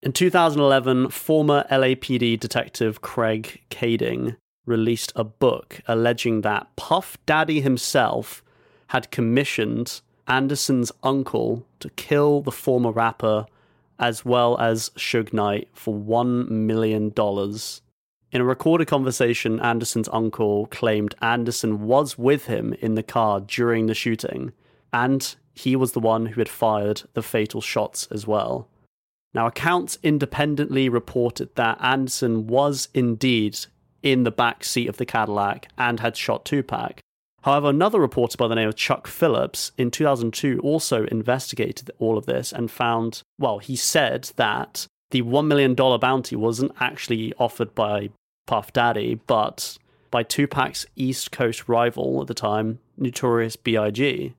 In 0.00 0.12
2011, 0.12 1.10
former 1.10 1.64
LAPD 1.70 2.38
detective 2.38 3.02
Craig 3.02 3.60
Kading 3.70 4.36
released 4.64 5.12
a 5.16 5.24
book 5.24 5.80
alleging 5.86 6.42
that 6.42 6.68
Puff 6.76 7.18
Daddy 7.26 7.60
himself 7.60 8.44
had 8.88 9.10
commissioned 9.10 10.00
Anderson's 10.28 10.92
uncle 11.02 11.66
to 11.80 11.90
kill 11.90 12.42
the 12.42 12.52
former 12.52 12.92
rapper 12.92 13.46
as 13.98 14.24
well 14.24 14.58
as 14.58 14.90
Suge 14.90 15.32
Knight 15.32 15.68
for 15.72 15.94
$1 15.94 16.48
million. 16.48 17.12
In 18.32 18.40
a 18.40 18.44
recorded 18.44 18.88
conversation, 18.88 19.60
Anderson's 19.60 20.08
uncle 20.12 20.66
claimed 20.66 21.14
Anderson 21.20 21.82
was 21.82 22.16
with 22.16 22.46
him 22.46 22.72
in 22.80 22.94
the 22.94 23.02
car 23.02 23.40
during 23.40 23.86
the 23.86 23.94
shooting, 23.94 24.52
and 24.92 25.34
he 25.54 25.76
was 25.76 25.92
the 25.92 26.00
one 26.00 26.26
who 26.26 26.40
had 26.40 26.48
fired 26.48 27.02
the 27.12 27.22
fatal 27.22 27.60
shots 27.60 28.08
as 28.10 28.26
well. 28.26 28.68
Now, 29.34 29.46
accounts 29.46 29.98
independently 30.02 30.88
reported 30.88 31.54
that 31.54 31.78
Anderson 31.82 32.46
was 32.46 32.88
indeed 32.94 33.58
in 34.02 34.24
the 34.24 34.30
back 34.30 34.64
seat 34.64 34.88
of 34.88 34.96
the 34.96 35.06
Cadillac 35.06 35.68
and 35.78 36.00
had 36.00 36.16
shot 36.16 36.44
Tupac. 36.44 37.00
However, 37.42 37.68
another 37.68 38.00
reporter 38.00 38.36
by 38.36 38.48
the 38.48 38.54
name 38.54 38.68
of 38.68 38.76
Chuck 38.76 39.06
Phillips 39.06 39.72
in 39.76 39.90
2002 39.90 40.60
also 40.60 41.04
investigated 41.06 41.90
all 41.98 42.16
of 42.16 42.26
this 42.26 42.52
and 42.52 42.70
found, 42.70 43.22
well, 43.38 43.58
he 43.58 43.74
said 43.74 44.30
that 44.36 44.86
the 45.10 45.22
$1 45.22 45.46
million 45.46 45.74
bounty 45.74 46.36
wasn't 46.36 46.72
actually 46.80 47.34
offered 47.38 47.74
by 47.74 48.10
Puff 48.46 48.72
Daddy, 48.72 49.16
but 49.26 49.76
by 50.10 50.22
Tupac's 50.22 50.86
East 50.94 51.32
Coast 51.32 51.68
rival 51.68 52.20
at 52.20 52.28
the 52.28 52.34
time, 52.34 52.78
Notorious 52.96 53.56
B.I.G. 53.56 54.34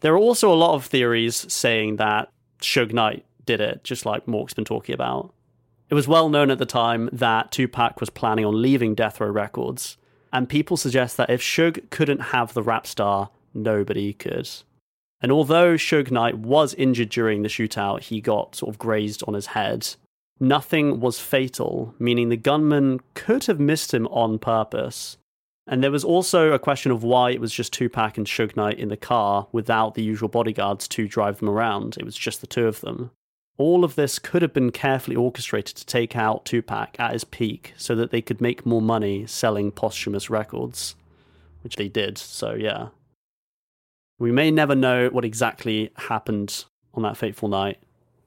There 0.00 0.14
are 0.14 0.18
also 0.18 0.52
a 0.52 0.54
lot 0.54 0.74
of 0.74 0.86
theories 0.86 1.52
saying 1.52 1.96
that 1.96 2.30
Suge 2.60 2.92
Knight 2.92 3.24
did 3.44 3.60
it, 3.60 3.84
just 3.84 4.06
like 4.06 4.26
Mork's 4.26 4.54
been 4.54 4.64
talking 4.64 4.94
about. 4.94 5.32
It 5.90 5.94
was 5.94 6.08
well 6.08 6.30
known 6.30 6.50
at 6.50 6.58
the 6.58 6.66
time 6.66 7.10
that 7.12 7.52
Tupac 7.52 8.00
was 8.00 8.08
planning 8.10 8.46
on 8.46 8.62
leaving 8.62 8.94
Death 8.94 9.20
Row 9.20 9.28
Records, 9.28 9.98
and 10.32 10.48
people 10.48 10.76
suggest 10.76 11.16
that 11.16 11.30
if 11.30 11.42
Suge 11.42 11.90
couldn't 11.90 12.20
have 12.20 12.54
the 12.54 12.62
rap 12.62 12.86
star, 12.86 13.30
nobody 13.52 14.12
could. 14.12 14.48
And 15.20 15.30
although 15.30 15.74
Suge 15.74 16.10
Knight 16.10 16.38
was 16.38 16.74
injured 16.74 17.10
during 17.10 17.42
the 17.42 17.48
shootout, 17.48 18.00
he 18.00 18.20
got 18.20 18.56
sort 18.56 18.74
of 18.74 18.78
grazed 18.78 19.22
on 19.28 19.34
his 19.34 19.46
head. 19.46 19.94
Nothing 20.40 20.98
was 20.98 21.20
fatal, 21.20 21.94
meaning 21.98 22.28
the 22.28 22.36
gunman 22.36 23.00
could 23.14 23.44
have 23.44 23.60
missed 23.60 23.94
him 23.94 24.08
on 24.08 24.38
purpose. 24.38 25.16
And 25.68 25.82
there 25.84 25.92
was 25.92 26.02
also 26.02 26.50
a 26.50 26.58
question 26.58 26.90
of 26.90 27.04
why 27.04 27.30
it 27.30 27.40
was 27.40 27.52
just 27.52 27.72
Tupac 27.72 28.18
and 28.18 28.26
Suge 28.26 28.56
Knight 28.56 28.80
in 28.80 28.88
the 28.88 28.96
car 28.96 29.46
without 29.52 29.94
the 29.94 30.02
usual 30.02 30.28
bodyguards 30.28 30.88
to 30.88 31.06
drive 31.06 31.38
them 31.38 31.48
around. 31.48 31.96
It 31.98 32.04
was 32.04 32.16
just 32.16 32.40
the 32.40 32.48
two 32.48 32.66
of 32.66 32.80
them. 32.80 33.12
All 33.58 33.84
of 33.84 33.94
this 33.94 34.18
could 34.18 34.42
have 34.42 34.52
been 34.52 34.72
carefully 34.72 35.16
orchestrated 35.16 35.76
to 35.76 35.86
take 35.86 36.16
out 36.16 36.44
Tupac 36.44 36.98
at 36.98 37.12
his 37.12 37.24
peak 37.24 37.74
so 37.76 37.94
that 37.94 38.10
they 38.10 38.22
could 38.22 38.40
make 38.40 38.66
more 38.66 38.82
money 38.82 39.26
selling 39.26 39.70
posthumous 39.70 40.30
records, 40.30 40.96
which 41.62 41.76
they 41.76 41.88
did, 41.88 42.18
so 42.18 42.54
yeah. 42.54 42.88
We 44.18 44.32
may 44.32 44.50
never 44.50 44.74
know 44.74 45.08
what 45.08 45.24
exactly 45.24 45.90
happened 45.96 46.64
on 46.94 47.02
that 47.02 47.16
fateful 47.16 47.48
night, 47.48 47.78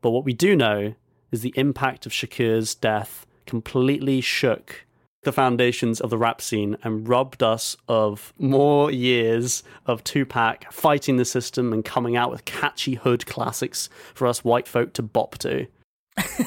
but 0.02 0.12
what 0.12 0.26
we 0.26 0.34
do 0.34 0.56
know 0.56 0.94
is 1.32 1.42
the 1.42 1.54
impact 1.56 2.06
of 2.06 2.14
Shakur's 2.14 2.76
death 2.76 3.26
completely 3.46 4.22
shook 4.22 4.85
the 5.26 5.34
foundations 5.34 6.00
of 6.00 6.10
the 6.10 6.18
rap 6.18 6.40
scene 6.40 6.78
and 6.84 7.08
robbed 7.08 7.44
us 7.44 7.76
of 7.88 8.34
more 8.40 8.90
years 8.90 9.64
of 9.86 10.04
Tupac 10.04 10.72
fighting 10.72 11.18
the 11.18 11.26
system 11.26 11.74
and 11.74 11.84
coming 11.84 12.16
out 12.16 12.32
with 12.32 12.46
catchy 12.46 12.96
hood 12.96 13.26
classics 13.26 13.90
for 14.14 14.28
us 14.28 14.44
white 14.44 14.68
folk 14.68 14.94
to 14.94 15.02
bop 15.02 15.38
to. 15.40 15.68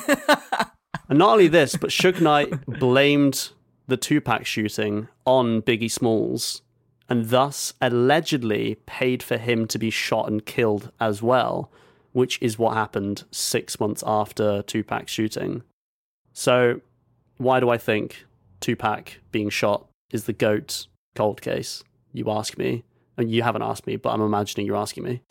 and 1.08 1.18
not 1.18 1.32
only 1.32 1.48
this, 1.48 1.76
but 1.76 1.90
Suge 1.90 2.20
Knight 2.20 2.64
blamed 2.66 3.50
the 3.86 3.96
Tupac 3.96 4.46
shooting 4.46 5.08
on 5.26 5.60
Biggie 5.62 5.90
Smalls 5.90 6.62
and 7.08 7.30
thus 7.30 7.72
allegedly 7.80 8.76
paid 8.86 9.22
for 9.22 9.38
him 9.38 9.66
to 9.66 9.78
be 9.78 9.90
shot 9.90 10.28
and 10.28 10.44
killed 10.44 10.92
as 11.00 11.22
well, 11.22 11.70
which 12.12 12.38
is 12.40 12.58
what 12.58 12.74
happened 12.74 13.24
six 13.30 13.80
months 13.80 14.04
after 14.06 14.62
Tupac's 14.62 15.12
shooting. 15.12 15.62
So, 16.32 16.80
why 17.38 17.60
do 17.60 17.70
I 17.70 17.78
think 17.78 18.26
Tupac 18.60 19.20
being 19.30 19.50
shot 19.50 19.86
is 20.10 20.24
the 20.24 20.32
GOAT 20.32 20.86
cold 21.14 21.42
case, 21.42 21.84
you 22.12 22.30
ask 22.30 22.58
me. 22.58 22.84
And 23.16 23.30
you 23.30 23.42
haven't 23.42 23.62
asked 23.62 23.86
me, 23.86 23.96
but 23.96 24.10
I'm 24.10 24.20
imagining 24.20 24.64
you're 24.64 24.76
asking 24.76 25.02
me. 25.02 25.22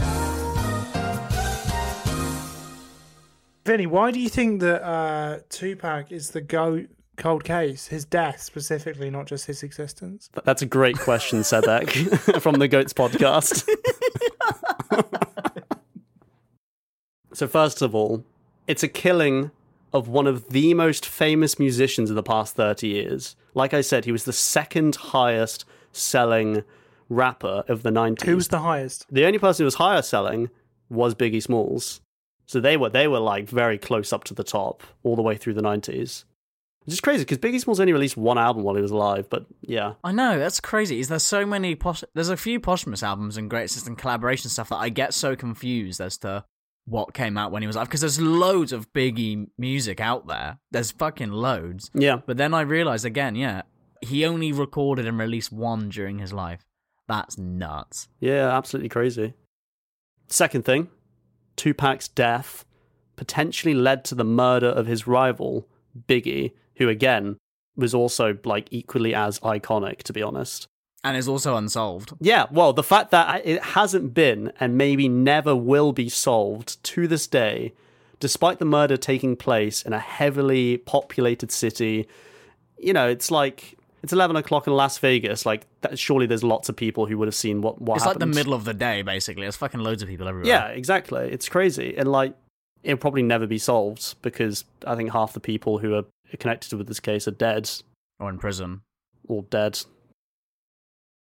Vinny, 3.65 3.85
why 3.85 4.11
do 4.11 4.19
you 4.19 4.29
think 4.29 4.61
that 4.61 4.85
uh, 4.85 5.39
Tupac 5.49 6.11
is 6.11 6.31
the 6.31 6.41
GOAT 6.41 6.89
cold 7.15 7.43
case? 7.43 7.87
His 7.87 8.05
death 8.05 8.41
specifically, 8.41 9.09
not 9.09 9.25
just 9.25 9.45
his 9.45 9.63
existence? 9.63 10.29
That's 10.43 10.61
a 10.61 10.65
great 10.65 10.97
question, 10.97 11.39
Sebek, 11.39 12.39
from 12.41 12.55
the 12.55 12.67
GOATs 12.67 12.93
podcast. 12.93 13.67
so, 17.33 17.47
first 17.47 17.81
of 17.81 17.95
all, 17.95 18.23
it's 18.67 18.83
a 18.83 18.87
killing 18.87 19.51
of 19.97 20.07
one 20.07 20.27
of 20.27 20.49
the 20.49 20.73
most 20.73 21.05
famous 21.05 21.59
musicians 21.59 22.09
of 22.09 22.15
the 22.15 22.23
past 22.23 22.55
30 22.55 22.87
years. 22.87 23.35
Like 23.53 23.73
I 23.73 23.81
said, 23.81 24.05
he 24.05 24.11
was 24.11 24.23
the 24.23 24.33
second 24.33 24.95
highest 24.95 25.65
selling 25.91 26.63
rapper 27.09 27.63
of 27.67 27.83
the 27.83 27.89
90s. 27.89 28.23
Who 28.23 28.35
was 28.35 28.47
the 28.49 28.59
highest? 28.59 29.05
The 29.11 29.25
only 29.25 29.39
person 29.39 29.63
who 29.63 29.65
was 29.65 29.75
higher 29.75 30.01
selling 30.01 30.49
was 30.89 31.15
Biggie 31.15 31.43
Smalls. 31.43 32.01
So 32.45 32.61
they 32.61 32.77
were 32.77 32.89
they 32.89 33.07
were 33.07 33.19
like 33.19 33.49
very 33.49 33.77
close 33.77 34.13
up 34.13 34.23
to 34.25 34.33
the 34.33 34.43
top 34.43 34.83
all 35.03 35.15
the 35.15 35.21
way 35.21 35.35
through 35.35 35.55
the 35.55 35.61
90s. 35.61 36.23
Which 36.85 36.93
is 36.93 37.01
crazy 37.01 37.25
because 37.25 37.39
Biggie 37.39 37.59
Smalls 37.59 37.81
only 37.81 37.91
released 37.91 38.15
one 38.15 38.37
album 38.37 38.63
while 38.63 38.75
he 38.75 38.81
was 38.81 38.91
alive, 38.91 39.29
but 39.29 39.45
yeah. 39.59 39.95
I 40.05 40.13
know, 40.13 40.39
that's 40.39 40.61
crazy. 40.61 41.01
Is 41.01 41.09
there 41.09 41.19
so 41.19 41.45
many 41.45 41.75
pos- 41.75 42.05
there's 42.13 42.29
a 42.29 42.37
few 42.37 42.61
posthumous 42.61 43.03
albums 43.03 43.35
and 43.35 43.49
greatest 43.49 43.87
and 43.87 43.97
collaboration 43.97 44.49
stuff 44.49 44.69
that 44.69 44.77
I 44.77 44.87
get 44.87 45.13
so 45.13 45.35
confused 45.35 45.99
as 45.99 46.17
to 46.19 46.45
what 46.87 47.13
came 47.13 47.37
out 47.37 47.51
when 47.51 47.61
he 47.61 47.67
was 47.67 47.75
alive 47.75 47.89
because 47.89 48.01
there's 48.01 48.19
loads 48.19 48.71
of 48.71 48.91
Biggie 48.93 49.47
music 49.57 49.99
out 49.99 50.27
there. 50.27 50.57
There's 50.71 50.91
fucking 50.91 51.31
loads. 51.31 51.91
Yeah. 51.93 52.21
But 52.25 52.37
then 52.37 52.53
I 52.53 52.61
realized 52.61 53.05
again, 53.05 53.35
yeah, 53.35 53.63
he 54.01 54.25
only 54.25 54.51
recorded 54.53 55.05
and 55.05 55.19
released 55.19 55.51
one 55.51 55.89
during 55.89 56.19
his 56.19 56.31
life. 56.31 56.65
That's 57.07 57.37
nuts. 57.37 58.07
Yeah, 58.19 58.55
absolutely 58.55 58.89
crazy. 58.89 59.33
Second 60.27 60.63
thing, 60.65 60.89
Tupac's 61.57 62.07
death 62.07 62.65
potentially 63.17 63.73
led 63.73 64.05
to 64.05 64.15
the 64.15 64.23
murder 64.23 64.67
of 64.67 64.87
his 64.87 65.07
rival, 65.07 65.67
Biggie, 66.07 66.53
who 66.77 66.87
again 66.87 67.37
was 67.75 67.93
also 67.93 68.37
like 68.45 68.67
equally 68.71 69.13
as 69.13 69.39
iconic, 69.41 70.03
to 70.03 70.13
be 70.13 70.21
honest. 70.21 70.67
And 71.07 71.17
is 71.17 71.27
also 71.27 71.55
unsolved. 71.55 72.13
Yeah, 72.19 72.45
well, 72.51 72.73
the 72.73 72.83
fact 72.83 73.11
that 73.11 73.45
it 73.45 73.61
hasn't 73.63 74.13
been 74.13 74.51
and 74.59 74.77
maybe 74.77 75.07
never 75.07 75.55
will 75.55 75.91
be 75.93 76.09
solved 76.09 76.81
to 76.85 77.07
this 77.07 77.27
day, 77.27 77.73
despite 78.19 78.59
the 78.59 78.65
murder 78.65 78.97
taking 78.97 79.35
place 79.35 79.81
in 79.83 79.93
a 79.93 79.99
heavily 79.99 80.77
populated 80.77 81.51
city, 81.51 82.07
you 82.77 82.93
know, 82.93 83.07
it's 83.07 83.31
like 83.31 83.75
it's 84.03 84.13
eleven 84.13 84.35
o'clock 84.35 84.67
in 84.67 84.73
Las 84.73 84.97
Vegas. 84.99 85.45
Like, 85.45 85.65
that, 85.81 85.97
surely 85.97 86.25
there's 86.27 86.43
lots 86.43 86.69
of 86.69 86.75
people 86.75 87.05
who 87.07 87.17
would 87.17 87.27
have 87.27 87.35
seen 87.35 87.61
what 87.61 87.81
what 87.81 87.95
It's 87.95 88.03
happened. 88.05 88.21
like 88.21 88.29
the 88.31 88.35
middle 88.35 88.53
of 88.53 88.65
the 88.65 88.73
day, 88.73 89.01
basically. 89.01 89.43
There's 89.43 89.55
fucking 89.55 89.79
loads 89.79 90.01
of 90.03 90.09
people 90.09 90.27
everywhere. 90.27 90.47
Yeah, 90.51 90.67
exactly. 90.67 91.29
It's 91.31 91.47
crazy, 91.49 91.95
and 91.97 92.11
like 92.11 92.33
it'll 92.83 92.97
probably 92.97 93.23
never 93.23 93.47
be 93.47 93.57
solved 93.57 94.15
because 94.21 94.65
I 94.85 94.95
think 94.95 95.11
half 95.11 95.33
the 95.33 95.39
people 95.39 95.79
who 95.79 95.95
are 95.95 96.03
connected 96.39 96.73
with 96.77 96.87
this 96.87 96.99
case 96.99 97.27
are 97.27 97.31
dead 97.31 97.69
Or 98.19 98.29
in 98.29 98.37
prison. 98.37 98.81
or 99.27 99.43
dead. 99.43 99.79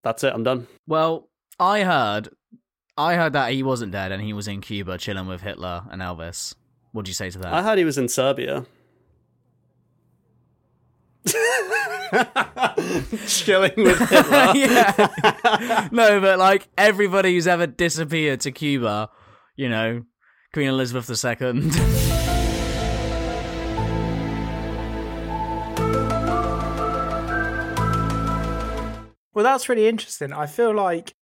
That's 0.04 0.24
it. 0.24 0.34
I'm 0.34 0.44
done. 0.44 0.68
Well, 0.88 1.30
I 1.60 1.84
heard, 1.84 2.30
I 2.98 3.16
heard 3.16 3.34
that 3.34 3.52
he 3.52 3.64
wasn't 3.64 3.92
dead 3.92 4.12
and 4.12 4.22
he 4.22 4.34
was 4.34 4.48
in 4.48 4.62
Cuba 4.62 4.98
chilling 4.98 5.28
with 5.28 5.42
Hitler 5.42 5.84
and 5.92 6.02
Elvis. 6.02 6.56
What 6.92 7.06
do 7.06 7.10
you 7.10 7.16
say 7.16 7.30
to 7.30 7.40
that? 7.40 7.54
I 7.54 7.62
heard 7.62 7.78
he 7.78 7.86
was 7.86 7.98
in 7.98 8.08
Serbia. 8.08 8.66
Chilling 13.28 13.72
with 13.78 14.00
Hitler. 14.00 14.52
yeah. 14.56 15.90
no, 15.92 16.20
but 16.20 16.40
like 16.40 16.68
everybody 16.78 17.34
who's 17.34 17.48
ever 17.48 17.68
disappeared 17.68 18.42
to 18.42 18.52
Cuba, 18.52 19.10
you 19.56 19.70
know, 19.70 20.04
Queen 20.54 20.70
Elizabeth 20.70 21.10
II. 21.10 21.70
Well, 29.40 29.46
that's 29.46 29.70
really 29.70 29.88
interesting. 29.88 30.34
I 30.34 30.48
feel 30.48 30.76
like 30.76 31.16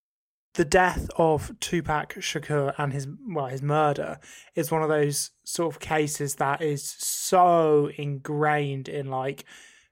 the 0.56 0.65
death 0.65 1.08
of 1.17 1.51
Tupac 1.60 2.15
Shakur 2.15 2.73
and 2.80 2.91
his 2.91 3.08
well 3.27 3.45
his 3.45 3.62
murder 3.62 4.17
is 4.56 4.71
one 4.71 4.82
of 4.82 4.89
those 4.89 5.30
sort 5.43 5.71
of 5.71 5.80
cases 5.80 6.34
that 6.38 6.63
is 6.63 6.95
so 6.97 7.91
ingrained 7.95 8.89
in 8.89 9.12
like 9.12 9.45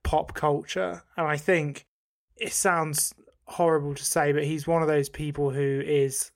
pop 0.03 0.33
culture 0.33 1.03
and 1.15 1.27
I 1.27 1.38
think 1.38 1.85
it 2.35 2.51
sounds 2.51 3.13
horrible 3.45 3.93
to 3.93 4.03
say 4.03 4.31
but 4.31 4.45
he's 4.45 4.65
one 4.65 4.81
of 4.81 4.88
those 4.88 5.07
people 5.07 5.51
who 5.51 5.83
is 5.85 6.31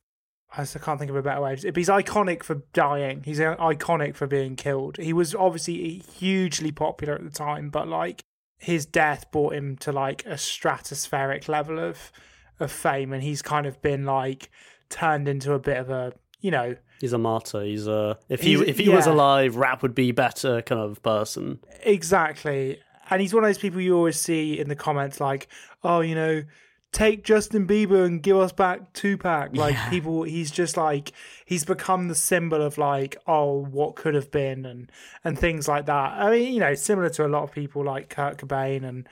I 0.55 0.65
can't 0.65 0.99
think 0.99 1.09
of 1.09 1.17
a 1.17 1.23
better 1.23 1.41
way. 1.41 1.55
He's 1.55 1.89
iconic 1.89 2.43
for 2.43 2.61
dying. 2.71 3.23
He's 3.23 3.39
iconic 3.39 4.15
for 4.15 4.27
being 4.27 4.55
killed. 4.55 4.97
He 4.97 5.11
was 5.11 5.33
obviously 5.33 6.03
hugely 6.17 6.71
popular 6.71 7.15
at 7.15 7.23
the 7.23 7.31
time, 7.31 7.71
but 7.71 7.87
like 7.87 8.23
his 8.59 8.85
death 8.85 9.31
brought 9.31 9.53
him 9.53 9.77
to 9.77 9.91
like 9.91 10.25
a 10.25 10.33
stratospheric 10.35 11.47
level 11.47 11.79
of 11.79 12.11
of 12.59 12.71
fame, 12.71 13.13
and 13.13 13.23
he's 13.23 13.41
kind 13.41 13.65
of 13.65 13.81
been 13.81 14.05
like 14.05 14.51
turned 14.89 15.27
into 15.27 15.53
a 15.53 15.59
bit 15.59 15.77
of 15.77 15.89
a 15.89 16.13
you 16.41 16.51
know 16.51 16.75
He's 16.99 17.13
a 17.13 17.17
martyr. 17.17 17.63
He's 17.63 17.87
a 17.87 18.17
if 18.27 18.41
he 18.41 18.55
if 18.55 18.77
he 18.77 18.89
was 18.89 19.07
alive, 19.07 19.55
rap 19.55 19.81
would 19.81 19.95
be 19.95 20.11
better 20.11 20.61
kind 20.61 20.81
of 20.81 21.01
person. 21.01 21.59
exactly. 21.81 22.81
And 23.09 23.21
he's 23.21 23.33
one 23.33 23.43
of 23.43 23.47
those 23.47 23.57
people 23.57 23.81
you 23.81 23.95
always 23.95 24.21
see 24.21 24.59
in 24.59 24.69
the 24.69 24.75
comments 24.75 25.19
like, 25.19 25.47
oh, 25.83 26.01
you 26.01 26.13
know, 26.13 26.43
take 26.91 27.23
Justin 27.23 27.67
Bieber 27.67 28.05
and 28.05 28.21
give 28.21 28.37
us 28.37 28.51
back 28.51 28.93
Tupac. 28.93 29.55
Like 29.55 29.75
Yeah. 29.75 29.89
people, 29.89 30.23
he's 30.23 30.51
just 30.51 30.77
like 30.77 31.11
he's 31.45 31.65
become 31.65 32.07
the 32.07 32.15
symbol 32.15 32.61
of 32.61 32.77
like, 32.77 33.17
oh, 33.27 33.65
what 33.65 33.95
could 33.95 34.15
have 34.15 34.31
been 34.31 34.65
and 34.65 34.91
and 35.23 35.37
things 35.37 35.67
like 35.67 35.85
that. 35.85 36.13
I 36.19 36.31
mean, 36.31 36.53
you 36.53 36.59
know, 36.59 36.73
similar 36.73 37.09
to 37.09 37.25
a 37.25 37.29
lot 37.29 37.43
of 37.43 37.51
people 37.51 37.83
like 37.83 38.09
Kurt 38.09 38.37
Cobain 38.37 38.83
and 38.83 39.07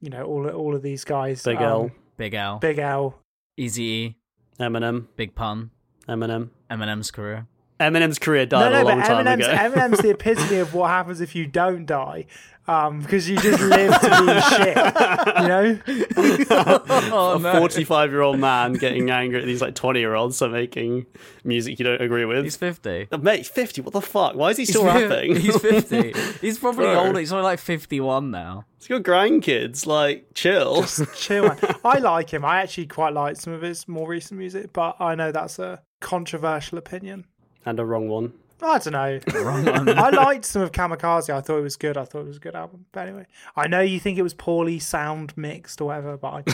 you 0.00 0.10
know 0.10 0.22
all 0.24 0.48
all 0.48 0.74
of 0.74 0.82
these 0.82 1.04
guys. 1.04 1.42
Big 1.42 1.58
um, 1.58 1.62
L, 1.62 1.90
Big 2.16 2.34
L, 2.34 2.58
Big 2.58 2.78
L. 2.78 3.18
Eazy 3.58 3.78
E, 3.78 4.16
Eminem, 4.60 5.08
Big 5.16 5.34
Pun, 5.34 5.70
Eminem. 6.08 6.50
Eminem's 6.70 7.10
career. 7.10 7.46
Eminem's 7.80 8.18
career 8.18 8.42
No, 8.44 8.46
died 8.46 8.72
no, 8.72 8.80
a 8.80 8.84
but 8.84 8.88
long 8.88 9.02
time 9.02 9.24
Eminem's, 9.26 9.46
ago. 9.46 9.56
Eminem's 9.56 9.98
the 10.00 10.10
epitome 10.14 10.56
of 10.56 10.74
what 10.74 10.90
happens 10.90 11.20
if 11.20 11.34
you 11.34 11.46
don't 11.46 11.86
die. 11.86 12.26
Um, 12.66 13.00
because 13.00 13.30
you 13.30 13.38
just 13.38 13.62
live 13.62 13.98
to 13.98 14.08
be 14.10 14.40
shit, 14.56 14.76
you 15.40 15.48
know. 15.48 15.78
oh 17.16 17.42
a 17.42 17.58
45 17.60 18.10
year 18.10 18.20
old 18.20 18.38
man 18.38 18.74
getting 18.74 19.08
angry 19.10 19.40
at 19.40 19.46
these 19.46 19.62
like 19.62 19.74
20 19.74 20.00
year 20.00 20.14
olds 20.14 20.38
for 20.38 20.50
making 20.50 21.06
music 21.44 21.78
you 21.78 21.84
don't 21.86 22.02
agree 22.02 22.26
with. 22.26 22.44
He's 22.44 22.56
50. 22.56 23.08
Oh, 23.10 23.16
Mate, 23.16 23.46
50, 23.46 23.80
what 23.80 23.94
the 23.94 24.02
fuck? 24.02 24.34
Why 24.34 24.50
is 24.50 24.58
he 24.58 24.66
still 24.66 24.84
he's, 24.84 25.08
rapping? 25.08 25.36
He's 25.36 25.56
50. 25.58 26.12
He's 26.42 26.58
probably 26.58 26.84
Bro. 26.84 27.06
older. 27.06 27.20
He's 27.20 27.32
only 27.32 27.44
like 27.44 27.58
51 27.58 28.30
now. 28.30 28.66
He's 28.76 28.86
got 28.86 29.02
grandkids, 29.02 29.86
like, 29.86 30.26
chill. 30.34 30.84
Chill, 31.16 31.48
man. 31.48 31.58
I 31.86 32.00
like 32.00 32.34
him. 32.34 32.44
I 32.44 32.60
actually 32.60 32.86
quite 32.88 33.14
like 33.14 33.36
some 33.36 33.54
of 33.54 33.62
his 33.62 33.88
more 33.88 34.06
recent 34.06 34.38
music, 34.38 34.74
but 34.74 34.96
I 35.00 35.14
know 35.14 35.32
that's 35.32 35.58
a 35.58 35.80
controversial 36.00 36.76
opinion. 36.76 37.24
And 37.68 37.78
a 37.80 37.84
wrong 37.84 38.08
one. 38.08 38.32
I 38.60 38.78
don't 38.78 38.92
know. 38.92 39.20
Wrong 39.40 39.64
one. 39.64 39.88
I 39.98 40.10
liked 40.10 40.44
some 40.44 40.62
of 40.62 40.72
Kamikaze. 40.72 41.32
I 41.32 41.40
thought 41.40 41.58
it 41.58 41.62
was 41.62 41.76
good. 41.76 41.96
I 41.96 42.04
thought 42.04 42.22
it 42.22 42.26
was 42.26 42.38
a 42.38 42.40
good 42.40 42.56
album. 42.56 42.86
But 42.90 43.06
anyway, 43.06 43.26
I 43.54 43.68
know 43.68 43.80
you 43.80 44.00
think 44.00 44.18
it 44.18 44.22
was 44.22 44.34
poorly 44.34 44.80
sound 44.80 45.32
mixed 45.36 45.80
or 45.80 45.84
whatever, 45.86 46.16
but 46.16 46.28
I, 46.28 46.42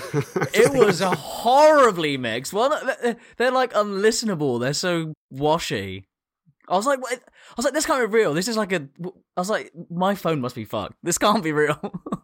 it 0.53 0.73
was 0.75 1.01
horribly 1.01 2.19
mixed. 2.19 2.53
Well, 2.53 2.69
they're- 3.03 3.17
they're 3.39 3.51
like 3.51 3.73
unlistenable. 3.73 4.61
They're 4.61 4.75
so 4.75 5.15
washy. 5.31 6.05
I 6.69 6.77
was 6.77 6.87
like, 6.87 7.01
what? 7.01 7.13
I 7.15 7.55
was 7.57 7.65
like, 7.65 7.75
this 7.75 7.87
can't 7.87 8.11
be 8.11 8.15
real. 8.19 8.35
This 8.35 8.49
is 8.49 8.57
like 8.59 8.73
a. 8.73 8.87
I 9.37 9.41
was 9.41 9.49
like, 9.51 9.73
my 9.91 10.15
phone 10.15 10.41
must 10.43 10.55
be 10.55 10.65
fucked. 10.67 10.97
This 11.03 11.17
can't 11.19 11.43
be 11.43 11.53
real. 11.53 11.79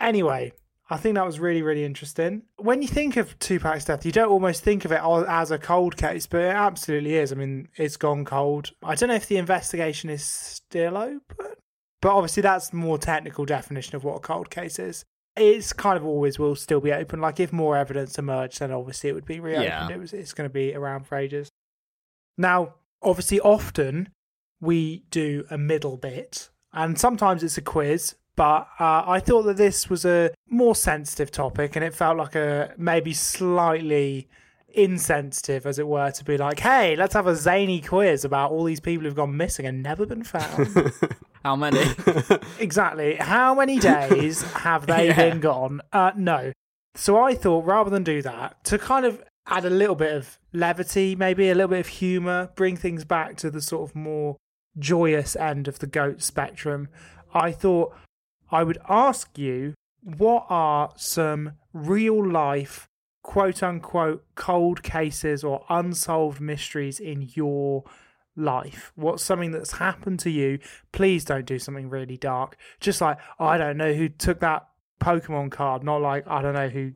Anyway, 0.00 0.52
I 0.92 0.98
think 0.98 1.14
that 1.14 1.24
was 1.24 1.40
really, 1.40 1.62
really 1.62 1.84
interesting. 1.86 2.42
When 2.58 2.82
you 2.82 2.88
think 2.88 3.16
of 3.16 3.38
Tupac's 3.38 3.86
death, 3.86 4.04
you 4.04 4.12
don't 4.12 4.28
almost 4.28 4.62
think 4.62 4.84
of 4.84 4.92
it 4.92 5.00
as 5.00 5.50
a 5.50 5.58
cold 5.58 5.96
case, 5.96 6.26
but 6.26 6.42
it 6.42 6.54
absolutely 6.54 7.14
is. 7.14 7.32
I 7.32 7.34
mean, 7.34 7.68
it's 7.76 7.96
gone 7.96 8.26
cold. 8.26 8.72
I 8.82 8.94
don't 8.94 9.08
know 9.08 9.14
if 9.14 9.26
the 9.26 9.38
investigation 9.38 10.10
is 10.10 10.22
still 10.22 10.98
open, 10.98 11.54
but 12.02 12.10
obviously 12.10 12.42
that's 12.42 12.74
more 12.74 12.98
technical 12.98 13.46
definition 13.46 13.96
of 13.96 14.04
what 14.04 14.16
a 14.16 14.20
cold 14.20 14.50
case 14.50 14.78
is. 14.78 15.02
It's 15.34 15.72
kind 15.72 15.96
of 15.96 16.04
always 16.04 16.38
will 16.38 16.56
still 16.56 16.80
be 16.80 16.92
open. 16.92 17.22
Like 17.22 17.40
if 17.40 17.54
more 17.54 17.74
evidence 17.74 18.18
emerged, 18.18 18.60
then 18.60 18.70
obviously 18.70 19.08
it 19.08 19.14
would 19.14 19.24
be 19.24 19.40
reopened. 19.40 19.64
Yeah. 19.64 19.88
It 19.88 19.98
was 19.98 20.12
it's 20.12 20.34
going 20.34 20.50
to 20.50 20.52
be 20.52 20.74
around 20.74 21.06
for 21.06 21.16
ages. 21.16 21.48
Now, 22.36 22.74
obviously, 23.00 23.40
often 23.40 24.10
we 24.60 25.04
do 25.10 25.46
a 25.50 25.56
middle 25.56 25.96
bit, 25.96 26.50
and 26.70 26.98
sometimes 26.98 27.42
it's 27.42 27.56
a 27.56 27.62
quiz. 27.62 28.14
But 28.34 28.66
uh, 28.80 29.04
I 29.06 29.20
thought 29.20 29.42
that 29.42 29.58
this 29.58 29.90
was 29.90 30.06
a 30.06 30.30
more 30.52 30.74
sensitive 30.76 31.30
topic, 31.30 31.74
and 31.76 31.84
it 31.84 31.94
felt 31.94 32.16
like 32.18 32.34
a 32.34 32.72
maybe 32.76 33.12
slightly 33.12 34.28
insensitive, 34.74 35.66
as 35.66 35.78
it 35.78 35.86
were, 35.86 36.10
to 36.10 36.24
be 36.24 36.36
like, 36.36 36.60
"Hey, 36.60 36.96
let's 36.96 37.14
have 37.14 37.26
a 37.26 37.34
zany 37.36 37.80
quiz 37.80 38.24
about 38.24 38.50
all 38.52 38.64
these 38.64 38.80
people 38.80 39.04
who've 39.04 39.14
gone 39.14 39.36
missing 39.36 39.66
and 39.66 39.82
never 39.82 40.06
been 40.06 40.24
found." 40.24 40.92
How 41.44 41.56
many? 41.56 41.82
exactly. 42.60 43.16
How 43.16 43.54
many 43.54 43.78
days 43.80 44.42
have 44.52 44.86
they 44.86 45.06
Yeah. 45.08 45.16
been 45.30 45.40
gone? 45.40 45.80
Uh, 45.92 46.12
no. 46.16 46.52
So 46.94 47.20
I 47.20 47.34
thought 47.34 47.64
rather 47.64 47.90
than 47.90 48.04
do 48.04 48.22
that, 48.22 48.62
to 48.64 48.78
kind 48.78 49.04
of 49.04 49.22
add 49.48 49.64
a 49.64 49.70
little 49.70 49.96
bit 49.96 50.14
of 50.14 50.38
levity, 50.52 51.16
maybe 51.16 51.50
a 51.50 51.54
little 51.54 51.68
bit 51.70 51.80
of 51.80 51.88
humour, 51.88 52.50
bring 52.54 52.76
things 52.76 53.04
back 53.04 53.36
to 53.38 53.50
the 53.50 53.60
sort 53.60 53.90
of 53.90 53.96
more 53.96 54.36
joyous 54.78 55.34
end 55.34 55.66
of 55.66 55.80
the 55.80 55.86
goat 55.86 56.22
spectrum, 56.22 56.88
I 57.34 57.50
thought 57.50 57.92
I 58.52 58.62
would 58.62 58.78
ask 58.88 59.36
you 59.36 59.74
what 60.02 60.46
are 60.48 60.92
some 60.96 61.52
real 61.72 62.24
life, 62.26 62.88
quote 63.22 63.62
unquote, 63.62 64.24
cold 64.34 64.82
cases 64.82 65.44
or 65.44 65.64
unsolved 65.68 66.40
mysteries 66.40 67.00
in 67.00 67.30
your 67.34 67.84
life? 68.36 68.92
What's 68.96 69.22
something 69.22 69.52
that's 69.52 69.72
happened 69.72 70.20
to 70.20 70.30
you? 70.30 70.58
Please 70.92 71.24
don't 71.24 71.46
do 71.46 71.58
something 71.58 71.88
really 71.88 72.16
dark. 72.16 72.56
Just 72.80 73.00
like, 73.00 73.18
oh, 73.38 73.46
I 73.46 73.58
don't 73.58 73.76
know 73.76 73.92
who 73.94 74.08
took 74.08 74.40
that 74.40 74.68
Pokemon 75.00 75.50
card, 75.50 75.82
not 75.82 76.00
like, 76.00 76.26
I 76.28 76.42
don't 76.42 76.54
know 76.54 76.68
who, 76.68 76.92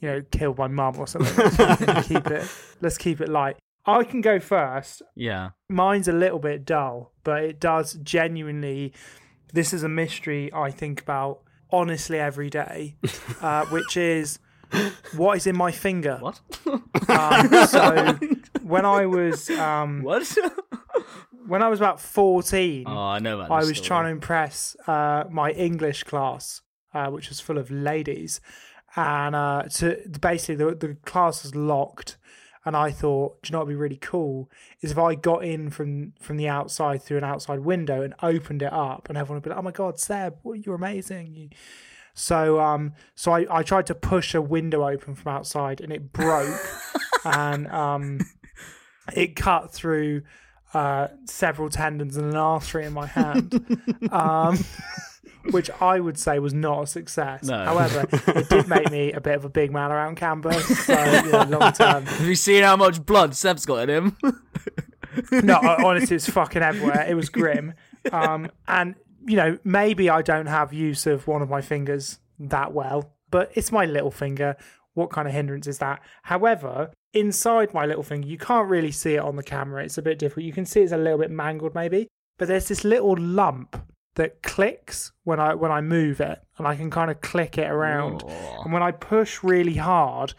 you 0.00 0.08
know, 0.08 0.22
killed 0.30 0.58
my 0.58 0.68
mum 0.68 0.98
or 0.98 1.06
something. 1.06 2.02
Keep 2.02 2.26
it, 2.28 2.48
let's 2.80 2.98
keep 2.98 3.20
it 3.20 3.28
light. 3.28 3.56
I 3.86 4.02
can 4.04 4.22
go 4.22 4.40
first 4.40 5.02
yeah. 5.14 5.50
mine's 5.68 6.08
a 6.08 6.12
little 6.12 6.38
bit 6.38 6.64
dull, 6.64 7.12
but 7.22 7.42
it 7.44 7.60
does 7.60 7.94
genuinely. 8.02 8.92
This 9.52 9.72
is 9.72 9.82
a 9.82 9.88
mystery 9.88 10.52
I 10.52 10.70
think 10.70 11.02
about 11.02 11.43
honestly 11.74 12.18
every 12.18 12.50
day, 12.50 12.96
uh, 13.42 13.66
which 13.66 13.96
is 13.96 14.38
what 15.14 15.36
is 15.36 15.46
in 15.46 15.56
my 15.56 15.70
finger. 15.70 16.18
What? 16.20 16.40
Um, 17.08 17.66
so 17.68 18.18
when 18.62 18.84
I 18.84 19.06
was 19.06 19.50
um, 19.50 20.02
what? 20.02 20.36
when 21.46 21.62
I 21.62 21.68
was 21.68 21.80
about 21.80 22.00
fourteen, 22.00 22.84
oh, 22.86 22.96
I 22.96 23.18
know 23.18 23.40
I 23.40 23.58
was 23.58 23.76
story. 23.76 23.86
trying 23.86 24.04
to 24.04 24.10
impress 24.10 24.76
uh, 24.86 25.24
my 25.30 25.50
English 25.50 26.04
class, 26.04 26.62
uh, 26.92 27.08
which 27.10 27.28
was 27.28 27.40
full 27.40 27.58
of 27.58 27.70
ladies, 27.70 28.40
and 28.96 29.34
uh, 29.34 29.64
to 29.74 30.02
basically 30.20 30.56
the, 30.56 30.74
the 30.74 30.96
class 31.04 31.42
was 31.42 31.54
locked. 31.54 32.16
And 32.66 32.76
I 32.76 32.90
thought, 32.90 33.42
do 33.42 33.48
you 33.48 33.52
know 33.52 33.58
what 33.58 33.66
would 33.66 33.72
be 33.72 33.76
really 33.76 33.98
cool? 33.98 34.50
Is 34.80 34.92
if 34.92 34.98
I 34.98 35.14
got 35.14 35.44
in 35.44 35.70
from 35.70 36.14
from 36.18 36.36
the 36.38 36.48
outside 36.48 37.02
through 37.02 37.18
an 37.18 37.24
outside 37.24 37.60
window 37.60 38.02
and 38.02 38.14
opened 38.22 38.62
it 38.62 38.72
up, 38.72 39.08
and 39.08 39.18
everyone 39.18 39.36
would 39.36 39.44
be 39.44 39.50
like, 39.50 39.58
"Oh 39.58 39.62
my 39.62 39.70
god, 39.70 39.98
Seb, 39.98 40.38
you're 40.44 40.74
amazing!" 40.74 41.34
You... 41.34 41.48
So 42.14 42.60
um, 42.60 42.94
so 43.14 43.32
I, 43.32 43.46
I 43.50 43.62
tried 43.62 43.86
to 43.86 43.94
push 43.94 44.34
a 44.34 44.40
window 44.40 44.88
open 44.88 45.14
from 45.14 45.32
outside, 45.32 45.80
and 45.80 45.92
it 45.92 46.12
broke, 46.12 46.58
and 47.24 47.66
um, 47.68 48.20
it 49.14 49.36
cut 49.36 49.72
through 49.72 50.22
uh, 50.74 51.08
several 51.26 51.68
tendons 51.68 52.16
and 52.16 52.30
an 52.30 52.36
artery 52.36 52.84
in 52.84 52.92
my 52.92 53.06
hand, 53.06 53.78
um, 54.10 54.58
which 55.50 55.70
I 55.80 56.00
would 56.00 56.18
say 56.18 56.38
was 56.38 56.54
not 56.54 56.82
a 56.82 56.86
success. 56.86 57.44
No. 57.44 57.64
However, 57.64 58.06
it 58.28 58.48
did 58.48 58.68
make 58.68 58.90
me 58.90 59.12
a 59.12 59.20
bit 59.20 59.36
of 59.36 59.44
a 59.44 59.48
big 59.48 59.72
man 59.72 59.92
around 59.92 60.16
campus. 60.16 60.64
So, 60.86 60.92
you 60.92 61.30
know, 61.30 61.58
long 61.58 61.72
term. 61.72 62.06
Have 62.06 62.26
you 62.26 62.34
seen 62.34 62.62
how 62.62 62.76
much 62.76 63.04
blood 63.04 63.34
Seb's 63.34 63.66
got 63.66 63.88
in 63.88 63.90
him? 63.90 64.16
No, 65.30 65.60
honestly, 65.62 66.16
it's 66.16 66.28
fucking 66.28 66.62
everywhere. 66.62 67.06
It 67.08 67.14
was 67.14 67.28
grim. 67.28 67.74
Um, 68.12 68.50
and, 68.66 68.96
you 69.26 69.36
know, 69.36 69.58
maybe 69.62 70.10
I 70.10 70.22
don't 70.22 70.46
have 70.46 70.72
use 70.72 71.06
of 71.06 71.28
one 71.28 71.40
of 71.40 71.48
my 71.48 71.60
fingers 71.60 72.18
that 72.38 72.72
well, 72.72 73.12
but 73.30 73.52
it's 73.54 73.70
my 73.70 73.84
little 73.84 74.10
finger. 74.10 74.56
What 74.94 75.10
kind 75.10 75.28
of 75.28 75.34
hindrance 75.34 75.68
is 75.68 75.78
that? 75.78 76.00
However, 76.24 76.90
inside 77.12 77.72
my 77.72 77.86
little 77.86 78.02
finger, 78.02 78.26
you 78.26 78.38
can't 78.38 78.68
really 78.68 78.90
see 78.90 79.14
it 79.14 79.20
on 79.20 79.36
the 79.36 79.42
camera. 79.42 79.84
It's 79.84 79.98
a 79.98 80.02
bit 80.02 80.18
different. 80.18 80.46
You 80.46 80.52
can 80.52 80.66
see 80.66 80.80
it's 80.80 80.92
a 80.92 80.96
little 80.96 81.18
bit 81.18 81.30
mangled, 81.30 81.74
maybe, 81.74 82.08
but 82.38 82.48
there's 82.48 82.68
this 82.68 82.84
little 82.84 83.16
lump 83.16 83.76
that 84.16 84.42
clicks 84.42 85.12
when 85.24 85.40
I 85.40 85.54
when 85.54 85.72
I 85.72 85.80
move 85.80 86.20
it, 86.20 86.40
and 86.58 86.66
I 86.66 86.76
can 86.76 86.90
kind 86.90 87.10
of 87.10 87.20
click 87.20 87.58
it 87.58 87.70
around. 87.70 88.22
And 88.62 88.72
when 88.72 88.82
I 88.82 88.90
push 88.92 89.42
really 89.42 89.74
hard, 89.76 90.34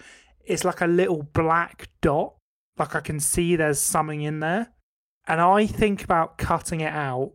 it's 0.46 0.64
like 0.64 0.82
a 0.82 0.88
little 0.88 1.24
black 1.24 1.90
dot. 2.02 2.36
Like 2.78 2.96
I 2.96 3.02
can 3.02 3.20
see 3.20 3.56
there's 3.56 3.80
something 3.80 4.22
in 4.22 4.40
there. 4.40 4.72
And 5.28 5.42
I 5.42 5.66
think 5.66 6.04
about 6.04 6.38
cutting 6.38 6.82
it 6.82 6.94
out 6.94 7.34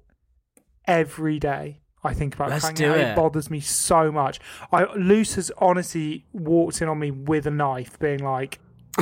every 0.86 1.38
day. 1.38 1.80
I 2.02 2.14
think 2.14 2.34
about 2.34 2.50
Let's 2.50 2.64
cutting 2.64 2.86
it 2.86 2.90
out. 2.90 2.96
it. 2.96 3.06
It 3.08 3.16
bothers 3.16 3.50
me 3.50 3.60
so 3.60 4.10
much. 4.10 4.40
I 4.72 4.84
Luce 4.94 5.34
has 5.34 5.50
honestly 5.58 6.26
walked 6.32 6.80
in 6.80 6.88
on 6.88 6.98
me 6.98 7.10
with 7.10 7.46
a 7.46 7.50
knife, 7.50 7.98
being 7.98 8.20
like, 8.20 8.58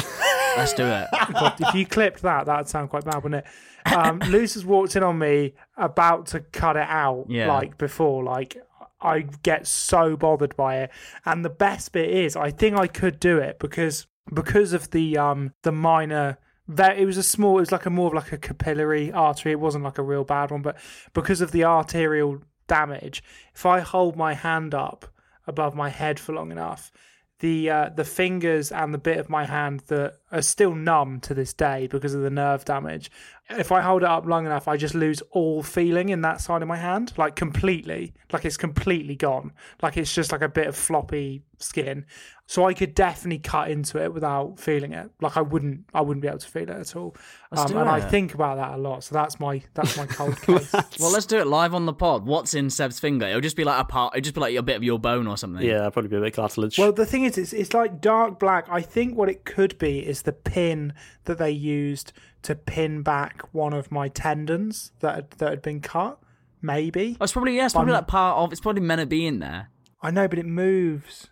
Let's 0.58 0.74
do 0.74 0.84
it. 0.86 1.08
If 1.68 1.74
you 1.74 1.86
clipped 1.86 2.22
that, 2.22 2.46
that'd 2.46 2.68
sound 2.68 2.90
quite 2.90 3.04
bad, 3.04 3.22
wouldn't 3.22 3.44
it? 3.46 3.92
Um, 3.92 4.18
Luce 4.28 4.54
has 4.54 4.64
walked 4.64 4.96
in 4.96 5.02
on 5.02 5.18
me 5.18 5.54
about 5.76 6.26
to 6.28 6.40
cut 6.40 6.76
it 6.76 6.86
out, 6.88 7.26
Yeah. 7.28 7.48
like 7.52 7.78
before. 7.78 8.22
Like, 8.22 8.56
I 9.00 9.20
get 9.42 9.66
so 9.66 10.16
bothered 10.16 10.56
by 10.56 10.78
it. 10.78 10.90
And 11.24 11.44
the 11.44 11.50
best 11.50 11.92
bit 11.92 12.10
is, 12.10 12.36
I 12.36 12.50
think 12.50 12.76
I 12.76 12.86
could 12.86 13.20
do 13.20 13.38
it 13.38 13.58
because 13.58 14.06
because 14.32 14.72
of 14.72 14.90
the 14.90 15.16
um 15.16 15.52
the 15.62 15.72
minor. 15.72 16.38
That 16.70 16.98
it 16.98 17.06
was 17.06 17.16
a 17.16 17.22
small. 17.22 17.56
It 17.56 17.60
was 17.60 17.72
like 17.72 17.86
a 17.86 17.90
more 17.90 18.08
of 18.08 18.12
like 18.14 18.30
a 18.30 18.36
capillary 18.36 19.10
artery. 19.10 19.52
It 19.52 19.60
wasn't 19.60 19.84
like 19.84 19.96
a 19.96 20.02
real 20.02 20.22
bad 20.24 20.50
one, 20.50 20.60
but 20.60 20.76
because 21.14 21.40
of 21.40 21.50
the 21.50 21.64
arterial 21.64 22.42
damage, 22.66 23.22
if 23.54 23.64
I 23.64 23.80
hold 23.80 24.16
my 24.16 24.34
hand 24.34 24.74
up 24.74 25.06
above 25.46 25.74
my 25.74 25.88
head 25.88 26.20
for 26.20 26.34
long 26.34 26.52
enough, 26.52 26.92
the 27.40 27.70
uh, 27.70 27.88
the 27.90 28.04
fingers 28.04 28.72
and 28.72 28.92
the 28.92 28.98
bit 28.98 29.18
of 29.18 29.30
my 29.30 29.44
hand 29.44 29.80
that 29.86 30.14
are 30.32 30.42
still 30.42 30.74
numb 30.74 31.20
to 31.20 31.34
this 31.34 31.52
day 31.52 31.86
because 31.86 32.14
of 32.14 32.22
the 32.22 32.30
nerve 32.30 32.64
damage. 32.64 33.10
If 33.50 33.72
I 33.72 33.80
hold 33.80 34.02
it 34.02 34.08
up 34.08 34.26
long 34.26 34.44
enough, 34.44 34.68
I 34.68 34.76
just 34.76 34.94
lose 34.94 35.22
all 35.30 35.62
feeling 35.62 36.08
in 36.08 36.20
that 36.22 36.40
side 36.40 36.62
of 36.62 36.68
my 36.68 36.76
hand, 36.76 37.12
like 37.16 37.36
completely, 37.36 38.12
like 38.32 38.44
it's 38.44 38.56
completely 38.56 39.14
gone, 39.14 39.52
like 39.82 39.96
it's 39.96 40.14
just 40.14 40.32
like 40.32 40.42
a 40.42 40.48
bit 40.48 40.66
of 40.66 40.76
floppy 40.76 41.42
skin. 41.58 42.06
So 42.46 42.64
I 42.66 42.72
could 42.72 42.94
definitely 42.94 43.40
cut 43.40 43.70
into 43.70 44.02
it 44.02 44.14
without 44.14 44.58
feeling 44.58 44.92
it. 44.92 45.10
Like 45.20 45.36
I 45.36 45.42
wouldn't, 45.42 45.84
I 45.92 46.00
wouldn't 46.00 46.22
be 46.22 46.28
able 46.28 46.38
to 46.38 46.48
feel 46.48 46.62
it 46.62 46.70
at 46.70 46.96
all. 46.96 47.14
Um, 47.52 47.66
do 47.66 47.78
and 47.78 47.88
I 47.90 48.00
think 48.00 48.32
about 48.32 48.56
that 48.56 48.78
a 48.78 48.80
lot. 48.80 49.04
So 49.04 49.14
that's 49.14 49.38
my 49.38 49.60
that's 49.74 49.96
my 49.98 50.06
cold 50.06 50.40
case. 50.42 50.72
Well, 50.98 51.12
let's 51.12 51.26
do 51.26 51.38
it 51.38 51.46
live 51.46 51.74
on 51.74 51.84
the 51.84 51.92
pod. 51.92 52.24
What's 52.24 52.54
in 52.54 52.70
Seb's 52.70 52.98
finger? 52.98 53.26
It'll 53.26 53.42
just 53.42 53.56
be 53.56 53.64
like 53.64 53.78
a 53.80 53.84
part. 53.84 54.14
It'll 54.16 54.24
just 54.24 54.34
be 54.34 54.40
like 54.40 54.56
a 54.56 54.62
bit 54.62 54.76
of 54.76 54.82
your 54.82 54.98
bone 54.98 55.26
or 55.26 55.36
something. 55.36 55.62
Yeah, 55.62 55.90
probably 55.90 56.08
be 56.08 56.16
a 56.16 56.20
bit 56.20 56.32
cartilage. 56.34 56.78
Well, 56.78 56.92
the 56.92 57.04
thing 57.04 57.24
is, 57.24 57.36
it's, 57.36 57.52
it's 57.52 57.74
like 57.74 58.00
dark 58.00 58.38
black. 58.40 58.66
I 58.70 58.80
think 58.80 59.14
what 59.16 59.28
it 59.28 59.44
could 59.44 59.76
be 59.76 59.98
is 59.98 60.22
the 60.22 60.32
pin 60.32 60.94
that 61.24 61.36
they 61.36 61.50
used 61.50 62.12
to 62.42 62.54
pin 62.54 63.02
back 63.02 63.42
one 63.52 63.74
of 63.74 63.90
my 63.92 64.08
tendons 64.08 64.92
that 65.00 65.14
had, 65.14 65.30
that 65.32 65.50
had 65.50 65.62
been 65.62 65.80
cut. 65.80 66.18
Maybe 66.62 67.16
Oh, 67.20 67.24
it's 67.24 67.32
probably 67.32 67.56
yeah. 67.56 67.66
It's 67.66 67.74
probably 67.74 67.92
I'm- 67.92 68.00
like 68.00 68.08
part 68.08 68.38
of. 68.38 68.52
It's 68.52 68.60
probably 68.60 68.80
meant 68.82 69.00
to 69.00 69.06
be 69.06 69.26
in 69.26 69.38
there. 69.38 69.70
I 70.00 70.10
know, 70.10 70.26
but 70.28 70.38
it 70.38 70.46
moves. 70.46 71.28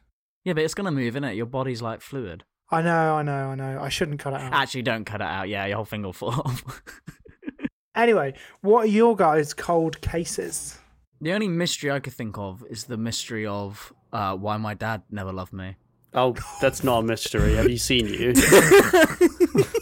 Yeah, 0.46 0.52
but 0.52 0.62
it's 0.62 0.74
gonna 0.74 0.92
move, 0.92 1.16
isn't 1.16 1.24
it? 1.24 1.34
Your 1.34 1.46
body's 1.46 1.82
like 1.82 2.00
fluid. 2.00 2.44
I 2.70 2.80
know, 2.80 3.16
I 3.16 3.22
know, 3.22 3.48
I 3.48 3.54
know. 3.56 3.80
I 3.80 3.88
shouldn't 3.88 4.20
cut 4.20 4.32
it 4.32 4.40
out. 4.40 4.52
Actually, 4.52 4.82
don't 4.82 5.04
cut 5.04 5.20
it 5.20 5.26
out. 5.26 5.48
Yeah, 5.48 5.66
your 5.66 5.74
whole 5.76 5.84
finger 5.84 6.06
will 6.06 6.12
fall 6.12 6.30
off. 6.44 6.82
Anyway, 7.96 8.34
what 8.60 8.84
are 8.84 8.88
your 8.88 9.16
guys' 9.16 9.52
cold 9.52 10.00
cases? 10.00 10.78
the 11.20 11.32
only 11.32 11.48
mystery 11.48 11.90
I 11.90 11.98
could 11.98 12.12
think 12.12 12.38
of 12.38 12.62
is 12.70 12.84
the 12.84 12.96
mystery 12.96 13.44
of 13.44 13.92
uh, 14.12 14.36
why 14.36 14.56
my 14.58 14.74
dad 14.74 15.02
never 15.10 15.32
loved 15.32 15.52
me. 15.52 15.74
oh, 16.14 16.36
that's 16.60 16.84
not 16.84 16.98
a 16.98 17.02
mystery. 17.02 17.56
Have 17.56 17.68
you 17.68 17.78
seen 17.78 18.06
you? 18.06 18.32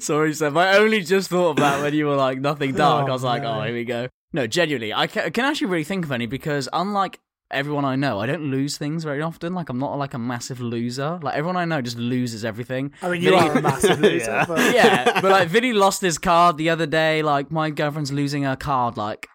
Sorry, 0.00 0.34
Seb. 0.34 0.56
I 0.56 0.78
only 0.78 1.02
just 1.02 1.30
thought 1.30 1.50
of 1.50 1.56
that 1.56 1.80
when 1.80 1.94
you 1.94 2.06
were 2.06 2.16
like 2.16 2.40
nothing 2.40 2.74
dark. 2.74 3.06
Oh, 3.06 3.10
I 3.10 3.12
was 3.12 3.22
like, 3.22 3.42
no. 3.42 3.60
oh, 3.60 3.62
here 3.62 3.74
we 3.74 3.84
go. 3.84 4.08
No, 4.32 4.46
genuinely, 4.46 4.92
I 4.92 5.06
can, 5.06 5.26
I 5.26 5.30
can 5.30 5.44
actually 5.44 5.68
really 5.68 5.84
think 5.84 6.04
of 6.04 6.12
any 6.12 6.26
because 6.26 6.68
unlike 6.72 7.20
everyone 7.50 7.84
I 7.84 7.96
know, 7.96 8.20
I 8.20 8.26
don't 8.26 8.50
lose 8.50 8.76
things 8.76 9.04
very 9.04 9.22
often. 9.22 9.54
Like 9.54 9.68
I'm 9.68 9.78
not 9.78 9.96
like 9.98 10.14
a 10.14 10.18
massive 10.18 10.60
loser. 10.60 11.18
Like 11.22 11.34
everyone 11.36 11.56
I 11.56 11.64
know 11.64 11.80
just 11.80 11.98
loses 11.98 12.44
everything. 12.44 12.92
I 13.02 13.10
mean, 13.10 13.22
you 13.22 13.30
Vinny- 13.30 13.48
are 13.48 13.58
a 13.58 13.62
massive 13.62 14.00
loser. 14.08 14.30
Yeah. 14.30 14.44
But 14.46 14.74
yeah, 14.74 15.20
but 15.20 15.30
like 15.30 15.48
Vinny 15.48 15.72
lost 15.72 16.00
his 16.00 16.18
card 16.18 16.56
the 16.56 16.70
other 16.70 16.86
day. 16.86 17.22
Like 17.22 17.50
my 17.50 17.70
girlfriend's 17.70 18.12
losing 18.12 18.42
her 18.44 18.56
card. 18.56 18.96
Like 18.96 19.28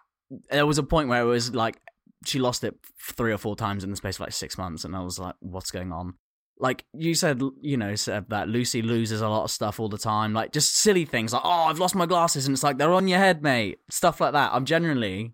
there 0.50 0.66
was 0.66 0.78
a 0.78 0.82
point 0.82 1.08
where 1.08 1.22
it 1.22 1.26
was 1.26 1.54
like 1.54 1.76
she 2.24 2.38
lost 2.38 2.62
it 2.64 2.76
three 3.00 3.32
or 3.32 3.38
four 3.38 3.56
times 3.56 3.82
in 3.84 3.90
the 3.90 3.96
space 3.96 4.16
of 4.16 4.20
like 4.20 4.32
six 4.32 4.56
months, 4.58 4.84
and 4.84 4.94
I 4.94 5.00
was 5.00 5.18
like, 5.18 5.34
what's 5.40 5.70
going 5.70 5.92
on? 5.92 6.14
Like 6.58 6.84
you 6.92 7.14
said, 7.14 7.42
you 7.60 7.76
know, 7.76 7.96
said 7.96 8.26
that 8.28 8.48
Lucy 8.48 8.82
loses 8.82 9.20
a 9.20 9.28
lot 9.28 9.42
of 9.44 9.50
stuff 9.50 9.80
all 9.80 9.88
the 9.88 9.98
time. 9.98 10.32
Like 10.32 10.52
just 10.52 10.76
silly 10.76 11.04
things 11.04 11.32
like, 11.32 11.42
oh, 11.44 11.50
I've 11.64 11.80
lost 11.80 11.94
my 11.94 12.06
glasses, 12.06 12.46
and 12.46 12.54
it's 12.54 12.62
like 12.62 12.78
they're 12.78 12.92
on 12.92 13.08
your 13.08 13.18
head, 13.18 13.42
mate. 13.42 13.78
Stuff 13.90 14.20
like 14.20 14.32
that. 14.34 14.50
I'm 14.52 14.64
generally 14.64 15.32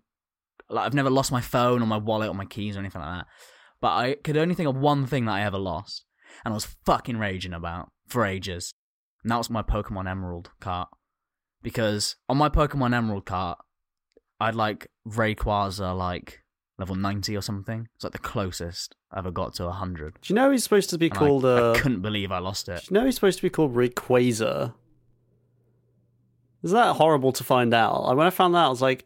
like 0.69 0.85
I've 0.85 0.93
never 0.93 1.09
lost 1.09 1.31
my 1.31 1.41
phone 1.41 1.81
or 1.81 1.85
my 1.85 1.97
wallet 1.97 2.29
or 2.29 2.33
my 2.35 2.45
keys 2.45 2.75
or 2.75 2.79
anything 2.79 3.01
like 3.01 3.19
that. 3.19 3.27
But 3.81 3.87
I 3.89 4.15
could 4.23 4.37
only 4.37 4.55
think 4.55 4.69
of 4.69 4.75
one 4.75 5.05
thing 5.05 5.25
that 5.25 5.33
I 5.33 5.41
ever 5.43 5.57
lost, 5.57 6.05
and 6.43 6.51
I 6.53 6.55
was 6.55 6.65
fucking 6.85 7.17
raging 7.17 7.53
about 7.53 7.91
for 8.07 8.25
ages. 8.25 8.73
And 9.23 9.31
that 9.31 9.37
was 9.37 9.49
my 9.49 9.61
Pokemon 9.63 10.09
Emerald 10.09 10.51
cart. 10.59 10.89
Because 11.61 12.15
on 12.29 12.37
my 12.37 12.47
Pokemon 12.49 12.95
Emerald 12.95 13.25
cart, 13.25 13.57
I'd 14.39 14.55
like 14.55 14.87
Rayquaza 15.07 15.95
like 15.97 16.39
level 16.77 16.95
90 16.95 17.35
or 17.35 17.41
something. 17.41 17.87
It's 17.95 18.03
like 18.05 18.13
the 18.13 18.19
closest 18.19 18.95
I 19.11 19.19
ever 19.19 19.31
got 19.31 19.55
to 19.55 19.65
100. 19.65 20.19
Do 20.21 20.33
you 20.33 20.35
know 20.35 20.51
he's 20.51 20.63
supposed 20.63 20.89
to 20.91 20.97
be 20.97 21.07
And 21.07 21.15
called? 21.15 21.45
I, 21.45 21.49
uh, 21.49 21.75
couldn't 21.75 22.01
believe 22.01 22.31
I 22.31 22.39
lost 22.39 22.69
it. 22.69 22.81
Do 22.83 22.93
you 22.93 22.99
know 22.99 23.05
he's 23.05 23.15
supposed 23.15 23.39
to 23.39 23.43
be 23.43 23.49
called 23.49 23.75
Rayquaza? 23.75 24.73
Is 26.63 26.71
that 26.71 26.95
horrible 26.95 27.31
to 27.33 27.43
find 27.43 27.73
out? 27.73 28.03
Like, 28.03 28.17
When 28.17 28.27
I 28.27 28.31
found 28.31 28.55
that, 28.55 28.65
I 28.65 28.69
was 28.69 28.81
like, 28.81 29.05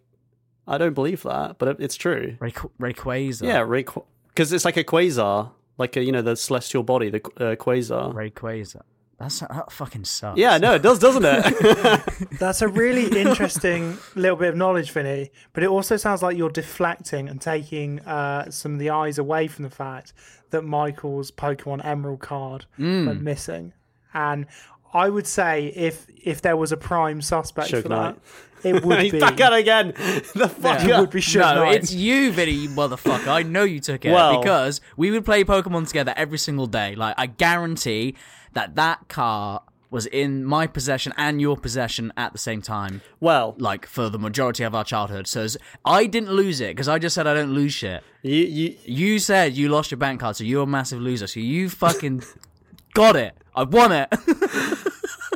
I 0.67 0.77
don't 0.77 0.93
believe 0.93 1.23
that, 1.23 1.57
but 1.57 1.67
it- 1.69 1.77
it's 1.79 1.95
true. 1.95 2.37
Rayqu- 2.39 2.71
Rayquaza. 2.79 3.43
Yeah, 3.43 3.59
Rayqu 3.61 4.03
because 4.29 4.51
it's 4.51 4.65
like 4.65 4.77
a 4.77 4.83
quasar, 4.83 5.51
like 5.77 5.95
a, 5.95 6.03
you 6.03 6.11
know 6.11 6.21
the 6.21 6.35
celestial 6.35 6.83
body, 6.83 7.09
the 7.09 7.17
uh, 7.37 7.55
quasar. 7.55 8.13
Rayquaza. 8.13 8.81
That's, 9.19 9.39
that 9.41 9.71
fucking 9.71 10.05
sucks. 10.05 10.37
Yeah, 10.39 10.57
no, 10.57 10.73
it 10.73 10.81
does, 10.81 10.99
doesn't 10.99 11.23
it? 11.23 12.29
That's 12.39 12.61
a 12.61 12.67
really 12.67 13.05
interesting 13.21 13.97
little 14.15 14.35
bit 14.35 14.49
of 14.49 14.55
knowledge, 14.57 14.91
Vinny. 14.91 15.31
But 15.53 15.63
it 15.63 15.69
also 15.69 15.95
sounds 15.97 16.21
like 16.23 16.35
you're 16.35 16.49
deflecting 16.49 17.29
and 17.29 17.39
taking 17.39 17.99
uh, 18.01 18.49
some 18.49 18.73
of 18.73 18.79
the 18.79 18.89
eyes 18.89 19.19
away 19.19 19.47
from 19.47 19.63
the 19.63 19.69
fact 19.69 20.13
that 20.49 20.63
Michael's 20.63 21.31
Pokemon 21.31 21.85
Emerald 21.85 22.19
card 22.21 22.65
went 22.77 23.21
missing. 23.21 23.71
And 24.13 24.47
I 24.93 25.09
would 25.09 25.27
say 25.27 25.67
if 25.67 26.05
if 26.23 26.41
there 26.41 26.57
was 26.57 26.71
a 26.71 26.77
prime 26.77 27.21
suspect 27.21 27.71
Suge 27.71 27.83
for 27.83 27.89
Knight. 27.89 28.15
that, 28.15 28.52
it 28.63 28.83
would 28.83 28.99
He's 29.03 29.11
be 29.11 29.19
back 29.19 29.39
at 29.41 29.53
it 29.53 29.59
again. 29.59 29.93
The 30.35 30.49
fuck 30.49 30.83
it 30.83 30.97
would 30.99 31.09
be 31.11 31.19
Suge 31.21 31.39
No, 31.55 31.63
Knight. 31.63 31.75
it's 31.83 31.93
you, 31.93 32.31
Vinny, 32.31 32.51
you 32.51 32.69
motherfucker. 32.69 33.27
I 33.27 33.43
know 33.43 33.63
you 33.63 33.79
took 33.79 34.03
it 34.05 34.11
Well- 34.11 34.39
because 34.41 34.81
we 34.97 35.11
would 35.11 35.25
play 35.25 35.43
Pokemon 35.43 35.87
together 35.87 36.13
every 36.15 36.37
single 36.37 36.67
day. 36.67 36.95
Like, 36.95 37.15
I 37.17 37.27
guarantee 37.27 38.15
that 38.53 38.75
that 38.75 39.07
car 39.09 39.61
was 39.89 40.07
in 40.07 40.43
my 40.43 40.65
possession 40.65 41.13
and 41.17 41.39
your 41.39 41.55
possession 41.55 42.11
at 42.17 42.31
the 42.31 42.39
same 42.39 42.63
time. 42.63 43.01
Well, 43.19 43.53
Like 43.59 43.85
for 43.85 44.09
the 44.09 44.17
majority 44.17 44.63
of 44.63 44.73
our 44.73 44.83
childhood, 44.83 45.27
so 45.27 45.45
I 45.85 46.07
didn't 46.07 46.31
lose 46.31 46.61
it 46.61 46.69
because 46.69 46.87
I 46.87 46.97
just 46.97 47.13
said 47.13 47.27
I 47.27 47.35
don't 47.35 47.53
lose 47.53 47.73
shit. 47.75 48.03
you 48.23 48.33
you 48.37 48.75
You 48.85 49.19
said 49.19 49.53
you 49.53 49.69
lost 49.69 49.91
your 49.91 49.99
bank 49.99 50.19
card, 50.19 50.35
so 50.35 50.43
you're 50.43 50.63
a 50.63 50.67
massive 50.67 50.99
loser. 50.99 51.27
So 51.27 51.39
you 51.39 51.69
fucking 51.69 52.23
got 52.95 53.15
it. 53.15 53.35
I 53.55 53.63
won 53.65 53.91
it. 53.91 54.07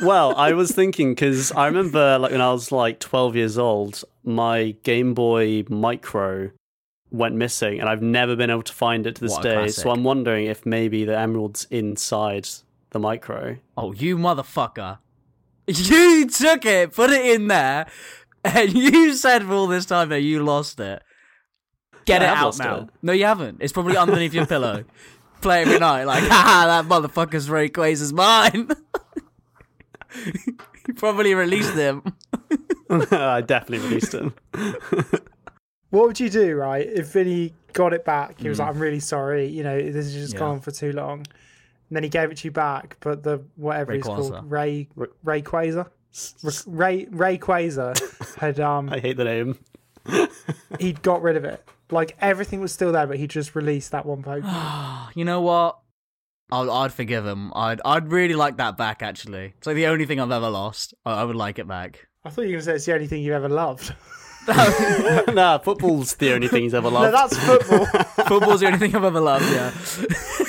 Well, 0.01 0.35
I 0.35 0.53
was 0.53 0.71
thinking 0.71 1.11
because 1.13 1.51
I 1.51 1.67
remember 1.67 2.17
like 2.19 2.31
when 2.31 2.41
I 2.41 2.51
was 2.51 2.71
like 2.71 2.99
12 2.99 3.35
years 3.35 3.57
old, 3.57 4.03
my 4.23 4.75
Game 4.83 5.13
Boy 5.13 5.63
Micro 5.69 6.51
went 7.11 7.35
missing, 7.35 7.79
and 7.79 7.87
I've 7.89 8.01
never 8.01 8.35
been 8.35 8.49
able 8.49 8.63
to 8.63 8.73
find 8.73 9.07
it 9.07 9.15
to 9.15 9.21
this 9.21 9.31
What 9.31 9.45
a 9.45 9.49
day. 9.49 9.55
classic. 9.55 9.83
So 9.83 9.89
I'm 9.91 10.03
wondering 10.03 10.45
if 10.47 10.65
maybe 10.65 11.05
the 11.05 11.17
emerald's 11.17 11.65
inside 11.71 12.47
the 12.91 12.99
micro. 12.99 13.57
oh, 13.77 13.93
you 13.93 14.17
motherfucker! 14.17 14.99
You 15.67 16.27
took 16.29 16.65
it, 16.65 16.93
put 16.93 17.09
it 17.09 17.25
in 17.25 17.47
there, 17.47 17.87
and 18.43 18.73
you 18.73 19.13
said 19.13 19.43
for 19.43 19.53
all 19.53 19.67
this 19.67 19.85
time 19.85 20.09
that 20.09 20.21
you 20.21 20.43
lost 20.43 20.79
it. 20.79 21.01
Get 22.05 22.21
I 22.21 22.25
it 22.25 22.27
have 22.29 22.37
out 22.37 22.45
lost 22.45 22.59
now. 22.59 22.75
it. 22.77 22.89
No, 23.01 23.11
you 23.11 23.25
haven't. 23.25 23.57
It's 23.61 23.73
probably 23.73 23.97
underneath 23.97 24.33
your 24.33 24.45
pillow. 24.55 24.85
Play 25.41 25.61
every 25.63 25.77
night, 25.79 26.05
like, 26.05 26.23
haha, 26.27 26.65
that 26.81 26.85
motherfucker's 26.89 27.47
Rayquaza's 27.49 28.13
mine. 28.13 28.69
you 30.87 30.93
probably 30.95 31.33
released 31.33 31.73
him. 31.73 32.03
I 32.89 33.41
definitely 33.41 33.87
released 33.87 34.13
him. 34.13 34.33
What 35.89 36.05
would 36.07 36.19
you 36.19 36.29
do, 36.29 36.53
right, 36.55 36.85
if 36.85 37.13
Vinny 37.13 37.53
got 37.71 37.93
it 37.93 38.03
back? 38.03 38.41
He 38.41 38.49
was 38.49 38.59
like, 38.59 38.67
"I'm 38.67 38.77
really 38.79 38.99
sorry, 38.99 39.47
you 39.47 39.63
know, 39.63 39.79
this 39.79 40.05
has 40.07 40.13
just 40.13 40.33
Yeah. 40.33 40.39
gone 40.39 40.59
for 40.59 40.69
too 40.71 40.91
long." 40.91 41.19
And 41.19 41.95
then 41.95 42.03
he 42.03 42.09
gave 42.09 42.29
it 42.29 42.37
to 42.39 42.47
you 42.49 42.51
back, 42.51 42.97
but 42.99 43.23
the 43.23 43.41
whatever 43.55 43.93
it's 43.93 44.05
Rayquaza. 44.05 44.31
called, 44.31 44.51
Ray 44.51 44.89
Ray 45.23 45.41
Quasar, 45.41 45.87
Ray 46.67 47.07
Ray 47.09 47.37
Quasar 47.37 48.35
had 48.35 48.59
um 48.59 48.89
I 48.89 48.99
hate 48.99 49.15
the 49.15 49.23
name. 49.23 49.59
he'd 50.77 51.01
got 51.03 51.21
rid 51.21 51.37
of 51.37 51.45
it. 51.45 51.65
Like 51.89 52.17
everything 52.19 52.59
was 52.59 52.73
still 52.73 52.91
there, 52.91 53.07
but 53.07 53.15
he 53.17 53.25
just 53.25 53.55
released 53.55 53.91
that 53.91 54.05
one 54.05 54.23
Pokemon. 54.23 55.11
You 55.15 55.23
know 55.23 55.39
what? 55.41 55.79
I'd, 56.51 56.69
I'd 56.69 56.93
forgive 56.93 57.25
him. 57.25 57.51
I'd 57.55 57.81
I'd 57.83 58.11
really 58.11 58.35
like 58.35 58.57
that 58.57 58.77
back. 58.77 59.01
Actually, 59.01 59.53
it's 59.57 59.67
like 59.67 59.75
the 59.75 59.87
only 59.87 60.05
thing 60.05 60.19
I've 60.19 60.31
ever 60.31 60.49
lost. 60.49 60.93
I, 61.05 61.21
I 61.21 61.23
would 61.23 61.35
like 61.35 61.59
it 61.59 61.67
back. 61.67 62.07
I 62.23 62.29
thought 62.29 62.41
you 62.41 62.47
were 62.47 62.51
going 62.53 62.59
to 62.59 62.65
say 62.65 62.75
it's 62.75 62.85
the 62.85 62.93
only 62.93 63.07
thing 63.07 63.21
you've 63.21 63.33
ever 63.33 63.49
loved. 63.49 63.93
nah, 65.33 65.57
football's 65.57 66.15
the 66.15 66.33
only 66.33 66.47
thing 66.47 66.63
he's 66.63 66.73
ever 66.73 66.89
no, 66.89 67.01
loved. 67.01 67.13
that's 67.13 67.37
football. 67.37 67.85
Football's 68.27 68.61
the 68.61 68.67
only 68.67 68.79
thing 68.79 68.95
I've 68.95 69.03
ever 69.03 69.19
loved. 69.19 69.45
Yeah. 69.45 69.73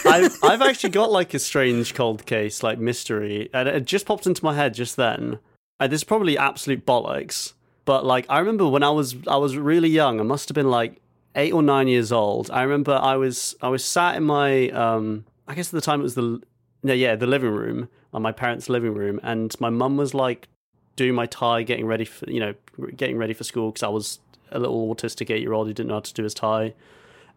I've, 0.13 0.37
I've 0.43 0.63
actually 0.63 0.91
got 0.91 1.11
like 1.11 1.35
a 1.35 1.39
strange 1.41 1.95
cold 1.95 2.25
case, 2.25 2.63
like 2.63 2.79
mystery, 2.79 3.51
and 3.53 3.69
it 3.69 3.85
just 3.85 4.07
popped 4.07 4.27
into 4.27 4.45
my 4.45 4.55
head 4.55 4.75
just 4.75 4.97
then. 4.97 5.41
Uh, 5.81 5.89
this 5.89 6.01
is 6.01 6.05
probably 6.05 6.39
absolute 6.39 6.87
bollocks, 6.87 7.55
but 7.85 8.05
like 8.05 8.27
I 8.29 8.39
remember 8.39 8.69
when 8.69 8.85
I 8.85 8.91
was 8.91 9.17
I 9.27 9.37
was 9.37 9.57
really 9.57 9.89
young. 9.89 10.21
I 10.21 10.25
must 10.25 10.49
have 10.49 10.55
been 10.55 10.71
like 10.71 11.01
eight 11.35 11.53
or 11.53 11.63
nine 11.63 11.89
years 11.89 12.13
old. 12.13 12.51
I 12.51 12.63
remember 12.63 12.93
I 12.93 13.17
was 13.17 13.57
I 13.61 13.69
was 13.69 13.85
sat 13.85 14.17
in 14.17 14.23
my 14.23 14.71
um 14.71 15.25
I 15.49 15.55
guess 15.55 15.69
at 15.69 15.73
the 15.73 15.81
time 15.81 16.01
it 16.01 16.05
was 16.05 16.15
the 16.15 16.41
no, 16.83 16.93
yeah, 16.93 17.17
the 17.17 17.27
living 17.27 17.51
room, 17.51 17.89
on 18.13 18.23
my 18.23 18.31
parents' 18.31 18.69
living 18.69 18.95
room, 18.95 19.19
and 19.23 19.53
my 19.61 19.71
mum 19.71 19.97
was 19.97 20.15
like 20.15 20.49
doing 20.95 21.15
my 21.15 21.27
tie, 21.27 21.63
getting 21.63 21.87
ready 21.87 22.05
for 22.05 22.31
you 22.31 22.39
know, 22.39 22.55
getting 22.97 23.17
ready 23.17 23.33
for 23.33 23.45
school 23.45 23.71
because 23.71 23.83
I 23.83 23.89
was 23.89 24.21
a 24.53 24.59
little 24.59 24.95
autistic 24.95 25.31
eight 25.31 25.41
year 25.41 25.53
old 25.53 25.67
who 25.67 25.75
didn't 25.75 25.89
know 25.89 25.95
how 25.95 26.01
to 26.01 26.15
do 26.15 26.23
his 26.23 26.35
tie, 26.35 26.75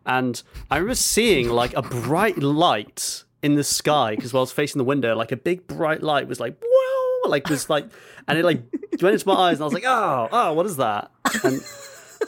and 0.05 0.41
I 0.69 0.77
remember 0.77 0.95
seeing 0.95 1.49
like 1.49 1.73
a 1.75 1.81
bright 1.81 2.37
light 2.37 3.23
in 3.41 3.55
the 3.55 3.63
sky 3.63 4.15
because 4.15 4.33
while 4.33 4.41
I 4.41 4.43
was 4.43 4.51
facing 4.51 4.77
the 4.77 4.85
window, 4.85 5.15
like 5.15 5.31
a 5.31 5.37
big 5.37 5.65
bright 5.65 6.03
light 6.03 6.27
was 6.27 6.39
like 6.39 6.61
wow, 6.61 7.29
like 7.29 7.49
was 7.49 7.69
like, 7.69 7.85
and 8.27 8.37
it 8.37 8.45
like 8.45 8.61
went 9.01 9.13
into 9.13 9.27
my 9.27 9.35
eyes, 9.35 9.55
and 9.55 9.61
I 9.61 9.65
was 9.65 9.73
like, 9.73 9.85
oh, 9.85 10.29
oh, 10.31 10.53
what 10.53 10.65
is 10.65 10.77
that? 10.77 11.11
And 11.43 11.63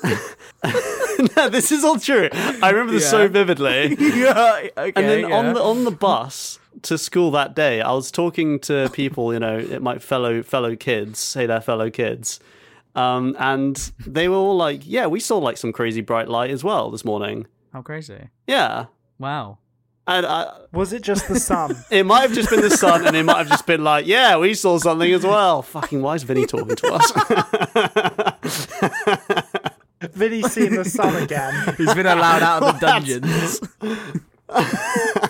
no, 1.38 1.50
this 1.50 1.72
is 1.72 1.84
all 1.84 2.00
true. 2.00 2.30
I 2.34 2.70
remember 2.70 2.94
this 2.94 3.10
so 3.10 3.28
vividly. 3.28 3.96
yeah, 4.00 4.68
okay. 4.78 4.94
And 4.96 5.08
then 5.10 5.20
yeah. 5.30 5.36
on 5.36 5.54
the 5.54 5.62
on 5.62 5.84
the 5.84 5.92
bus 5.92 6.60
to 6.84 6.98
school 6.98 7.32
that 7.32 7.56
day, 7.56 7.82
I 7.82 7.92
was 7.92 8.12
talking 8.12 8.60
to 8.62 8.90
people, 8.94 9.34
you 9.34 9.40
know, 9.40 9.80
my 9.82 10.00
fellow 10.00 10.42
fellow 10.44 10.76
kids, 10.76 11.20
say 11.20 11.46
they're 11.46 11.62
fellow 11.62 11.90
kids, 11.90 12.40
um, 12.96 13.36
and 13.40 13.76
they 14.06 14.28
were 14.28 14.36
all 14.38 14.56
like, 14.58 14.82
"Yeah, 14.84 15.08
we 15.08 15.20
saw 15.20 15.38
like 15.38 15.58
some 15.58 15.72
crazy 15.74 16.02
bright 16.02 16.28
light 16.30 16.50
as 16.52 16.64
well 16.64 16.90
this 16.92 17.06
morning." 17.06 17.48
How 17.72 17.82
crazy. 17.82 18.30
Yeah, 18.48 18.86
Wow. 19.18 19.58
and 20.06 20.26
I, 20.28 20.52
Was 20.74 20.94
it 20.94 21.02
just 21.02 21.28
the 21.28 21.40
sun? 21.40 21.76
it 21.92 22.06
might 22.06 22.22
have 22.22 22.34
just 22.34 22.50
been 22.50 22.62
the 22.62 22.70
sun, 22.70 23.08
and 23.08 23.16
it 23.16 23.24
might 23.24 23.38
have 23.38 23.48
just 23.50 23.66
been 23.66 23.84
like, 23.84 24.06
"Yeah, 24.06 24.38
we 24.38 24.54
saw 24.54 24.78
something 24.78 25.12
as 25.12 25.24
well." 25.24 25.62
Fucking, 25.62 26.02
why 26.02 26.16
is 26.16 26.24
Vinny 26.24 26.46
talking 26.46 26.76
to 26.76 26.94
us? 26.94 27.12
Vinny's 30.14 30.52
seen 30.52 30.76
the 30.76 30.86
sun 30.86 31.16
again. 31.22 31.74
He's 31.78 31.94
been 31.94 32.06
allowed 32.06 32.44
out 32.44 32.64
of 32.64 32.80
the 32.80 32.86
dungeons. 32.86 33.62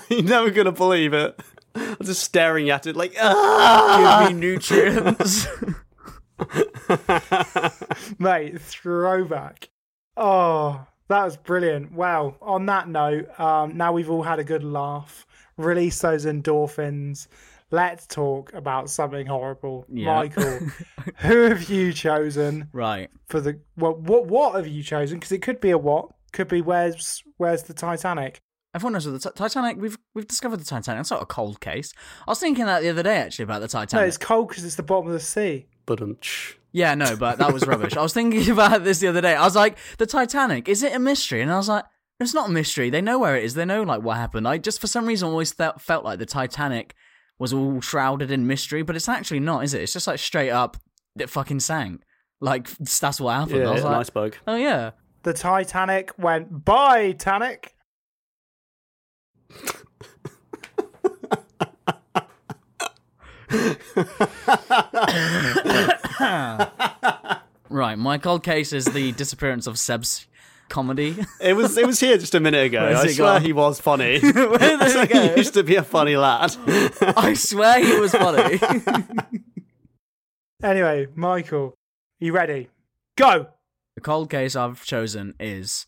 You're 0.09 0.23
never 0.23 0.49
gonna 0.49 0.71
believe 0.71 1.13
it. 1.13 1.39
I'm 1.75 1.97
just 2.03 2.23
staring 2.23 2.69
at 2.69 2.85
it 2.85 2.95
like, 2.95 3.15
ah! 3.19 4.25
Give 4.27 4.35
me 4.35 4.39
nutrients. 4.39 5.47
Mate, 8.19 8.61
throwback. 8.61 9.69
Oh, 10.15 10.85
that 11.07 11.23
was 11.25 11.37
brilliant. 11.37 11.91
Wow. 11.93 12.35
On 12.41 12.65
that 12.67 12.87
note, 12.87 13.39
um, 13.39 13.75
now 13.77 13.91
we've 13.93 14.09
all 14.09 14.23
had 14.23 14.39
a 14.39 14.43
good 14.43 14.63
laugh, 14.63 15.25
release 15.57 15.99
those 15.99 16.25
endorphins. 16.25 17.27
Let's 17.73 18.05
talk 18.05 18.53
about 18.53 18.87
something 18.91 19.25
horrible. 19.25 19.87
Yeah. 19.89 20.13
Michael, 20.13 20.59
who 21.17 21.41
have 21.45 21.67
you 21.71 21.91
chosen 21.91 22.69
right. 22.71 23.09
for 23.29 23.41
the 23.41 23.61
what? 23.73 23.99
What? 23.99 24.27
What 24.27 24.53
have 24.53 24.67
you 24.67 24.83
chosen? 24.83 25.17
Because 25.17 25.31
it 25.31 25.41
could 25.41 25.59
be 25.59 25.71
a 25.71 25.77
what. 25.79 26.09
Could 26.33 26.49
be 26.49 26.61
where's 26.61 27.23
where's 27.37 27.63
the 27.63 27.73
Titanic? 27.73 28.39
Everyone 28.75 28.93
knows 28.93 29.05
that 29.05 29.11
the 29.11 29.19
Ti- 29.19 29.35
Titanic. 29.35 29.77
We've 29.81 29.97
we've 30.13 30.27
discovered 30.27 30.57
the 30.57 30.65
Titanic. 30.65 31.01
It's 31.01 31.09
not 31.09 31.23
a 31.23 31.25
cold 31.25 31.61
case. 31.61 31.95
I 32.27 32.29
was 32.29 32.39
thinking 32.39 32.65
that 32.67 32.83
the 32.83 32.89
other 32.89 33.01
day 33.01 33.17
actually 33.17 33.43
about 33.43 33.61
the 33.61 33.67
Titanic. 33.67 34.03
No, 34.03 34.07
it's 34.07 34.19
cold 34.19 34.49
because 34.49 34.65
it's 34.65 34.75
the 34.75 34.83
bottom 34.83 35.07
of 35.07 35.13
the 35.13 35.19
sea. 35.19 35.65
But 35.87 35.99
um, 35.99 36.19
Yeah, 36.73 36.93
no, 36.93 37.15
but 37.15 37.39
that 37.39 37.51
was 37.51 37.65
rubbish. 37.65 37.97
I 37.97 38.03
was 38.03 38.13
thinking 38.13 38.47
about 38.51 38.83
this 38.83 38.99
the 38.99 39.07
other 39.07 39.21
day. 39.21 39.33
I 39.33 39.45
was 39.45 39.55
like, 39.55 39.79
the 39.97 40.05
Titanic, 40.05 40.69
is 40.69 40.83
it 40.83 40.93
a 40.93 40.99
mystery? 40.99 41.41
And 41.41 41.51
I 41.51 41.57
was 41.57 41.69
like, 41.69 41.85
it's 42.19 42.35
not 42.35 42.49
a 42.49 42.51
mystery. 42.51 42.91
They 42.91 43.01
know 43.01 43.17
where 43.17 43.35
it 43.35 43.43
is. 43.43 43.55
They 43.55 43.65
know 43.65 43.81
like 43.81 44.03
what 44.03 44.17
happened. 44.17 44.47
I 44.47 44.59
just 44.59 44.79
for 44.79 44.85
some 44.85 45.07
reason 45.07 45.27
always 45.27 45.51
felt 45.51 45.81
felt 45.81 46.05
like 46.05 46.19
the 46.19 46.27
Titanic 46.27 46.93
was 47.39 47.53
all 47.53 47.81
shrouded 47.81 48.31
in 48.31 48.47
mystery, 48.47 48.83
but 48.83 48.95
it's 48.95 49.09
actually 49.09 49.39
not, 49.39 49.63
is 49.63 49.73
it? 49.73 49.81
It's 49.81 49.93
just 49.93 50.07
like 50.07 50.19
straight 50.19 50.51
up 50.51 50.77
it 51.19 51.29
fucking 51.29 51.59
sank. 51.59 52.01
Like 52.41 52.69
that's 52.77 53.19
what 53.19 53.33
happened. 53.33 53.59
yeah, 53.59 53.69
I 53.69 53.73
was 53.73 53.83
an 53.83 53.91
like, 53.91 53.99
iceberg. 54.01 54.37
oh 54.47 54.55
yeah. 54.55 54.91
The 55.23 55.33
Titanic 55.33 56.11
went 56.17 56.65
by 56.65 57.13
Titanic. 57.13 57.75
Right, 67.69 67.97
my 67.97 68.19
cold 68.19 68.43
case 68.43 68.71
is 68.71 68.85
the 68.85 69.13
disappearance 69.13 69.65
of 69.65 69.79
Seb's 69.79 70.27
comedy. 70.73 71.15
It 71.39 71.53
was 71.53 71.77
it 71.77 71.85
was 71.85 71.99
here 71.99 72.17
just 72.17 72.33
a 72.33 72.39
minute 72.39 72.65
ago. 72.65 72.83
I 72.97 73.07
swear 73.07 73.35
gone? 73.35 73.43
he 73.43 73.53
was 73.53 73.79
funny. 73.79 74.19
Where 74.19 74.57
did 74.57 74.81
it 74.81 75.11
he 75.11 75.13
go? 75.13 75.35
used 75.35 75.53
to 75.53 75.63
be 75.63 75.75
a 75.75 75.83
funny 75.83 76.17
lad. 76.17 76.55
I 76.99 77.35
swear 77.35 77.79
he 77.79 77.99
was 77.99 78.11
funny. 78.11 78.59
Anyway, 80.63 81.07
Michael, 81.13 81.75
you 82.19 82.33
ready? 82.33 82.69
Go. 83.17 83.47
the 83.95 84.01
cold 84.01 84.31
case 84.31 84.55
I've 84.55 84.83
chosen 84.83 85.35
is 85.39 85.85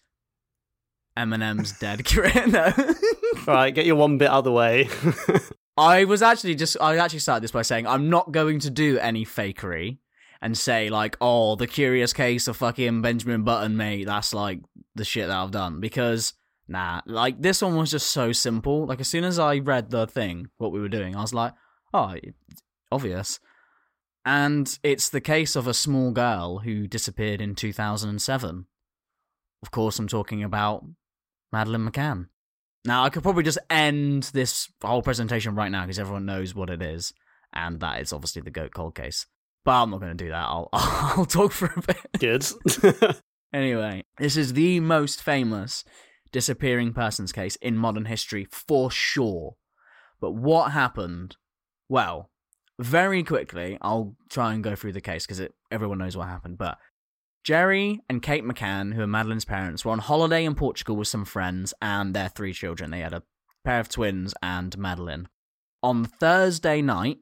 Eminem's 1.17 1.77
dead 1.79 2.05
career. 2.05 2.45
No. 2.45 2.71
right, 3.47 3.73
get 3.73 3.87
your 3.87 3.95
one 3.95 4.19
bit 4.19 4.29
out 4.29 4.39
of 4.39 4.43
the 4.43 4.51
way. 4.51 4.87
I 5.77 6.03
was 6.03 6.21
actually 6.21 6.55
just 6.55 6.77
I 6.79 6.97
actually 6.97 7.19
started 7.19 7.43
this 7.43 7.51
by 7.51 7.63
saying 7.63 7.87
I'm 7.87 8.09
not 8.09 8.31
going 8.31 8.59
to 8.59 8.69
do 8.69 8.99
any 8.99 9.25
fakery 9.25 9.97
and 10.45 10.55
say 10.55 10.91
like, 10.91 11.17
oh, 11.21 11.55
the 11.55 11.65
curious 11.65 12.13
case 12.13 12.47
of 12.47 12.55
fucking 12.55 13.01
Benjamin 13.01 13.41
Button, 13.41 13.75
mate, 13.77 14.05
that's 14.05 14.31
like 14.31 14.59
the 14.93 15.03
shit 15.03 15.27
that 15.27 15.35
I've 15.35 15.49
done. 15.49 15.79
Because 15.79 16.33
nah, 16.67 17.01
like 17.07 17.41
this 17.41 17.63
one 17.63 17.75
was 17.75 17.89
just 17.89 18.11
so 18.11 18.31
simple. 18.31 18.85
Like 18.85 19.01
as 19.01 19.07
soon 19.07 19.23
as 19.23 19.39
I 19.39 19.57
read 19.57 19.89
the 19.89 20.05
thing, 20.05 20.49
what 20.57 20.71
we 20.71 20.79
were 20.79 20.87
doing, 20.87 21.15
I 21.15 21.21
was 21.21 21.33
like, 21.33 21.53
oh, 21.95 22.13
obvious. 22.91 23.39
And 24.23 24.77
it's 24.83 25.09
the 25.09 25.19
case 25.19 25.55
of 25.55 25.65
a 25.65 25.73
small 25.73 26.11
girl 26.11 26.59
who 26.59 26.85
disappeared 26.85 27.41
in 27.41 27.55
2007. 27.55 28.67
Of 29.63 29.71
course, 29.71 29.97
I'm 29.97 30.07
talking 30.07 30.43
about 30.43 30.85
Madeleine 31.51 31.89
McCann. 31.89 32.27
Now, 32.85 33.03
I 33.03 33.09
could 33.09 33.23
probably 33.23 33.41
just 33.41 33.57
end 33.67 34.29
this 34.31 34.69
whole 34.83 35.01
presentation 35.01 35.55
right 35.55 35.71
now 35.71 35.81
because 35.81 35.97
everyone 35.97 36.27
knows 36.27 36.53
what 36.53 36.69
it 36.69 36.83
is, 36.83 37.13
and 37.51 37.79
that 37.79 37.99
is 37.99 38.13
obviously 38.13 38.43
the 38.43 38.51
goat 38.51 38.75
cold 38.75 38.93
case. 38.93 39.25
But 39.65 39.81
I'm 39.81 39.89
not 39.89 39.99
going 39.99 40.15
to 40.15 40.23
do 40.23 40.29
that. 40.29 40.45
I'll 40.45 40.69
I'll 40.73 41.25
talk 41.25 41.51
for 41.51 41.73
a 41.75 41.81
bit. 41.81 42.19
Good. 42.19 42.45
Anyway, 43.53 44.03
this 44.17 44.35
is 44.35 44.51
the 44.51 44.81
most 44.81 45.23
famous 45.23 45.85
disappearing 46.33 46.91
persons 46.91 47.31
case 47.31 47.55
in 47.57 47.77
modern 47.77 48.03
history 48.03 48.45
for 48.51 48.91
sure. 48.91 49.55
But 50.19 50.31
what 50.31 50.73
happened? 50.73 51.37
Well, 51.87 52.31
very 52.79 53.23
quickly, 53.23 53.77
I'll 53.81 54.17
try 54.29 54.53
and 54.53 54.61
go 54.61 54.75
through 54.75 54.91
the 54.91 54.99
case 54.99 55.25
because 55.25 55.47
everyone 55.71 55.99
knows 55.99 56.17
what 56.17 56.27
happened. 56.27 56.57
But 56.57 56.77
Gerry 57.45 58.01
and 58.09 58.21
Kate 58.21 58.43
McCann, 58.43 58.93
who 58.93 59.03
are 59.03 59.07
Madeleine's 59.07 59.45
parents, 59.45 59.85
were 59.85 59.93
on 59.93 59.99
holiday 59.99 60.43
in 60.43 60.55
Portugal 60.55 60.97
with 60.97 61.07
some 61.07 61.23
friends 61.23 61.73
and 61.81 62.13
their 62.13 62.27
three 62.27 62.51
children. 62.51 62.91
They 62.91 62.99
had 62.99 63.13
a 63.13 63.23
pair 63.63 63.79
of 63.79 63.87
twins 63.87 64.33
and 64.43 64.77
Madeline. 64.77 65.29
On 65.81 66.03
Thursday 66.03 66.81
night, 66.81 67.19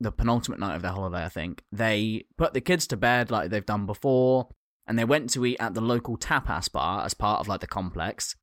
the 0.00 0.12
penultimate 0.12 0.60
night 0.60 0.74
of 0.74 0.82
their 0.82 0.92
holiday, 0.92 1.24
I 1.24 1.28
think, 1.28 1.64
they 1.72 2.24
put 2.36 2.52
the 2.52 2.60
kids 2.60 2.86
to 2.88 2.96
bed 2.96 3.30
like 3.30 3.50
they've 3.50 3.64
done 3.64 3.86
before, 3.86 4.48
and 4.86 4.98
they 4.98 5.04
went 5.04 5.30
to 5.30 5.46
eat 5.46 5.56
at 5.60 5.74
the 5.74 5.80
local 5.80 6.16
tapas 6.16 6.70
bar 6.70 7.04
as 7.04 7.14
part 7.14 7.40
of 7.40 7.48
like 7.48 7.60
the 7.60 7.66
complex 7.66 8.36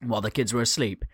while 0.00 0.20
the 0.20 0.30
kids 0.30 0.52
were 0.52 0.62
asleep. 0.62 1.04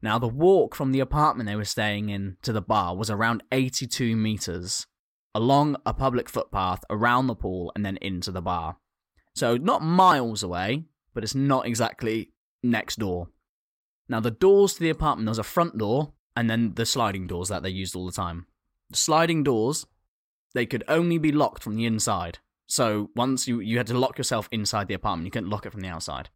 Now, 0.00 0.18
the 0.18 0.28
walk 0.28 0.74
from 0.74 0.92
the 0.92 1.00
apartment 1.00 1.48
they 1.48 1.56
were 1.56 1.64
staying 1.64 2.08
in 2.08 2.36
to 2.42 2.52
the 2.52 2.60
bar 2.60 2.96
was 2.96 3.10
around 3.10 3.42
82 3.52 4.16
meters 4.16 4.86
along 5.34 5.76
a 5.86 5.94
public 5.94 6.28
footpath 6.28 6.84
around 6.90 7.26
the 7.26 7.34
pool 7.34 7.72
and 7.74 7.84
then 7.84 7.96
into 7.98 8.30
the 8.30 8.42
bar. 8.42 8.76
So, 9.34 9.56
not 9.56 9.82
miles 9.82 10.42
away, 10.42 10.84
but 11.14 11.24
it's 11.24 11.34
not 11.34 11.66
exactly 11.66 12.32
next 12.62 12.98
door. 12.98 13.28
Now, 14.08 14.20
the 14.20 14.30
doors 14.30 14.74
to 14.74 14.80
the 14.80 14.90
apartment, 14.90 15.26
there 15.26 15.30
was 15.30 15.38
a 15.38 15.44
front 15.44 15.78
door 15.78 16.12
and 16.36 16.50
then 16.50 16.74
the 16.74 16.84
sliding 16.84 17.26
doors 17.26 17.48
that 17.48 17.62
they 17.62 17.70
used 17.70 17.94
all 17.94 18.06
the 18.06 18.12
time. 18.12 18.46
Sliding 18.94 19.42
doors, 19.42 19.86
they 20.54 20.66
could 20.66 20.84
only 20.88 21.18
be 21.18 21.32
locked 21.32 21.62
from 21.62 21.76
the 21.76 21.86
inside. 21.86 22.38
So, 22.66 23.10
once 23.14 23.46
you, 23.46 23.60
you 23.60 23.76
had 23.76 23.86
to 23.88 23.98
lock 23.98 24.18
yourself 24.18 24.48
inside 24.50 24.88
the 24.88 24.94
apartment, 24.94 25.26
you 25.26 25.30
couldn't 25.30 25.50
lock 25.50 25.66
it 25.66 25.72
from 25.72 25.82
the 25.82 25.88
outside. 25.88 26.30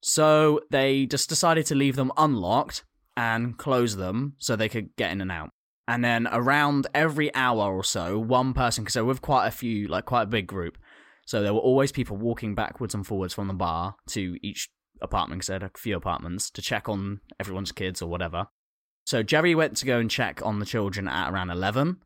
So, 0.00 0.60
they 0.70 1.06
just 1.06 1.28
decided 1.28 1.66
to 1.66 1.74
leave 1.74 1.96
them 1.96 2.12
unlocked 2.16 2.84
and 3.16 3.56
close 3.56 3.96
them 3.96 4.34
so 4.38 4.54
they 4.54 4.68
could 4.68 4.94
get 4.96 5.12
in 5.12 5.20
and 5.20 5.32
out. 5.32 5.50
And 5.88 6.04
then 6.04 6.28
around 6.30 6.86
every 6.94 7.34
hour 7.34 7.74
or 7.74 7.84
so, 7.84 8.18
one 8.18 8.54
person, 8.54 8.84
because 8.84 8.94
they 8.94 9.00
were 9.00 9.08
with 9.08 9.22
quite 9.22 9.46
a 9.46 9.50
few, 9.50 9.88
like 9.88 10.04
quite 10.04 10.22
a 10.22 10.26
big 10.26 10.46
group, 10.46 10.78
so 11.26 11.42
there 11.42 11.54
were 11.54 11.60
always 11.60 11.92
people 11.92 12.16
walking 12.16 12.54
backwards 12.54 12.94
and 12.94 13.06
forwards 13.06 13.34
from 13.34 13.48
the 13.48 13.54
bar 13.54 13.96
to 14.08 14.36
each 14.42 14.68
apartment, 15.00 15.40
because 15.40 15.48
they 15.48 15.54
had 15.54 15.62
a 15.62 15.70
few 15.76 15.96
apartments, 15.96 16.50
to 16.50 16.62
check 16.62 16.88
on 16.88 17.20
everyone's 17.40 17.72
kids 17.72 18.00
or 18.00 18.08
whatever. 18.08 18.46
So 19.04 19.22
Gerry 19.22 19.54
went 19.54 19.76
to 19.78 19.86
go 19.86 19.98
and 19.98 20.10
check 20.10 20.40
on 20.44 20.58
the 20.58 20.66
children 20.66 21.08
at 21.08 21.30
around 21.30 21.50
11, 21.50 21.98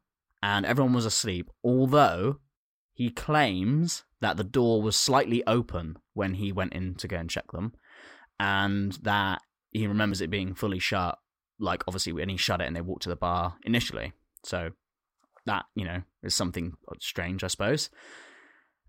and 0.42 0.66
everyone 0.66 0.94
was 0.94 1.06
asleep, 1.06 1.50
although 1.62 2.40
he 2.92 3.10
claims 3.10 4.04
that 4.20 4.36
the 4.36 4.44
door 4.44 4.80
was 4.80 4.96
slightly 4.96 5.46
open 5.46 5.98
when 6.14 6.34
he 6.34 6.52
went 6.52 6.72
in 6.72 6.94
to 6.96 7.08
go 7.08 7.18
and 7.18 7.28
check 7.28 7.52
them, 7.52 7.74
and 8.40 8.92
that 9.02 9.42
he 9.70 9.86
remembers 9.86 10.20
it 10.20 10.30
being 10.30 10.54
fully 10.54 10.78
shut, 10.78 11.18
like 11.58 11.82
obviously 11.86 12.12
when 12.12 12.30
he 12.30 12.36
shut 12.36 12.60
it 12.60 12.66
and 12.66 12.74
they 12.74 12.80
walked 12.80 13.02
to 13.02 13.08
the 13.08 13.16
bar 13.16 13.56
initially. 13.64 14.12
So 14.42 14.70
that, 15.44 15.66
you 15.74 15.84
know, 15.84 16.02
is 16.22 16.34
something 16.34 16.74
strange, 17.00 17.44
I 17.44 17.48
suppose. 17.48 17.90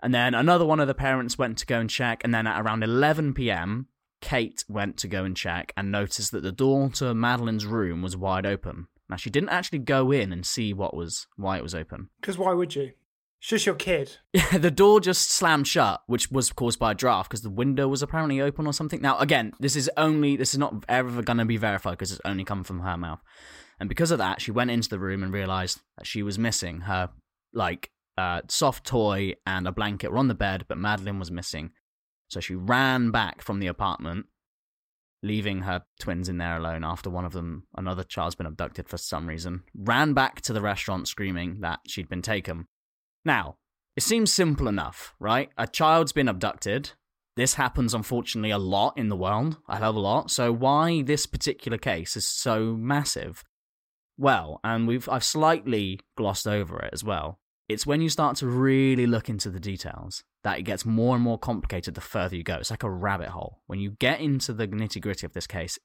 And 0.02 0.14
then 0.14 0.34
another 0.34 0.66
one 0.66 0.80
of 0.80 0.88
the 0.88 0.94
parents 0.94 1.38
went 1.38 1.58
to 1.58 1.66
go 1.66 1.80
and 1.80 1.90
check, 1.90 2.24
and 2.24 2.34
then 2.34 2.48
at 2.48 2.62
around 2.62 2.84
11 2.84 3.34
p.m., 3.34 3.88
Kate 4.22 4.64
went 4.68 4.98
to 4.98 5.08
go 5.08 5.24
and 5.24 5.36
check 5.36 5.74
and 5.78 5.92
noticed 5.92 6.32
that 6.32 6.44
the 6.44 6.52
door 6.52 6.90
to 6.90 7.14
Madeleine's 7.14 7.66
room 7.66 8.02
was 8.02 8.18
wide 8.18 8.46
open. 8.46 8.88
Now 9.10 9.16
she 9.16 9.30
didn't 9.30 9.50
actually 9.50 9.80
go 9.80 10.12
in 10.12 10.34
and 10.34 10.46
see 10.46 10.74
what 10.74 10.96
was 10.96 11.28
why 11.36 11.58
it 11.58 11.64
was 11.64 11.76
open. 11.76 12.10
Because 12.20 12.38
why 12.38 12.54
would 12.54 12.76
you? 12.76 12.92
It's 13.40 13.50
just 13.50 13.66
your 13.66 13.76
kid. 13.76 14.18
Yeah, 14.34 14.58
the 14.58 14.72
door 14.72 15.00
just 15.00 15.30
slammed 15.30 15.68
shut, 15.68 16.02
which 16.08 16.32
was 16.32 16.52
caused 16.52 16.80
by 16.80 16.92
a 16.92 16.96
draft 16.96 17.30
because 17.30 17.44
the 17.44 17.50
window 17.50 17.88
was 17.88 18.02
apparently 18.02 18.42
open 18.42 18.66
or 18.66 18.74
something. 18.74 19.02
Now, 19.02 19.18
again, 19.20 19.54
this 19.60 19.76
is 19.76 19.90
only 19.96 20.36
this 20.36 20.54
is 20.54 20.60
not 20.60 20.84
ever 20.90 21.22
going 21.22 21.38
to 21.38 21.46
be 21.46 21.58
verified 21.58 21.92
because 21.92 22.12
it's 22.12 22.22
only 22.26 22.44
come 22.44 22.64
from 22.64 22.80
her 22.80 22.98
mouth, 22.98 23.22
and 23.80 23.88
because 23.88 24.12
of 24.12 24.18
that, 24.18 24.42
she 24.42 24.52
went 24.52 24.72
into 24.72 24.90
the 24.90 25.00
room 25.00 25.24
and 25.24 25.32
realized 25.32 25.82
that 25.98 26.08
she 26.08 26.24
was 26.24 26.40
missing 26.40 26.82
her 26.82 27.12
like 27.54 27.92
uh, 28.18 28.42
soft 28.50 28.86
toy 28.86 29.36
and 29.46 29.68
a 29.68 29.72
blanket 29.72 30.12
were 30.12 30.18
on 30.18 30.28
the 30.28 30.34
bed, 30.34 30.66
but 30.68 30.78
Madeline 30.78 31.20
was 31.20 31.32
missing. 31.32 31.72
So 32.30 32.40
she 32.40 32.56
ran 32.56 33.12
back 33.12 33.42
from 33.42 33.60
the 33.60 33.68
apartment, 33.68 34.26
leaving 35.24 35.62
her 35.62 35.84
twins 36.00 36.30
in 36.30 36.38
there 36.38 36.58
alone 36.58 36.84
after 36.84 37.10
one 37.10 37.26
of 37.26 37.34
them, 37.34 37.68
another 37.76 38.04
child's 38.04 38.36
been 38.36 38.46
abducted 38.46 38.90
for 38.90 38.98
some 38.98 39.28
reason, 39.28 39.64
ran 39.76 40.14
back 40.14 40.42
to 40.42 40.54
the 40.54 40.62
restaurant 40.62 41.08
screaming 41.08 41.62
that 41.62 41.80
she'd 41.88 42.10
been 42.10 42.22
taken. 42.22 42.68
Now, 43.26 43.58
it 43.96 44.04
seems 44.04 44.32
simple 44.32 44.68
enough, 44.68 45.16
right? 45.20 45.50
A 45.58 45.68
child's 45.68 46.12
been 46.12 46.28
abducted. 46.28 46.92
This 47.36 47.56
happens, 47.56 47.94
unfortunately, 47.94 48.52
a 48.52 48.58
lot 48.58 48.98
in 48.98 49.10
the 49.10 49.16
world, 49.16 49.58
a 49.68 49.78
hell 49.78 49.92
of 49.92 49.96
a 49.96 50.00
lot. 50.00 50.32
So, 50.32 50.52
why 50.52 51.02
this 51.02 51.26
particular 51.26 51.78
case 51.78 52.16
is 52.16 52.28
so 52.28 52.76
massive? 52.76 53.44
Well, 54.18 54.60
and 54.64 54.88
we've 54.88 55.08
I've 55.08 55.24
slightly 55.24 56.00
glossed 56.16 56.48
over 56.48 56.80
it 56.80 56.90
as 56.94 57.04
well. 57.04 57.40
It's 57.70 57.86
when 57.86 58.02
you 58.02 58.10
start 58.10 58.38
to 58.38 58.48
really 58.48 59.06
look 59.06 59.30
into 59.30 59.50
the 59.50 59.60
details 59.60 60.24
that 60.48 60.60
it 60.60 60.64
gets 60.64 60.86
more 60.86 61.14
and 61.14 61.22
more 61.22 61.38
complicated 61.38 61.94
the 61.94 62.00
further 62.00 62.38
you 62.38 62.42
go. 62.42 62.56
It's 62.56 62.72
like 62.72 62.84
a 62.84 62.90
rabbit 62.90 63.28
hole. 63.28 63.60
When 63.68 63.80
you 63.80 63.92
get 63.92 64.22
into 64.22 64.54
the 64.54 64.66
nitty 64.66 65.02
gritty 65.02 65.26
of 65.26 65.34
this 65.34 65.46
case, 65.46 65.78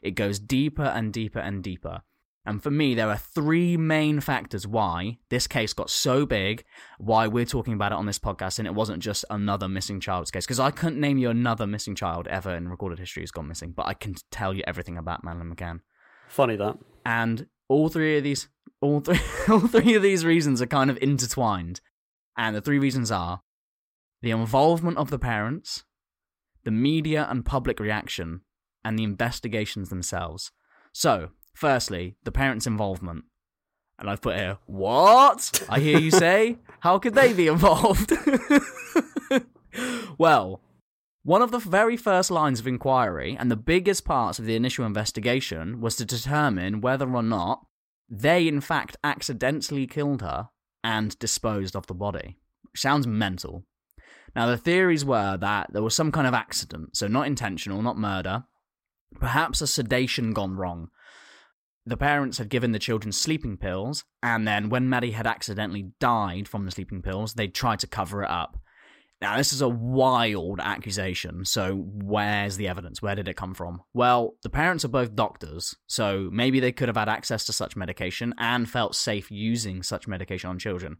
it 0.00 0.12
goes 0.12 0.38
deeper 0.38 0.84
and 0.84 1.12
deeper 1.12 1.40
and 1.40 1.60
deeper. 1.60 2.02
And 2.44 2.62
for 2.62 2.70
me, 2.70 2.94
there 2.94 3.08
are 3.08 3.16
three 3.16 3.76
main 3.76 4.20
factors 4.20 4.64
why 4.64 5.18
this 5.28 5.48
case 5.48 5.72
got 5.72 5.90
so 5.90 6.24
big, 6.24 6.64
why 6.98 7.26
we're 7.26 7.44
talking 7.46 7.72
about 7.72 7.90
it 7.90 7.96
on 7.96 8.06
this 8.06 8.20
podcast, 8.20 8.60
and 8.60 8.68
it 8.68 8.74
wasn't 8.76 9.02
just 9.02 9.24
another 9.28 9.66
missing 9.66 9.98
child's 9.98 10.30
case. 10.30 10.46
Because 10.46 10.60
I 10.60 10.70
couldn't 10.70 11.00
name 11.00 11.18
you 11.18 11.28
another 11.28 11.66
missing 11.66 11.96
child 11.96 12.28
ever 12.28 12.54
in 12.54 12.68
recorded 12.68 13.00
history 13.00 13.24
who's 13.24 13.32
gone 13.32 13.48
missing, 13.48 13.72
but 13.72 13.88
I 13.88 13.94
can 13.94 14.14
tell 14.30 14.54
you 14.54 14.62
everything 14.68 14.96
about 14.96 15.24
Madeleine 15.24 15.52
McCann. 15.52 15.80
Funny 16.28 16.54
that. 16.54 16.78
And 17.04 17.48
all 17.68 17.88
three 17.88 18.18
of 18.18 18.22
these, 18.22 18.46
all 18.80 19.00
three, 19.00 19.18
all 19.48 19.66
three 19.66 19.96
of 19.96 20.02
these 20.02 20.24
reasons 20.24 20.62
are 20.62 20.66
kind 20.66 20.90
of 20.90 20.98
intertwined. 21.02 21.80
And 22.36 22.54
the 22.54 22.60
three 22.60 22.78
reasons 22.78 23.10
are 23.10 23.40
the 24.26 24.32
involvement 24.32 24.98
of 24.98 25.08
the 25.08 25.20
parents, 25.20 25.84
the 26.64 26.70
media 26.72 27.28
and 27.30 27.46
public 27.46 27.78
reaction, 27.78 28.40
and 28.84 28.98
the 28.98 29.04
investigations 29.04 29.88
themselves. 29.88 30.50
So, 30.92 31.28
firstly, 31.54 32.16
the 32.24 32.32
parents' 32.32 32.66
involvement. 32.66 33.26
And 34.00 34.10
I've 34.10 34.20
put 34.20 34.34
here, 34.34 34.58
what? 34.66 35.62
I 35.68 35.78
hear 35.78 36.00
you 36.00 36.10
say? 36.10 36.58
How 36.80 36.98
could 36.98 37.14
they 37.14 37.32
be 37.34 37.46
involved? 37.46 38.12
well, 40.18 40.60
one 41.22 41.40
of 41.40 41.52
the 41.52 41.60
very 41.60 41.96
first 41.96 42.28
lines 42.28 42.58
of 42.58 42.66
inquiry 42.66 43.36
and 43.38 43.48
the 43.48 43.54
biggest 43.54 44.04
parts 44.04 44.40
of 44.40 44.44
the 44.44 44.56
initial 44.56 44.84
investigation 44.84 45.80
was 45.80 45.94
to 45.96 46.04
determine 46.04 46.80
whether 46.80 47.08
or 47.08 47.22
not 47.22 47.64
they, 48.08 48.48
in 48.48 48.60
fact, 48.60 48.96
accidentally 49.04 49.86
killed 49.86 50.22
her 50.22 50.48
and 50.82 51.16
disposed 51.20 51.76
of 51.76 51.86
the 51.86 51.94
body. 51.94 52.38
Sounds 52.74 53.06
mental. 53.06 53.64
Now, 54.36 54.44
the 54.44 54.58
theories 54.58 55.02
were 55.02 55.38
that 55.38 55.72
there 55.72 55.82
was 55.82 55.94
some 55.94 56.12
kind 56.12 56.26
of 56.26 56.34
accident, 56.34 56.94
so 56.94 57.08
not 57.08 57.26
intentional, 57.26 57.80
not 57.80 57.96
murder, 57.96 58.44
perhaps 59.18 59.62
a 59.62 59.66
sedation 59.66 60.34
gone 60.34 60.56
wrong. 60.56 60.90
The 61.86 61.96
parents 61.96 62.36
had 62.36 62.50
given 62.50 62.72
the 62.72 62.78
children 62.78 63.12
sleeping 63.12 63.56
pills, 63.56 64.04
and 64.22 64.46
then 64.46 64.68
when 64.68 64.90
Maddie 64.90 65.12
had 65.12 65.26
accidentally 65.26 65.92
died 66.00 66.48
from 66.48 66.66
the 66.66 66.70
sleeping 66.70 67.00
pills, 67.00 67.32
they 67.32 67.48
tried 67.48 67.78
to 67.78 67.86
cover 67.86 68.24
it 68.24 68.30
up. 68.30 68.58
Now, 69.22 69.38
this 69.38 69.54
is 69.54 69.62
a 69.62 69.68
wild 69.70 70.60
accusation, 70.60 71.46
so 71.46 71.74
where's 71.74 72.58
the 72.58 72.68
evidence? 72.68 73.00
Where 73.00 73.14
did 73.14 73.28
it 73.28 73.38
come 73.38 73.54
from? 73.54 73.80
Well, 73.94 74.34
the 74.42 74.50
parents 74.50 74.84
are 74.84 74.88
both 74.88 75.16
doctors, 75.16 75.74
so 75.86 76.28
maybe 76.30 76.60
they 76.60 76.72
could 76.72 76.88
have 76.88 76.98
had 76.98 77.08
access 77.08 77.46
to 77.46 77.54
such 77.54 77.74
medication 77.74 78.34
and 78.36 78.68
felt 78.68 78.94
safe 78.94 79.30
using 79.30 79.82
such 79.82 80.06
medication 80.06 80.50
on 80.50 80.58
children. 80.58 80.98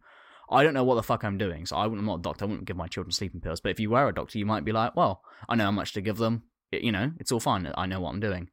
I 0.49 0.63
don't 0.63 0.73
know 0.73 0.83
what 0.83 0.95
the 0.95 1.03
fuck 1.03 1.23
I'm 1.23 1.37
doing, 1.37 1.65
so 1.65 1.75
I 1.75 1.85
am 1.85 2.05
not 2.05 2.19
a 2.19 2.21
doctor. 2.21 2.45
I 2.45 2.47
wouldn't 2.47 2.67
give 2.67 2.77
my 2.77 2.87
children 2.87 3.11
sleeping 3.11 3.41
pills. 3.41 3.59
But 3.59 3.71
if 3.71 3.79
you 3.79 3.89
were 3.89 4.07
a 4.07 4.13
doctor, 4.13 4.37
you 4.37 4.45
might 4.45 4.63
be 4.63 4.71
like, 4.71 4.95
well, 4.95 5.21
I 5.49 5.55
know 5.55 5.65
how 5.65 5.71
much 5.71 5.93
to 5.93 6.01
give 6.01 6.17
them. 6.17 6.43
It, 6.71 6.83
you 6.83 6.91
know, 6.91 7.11
it's 7.19 7.31
all 7.31 7.39
fine. 7.39 7.71
I 7.75 7.85
know 7.85 8.01
what 8.01 8.11
I'm 8.11 8.19
doing. 8.19 8.49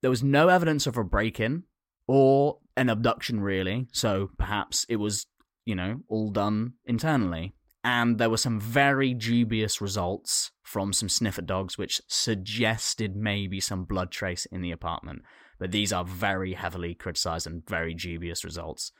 There 0.00 0.10
was 0.10 0.22
no 0.22 0.48
evidence 0.48 0.86
of 0.86 0.96
a 0.96 1.04
break 1.04 1.40
in 1.40 1.64
or 2.06 2.58
an 2.76 2.88
abduction, 2.88 3.40
really. 3.40 3.88
So 3.92 4.30
perhaps 4.38 4.86
it 4.88 4.96
was, 4.96 5.26
you 5.64 5.74
know, 5.74 6.00
all 6.08 6.30
done 6.30 6.74
internally. 6.86 7.54
And 7.84 8.18
there 8.18 8.30
were 8.30 8.36
some 8.36 8.60
very 8.60 9.14
dubious 9.14 9.80
results 9.80 10.50
from 10.62 10.92
some 10.92 11.08
sniffer 11.08 11.42
dogs, 11.42 11.78
which 11.78 12.00
suggested 12.08 13.16
maybe 13.16 13.60
some 13.60 13.84
blood 13.84 14.10
trace 14.10 14.46
in 14.46 14.62
the 14.62 14.72
apartment. 14.72 15.22
But 15.58 15.72
these 15.72 15.92
are 15.92 16.04
very 16.04 16.54
heavily 16.54 16.94
criticized 16.94 17.46
and 17.46 17.66
very 17.66 17.94
dubious 17.94 18.44
results. 18.44 18.92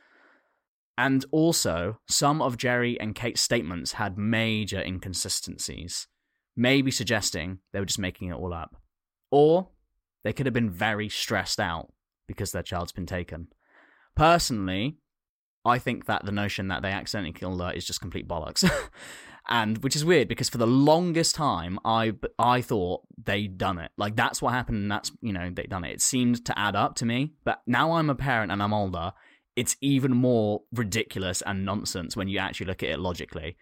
And 0.99 1.23
also, 1.31 1.97
some 2.09 2.41
of 2.41 2.57
Gerry 2.57 2.99
and 2.99 3.15
Kate's 3.15 3.39
statements 3.39 3.93
had 3.93 4.17
major 4.17 4.81
inconsistencies, 4.81 6.07
maybe 6.57 6.91
suggesting 6.91 7.59
they 7.71 7.79
were 7.79 7.85
just 7.85 7.99
making 7.99 8.27
it 8.27 8.33
all 8.33 8.53
up. 8.53 8.75
Or 9.31 9.69
they 10.25 10.33
could 10.33 10.45
have 10.45 10.53
been 10.53 10.69
very 10.69 11.07
stressed 11.07 11.57
out 11.57 11.93
because 12.27 12.51
their 12.51 12.63
child's 12.63 12.91
been 12.91 13.05
taken. 13.05 13.47
Personally, 14.13 14.97
I 15.63 15.79
think 15.79 16.05
that 16.07 16.25
the 16.25 16.33
notion 16.33 16.67
that 16.67 16.81
they 16.81 16.91
accidentally 16.91 17.31
killed 17.31 17.61
her 17.61 17.71
is 17.71 17.87
just 17.87 18.01
complete 18.01 18.27
bollocks. 18.27 18.69
and 19.47 19.77
which 19.77 19.95
is 19.95 20.03
weird 20.03 20.27
because 20.27 20.49
for 20.49 20.57
the 20.57 20.67
longest 20.67 21.33
time 21.33 21.79
I 21.85 22.13
I 22.37 22.61
thought 22.61 23.03
they'd 23.23 23.57
done 23.57 23.79
it. 23.79 23.91
Like 23.97 24.17
that's 24.17 24.41
what 24.41 24.51
happened 24.51 24.79
and 24.79 24.91
that's, 24.91 25.13
you 25.21 25.31
know, 25.31 25.49
they'd 25.49 25.69
done 25.69 25.85
it. 25.85 25.93
It 25.93 26.01
seemed 26.01 26.43
to 26.43 26.59
add 26.59 26.75
up 26.75 26.95
to 26.95 27.05
me. 27.05 27.35
But 27.45 27.61
now 27.65 27.93
I'm 27.93 28.09
a 28.09 28.15
parent 28.15 28.51
and 28.51 28.61
I'm 28.61 28.73
older, 28.73 29.13
it's 29.59 29.75
even 29.81 30.15
more 30.15 30.61
ridiculous 30.71 31.43
and 31.45 31.65
nonsense 31.65 32.15
when 32.15 32.29
you 32.29 32.37
actually 32.37 32.65
look 32.65 32.81
at 32.81 32.91
it 32.91 32.99
logically. 32.99 33.57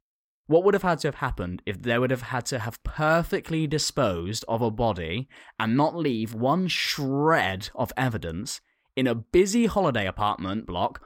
What 0.45 0.63
would 0.63 0.75
have 0.75 0.83
had 0.83 0.99
to 0.99 1.07
have 1.07 1.15
happened 1.15 1.63
if 1.65 1.81
they 1.81 1.97
would 1.97 2.11
have 2.11 2.21
had 2.21 2.45
to 2.45 2.59
have 2.59 2.83
perfectly 2.83 3.65
disposed 3.65 4.45
of 4.47 4.61
a 4.61 4.69
body 4.69 5.27
and 5.59 5.75
not 5.75 5.95
leave 5.95 6.35
one 6.35 6.67
shred 6.67 7.69
of 7.73 7.91
evidence 7.97 8.61
in 8.95 9.07
a 9.07 9.15
busy 9.15 9.65
holiday 9.65 10.05
apartment 10.05 10.67
block 10.67 11.01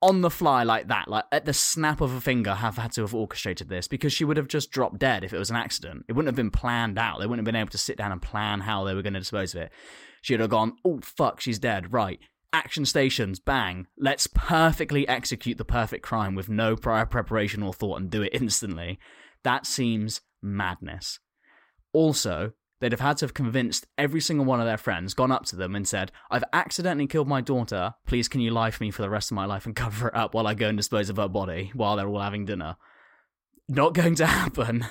on 0.00 0.20
the 0.20 0.30
fly 0.30 0.62
like 0.62 0.86
that, 0.86 1.08
like 1.08 1.24
at 1.32 1.44
the 1.44 1.52
snap 1.52 2.00
of 2.00 2.14
a 2.14 2.20
finger, 2.20 2.54
have 2.54 2.78
had 2.78 2.92
to 2.92 3.00
have 3.00 3.16
orchestrated 3.16 3.68
this 3.68 3.88
because 3.88 4.12
she 4.12 4.24
would 4.24 4.36
have 4.36 4.46
just 4.46 4.70
dropped 4.70 5.00
dead 5.00 5.24
if 5.24 5.32
it 5.32 5.38
was 5.38 5.50
an 5.50 5.56
accident. 5.56 6.04
It 6.06 6.12
wouldn't 6.12 6.28
have 6.28 6.36
been 6.36 6.52
planned 6.52 6.96
out. 6.96 7.18
They 7.18 7.26
wouldn't 7.26 7.44
have 7.44 7.52
been 7.52 7.60
able 7.60 7.70
to 7.70 7.78
sit 7.78 7.98
down 7.98 8.12
and 8.12 8.22
plan 8.22 8.60
how 8.60 8.84
they 8.84 8.94
were 8.94 9.02
going 9.02 9.14
to 9.14 9.18
dispose 9.18 9.52
of 9.56 9.62
it. 9.62 9.72
She'd 10.22 10.38
have 10.38 10.50
gone, 10.50 10.76
oh, 10.84 11.00
fuck, 11.02 11.40
she's 11.40 11.58
dead. 11.58 11.92
Right 11.92 12.20
action 12.52 12.84
stations, 12.84 13.38
bang, 13.38 13.86
let's 13.96 14.26
perfectly 14.26 15.06
execute 15.08 15.58
the 15.58 15.64
perfect 15.64 16.02
crime 16.02 16.34
with 16.34 16.48
no 16.48 16.76
prior 16.76 17.06
preparation 17.06 17.62
or 17.62 17.72
thought 17.72 18.00
and 18.00 18.10
do 18.10 18.22
it 18.22 18.32
instantly. 18.40 18.98
That 19.44 19.66
seems 19.66 20.20
madness. 20.42 21.18
Also, 21.92 22.52
they'd 22.80 22.92
have 22.92 23.00
had 23.00 23.16
to 23.18 23.24
have 23.24 23.34
convinced 23.34 23.86
every 23.96 24.20
single 24.20 24.46
one 24.46 24.60
of 24.60 24.66
their 24.66 24.76
friends, 24.76 25.14
gone 25.14 25.32
up 25.32 25.44
to 25.46 25.56
them 25.56 25.74
and 25.74 25.86
said, 25.86 26.12
I've 26.30 26.44
accidentally 26.52 27.06
killed 27.06 27.28
my 27.28 27.40
daughter. 27.40 27.94
Please, 28.06 28.28
can 28.28 28.40
you 28.40 28.50
lie 28.50 28.70
for 28.70 28.82
me 28.82 28.90
for 28.90 29.02
the 29.02 29.10
rest 29.10 29.30
of 29.30 29.36
my 29.36 29.44
life 29.44 29.66
and 29.66 29.76
cover 29.76 30.08
it 30.08 30.14
up 30.14 30.34
while 30.34 30.46
I 30.46 30.54
go 30.54 30.68
and 30.68 30.76
dispose 30.76 31.10
of 31.10 31.16
her 31.16 31.28
body 31.28 31.70
while 31.74 31.96
they're 31.96 32.08
all 32.08 32.20
having 32.20 32.44
dinner? 32.44 32.76
Not 33.68 33.94
going 33.94 34.14
to 34.16 34.26
happen. 34.26 34.86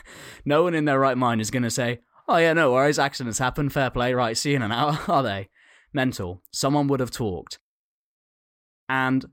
No 0.45 0.63
one 0.63 0.75
in 0.75 0.85
their 0.85 0.99
right 0.99 1.17
mind 1.17 1.41
is 1.41 1.51
going 1.51 1.63
to 1.63 1.71
say, 1.71 2.01
Oh, 2.29 2.37
yeah, 2.37 2.51
no 2.51 2.73
worries, 2.73 2.99
accidents 2.99 3.39
happen, 3.39 3.69
fair 3.69 3.89
play, 3.89 4.13
right, 4.13 4.35
see 4.35 4.49
you 4.49 4.57
in 4.57 4.61
an 4.61 4.73
hour, 4.73 4.99
are 5.07 5.23
they? 5.23 5.49
Mental. 5.97 6.43
Someone 6.51 6.87
would 6.87 6.99
have 6.99 7.11
talked. 7.11 7.57
And 8.87 9.25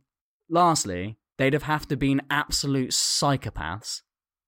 lastly, 0.48 1.18
they'd 1.36 1.52
have 1.52 1.64
have 1.64 1.86
to 1.88 1.96
been 1.96 2.22
absolute 2.30 2.90
psychopaths 2.90 4.00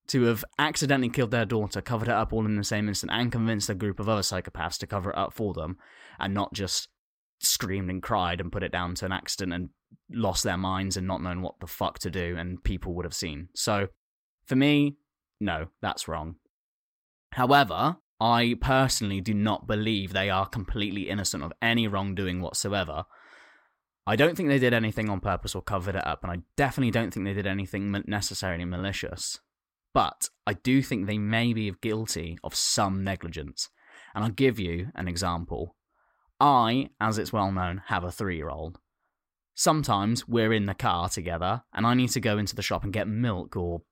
to 0.09 0.23
have 0.23 0.45
accidentally 0.59 1.11
killed 1.11 1.31
their 1.31 1.45
daughter, 1.45 1.81
covered 1.83 2.09
it 2.09 2.15
up 2.15 2.33
all 2.33 2.47
in 2.47 2.57
the 2.57 2.65
same 2.65 2.89
instant, 2.89 3.13
and 3.13 3.31
convinced 3.31 3.69
a 3.69 3.75
group 3.75 4.01
of 4.01 4.09
other 4.09 4.23
psychopaths 4.23 4.79
to 4.79 4.87
cover 4.87 5.11
it 5.11 5.19
up 5.19 5.35
for 5.35 5.53
them, 5.53 5.77
and 6.19 6.33
not 6.33 6.55
just 6.55 6.89
screamed 7.41 7.91
and 7.91 8.03
cried 8.03 8.41
and 8.41 8.51
put 8.51 8.63
it 8.63 8.73
down 8.73 8.95
to 8.95 9.05
an 9.05 9.13
accident 9.13 9.53
and 9.53 9.69
lost 10.11 10.43
their 10.43 10.57
minds 10.57 10.97
and 10.97 11.07
not 11.07 11.23
known 11.23 11.43
what 11.43 11.61
the 11.61 11.67
fuck 11.67 11.99
to 11.99 12.11
do, 12.11 12.35
and 12.39 12.65
people 12.65 12.95
would 12.95 13.05
have 13.05 13.15
seen. 13.15 13.49
So, 13.55 13.89
for 14.47 14.57
me, 14.57 14.97
no, 15.39 15.67
that's 15.83 16.09
wrong. 16.09 16.37
However, 17.33 17.99
I 18.21 18.57
personally 18.61 19.21
do 19.21 19.35
not 19.35 19.67
believe 19.67 20.13
they 20.13 20.31
are 20.31 20.47
completely 20.47 21.09
innocent 21.09 21.43
of 21.43 21.53
any 21.61 21.87
wrongdoing 21.87 22.41
whatsoever. 22.41 23.05
I 24.07 24.17
don't 24.17 24.37
think 24.37 24.49
they 24.49 24.59
did 24.59 24.73
anything 24.73 25.09
on 25.11 25.21
purpose 25.21 25.55
or 25.55 25.63
covered 25.63 25.97
it 25.97 26.07
up, 26.07 26.23
and 26.23 26.33
I 26.33 26.39
definitely 26.57 26.93
don't 26.93 27.13
think 27.13 27.27
they 27.27 27.35
did 27.35 27.47
anything 27.47 27.91
necessarily 28.07 28.65
malicious. 28.65 29.41
But 29.93 30.29
I 30.47 30.53
do 30.53 30.83
think 30.83 31.07
they 31.07 31.19
may 31.19 31.53
be 31.53 31.73
guilty 31.83 32.39
of 32.45 32.55
some 32.55 33.03
negligence. 33.03 33.69
And 34.15 34.25
I'll 34.25 34.31
give 34.31 34.59
you 34.59 34.93
an 34.95 35.09
example. 35.09 35.75
I, 36.39 36.91
as 37.01 37.19
it's 37.19 37.33
well 37.33 37.51
known, 37.51 37.83
have 37.87 38.05
a 38.05 38.13
three 38.13 38.37
year 38.37 38.49
old. 38.49 38.79
sometimes 39.57 40.29
we're 40.29 40.53
in 40.53 40.67
the 40.67 40.75
car 40.75 41.09
together 41.09 41.63
and 41.73 41.87
I 41.87 41.95
need 41.95 42.11
to 42.11 42.21
go 42.21 42.39
into 42.39 42.55
the 42.55 42.63
shop 42.63 42.85
and 42.85 42.93
get 42.93 43.09
milk 43.09 43.57
or, 43.57 43.83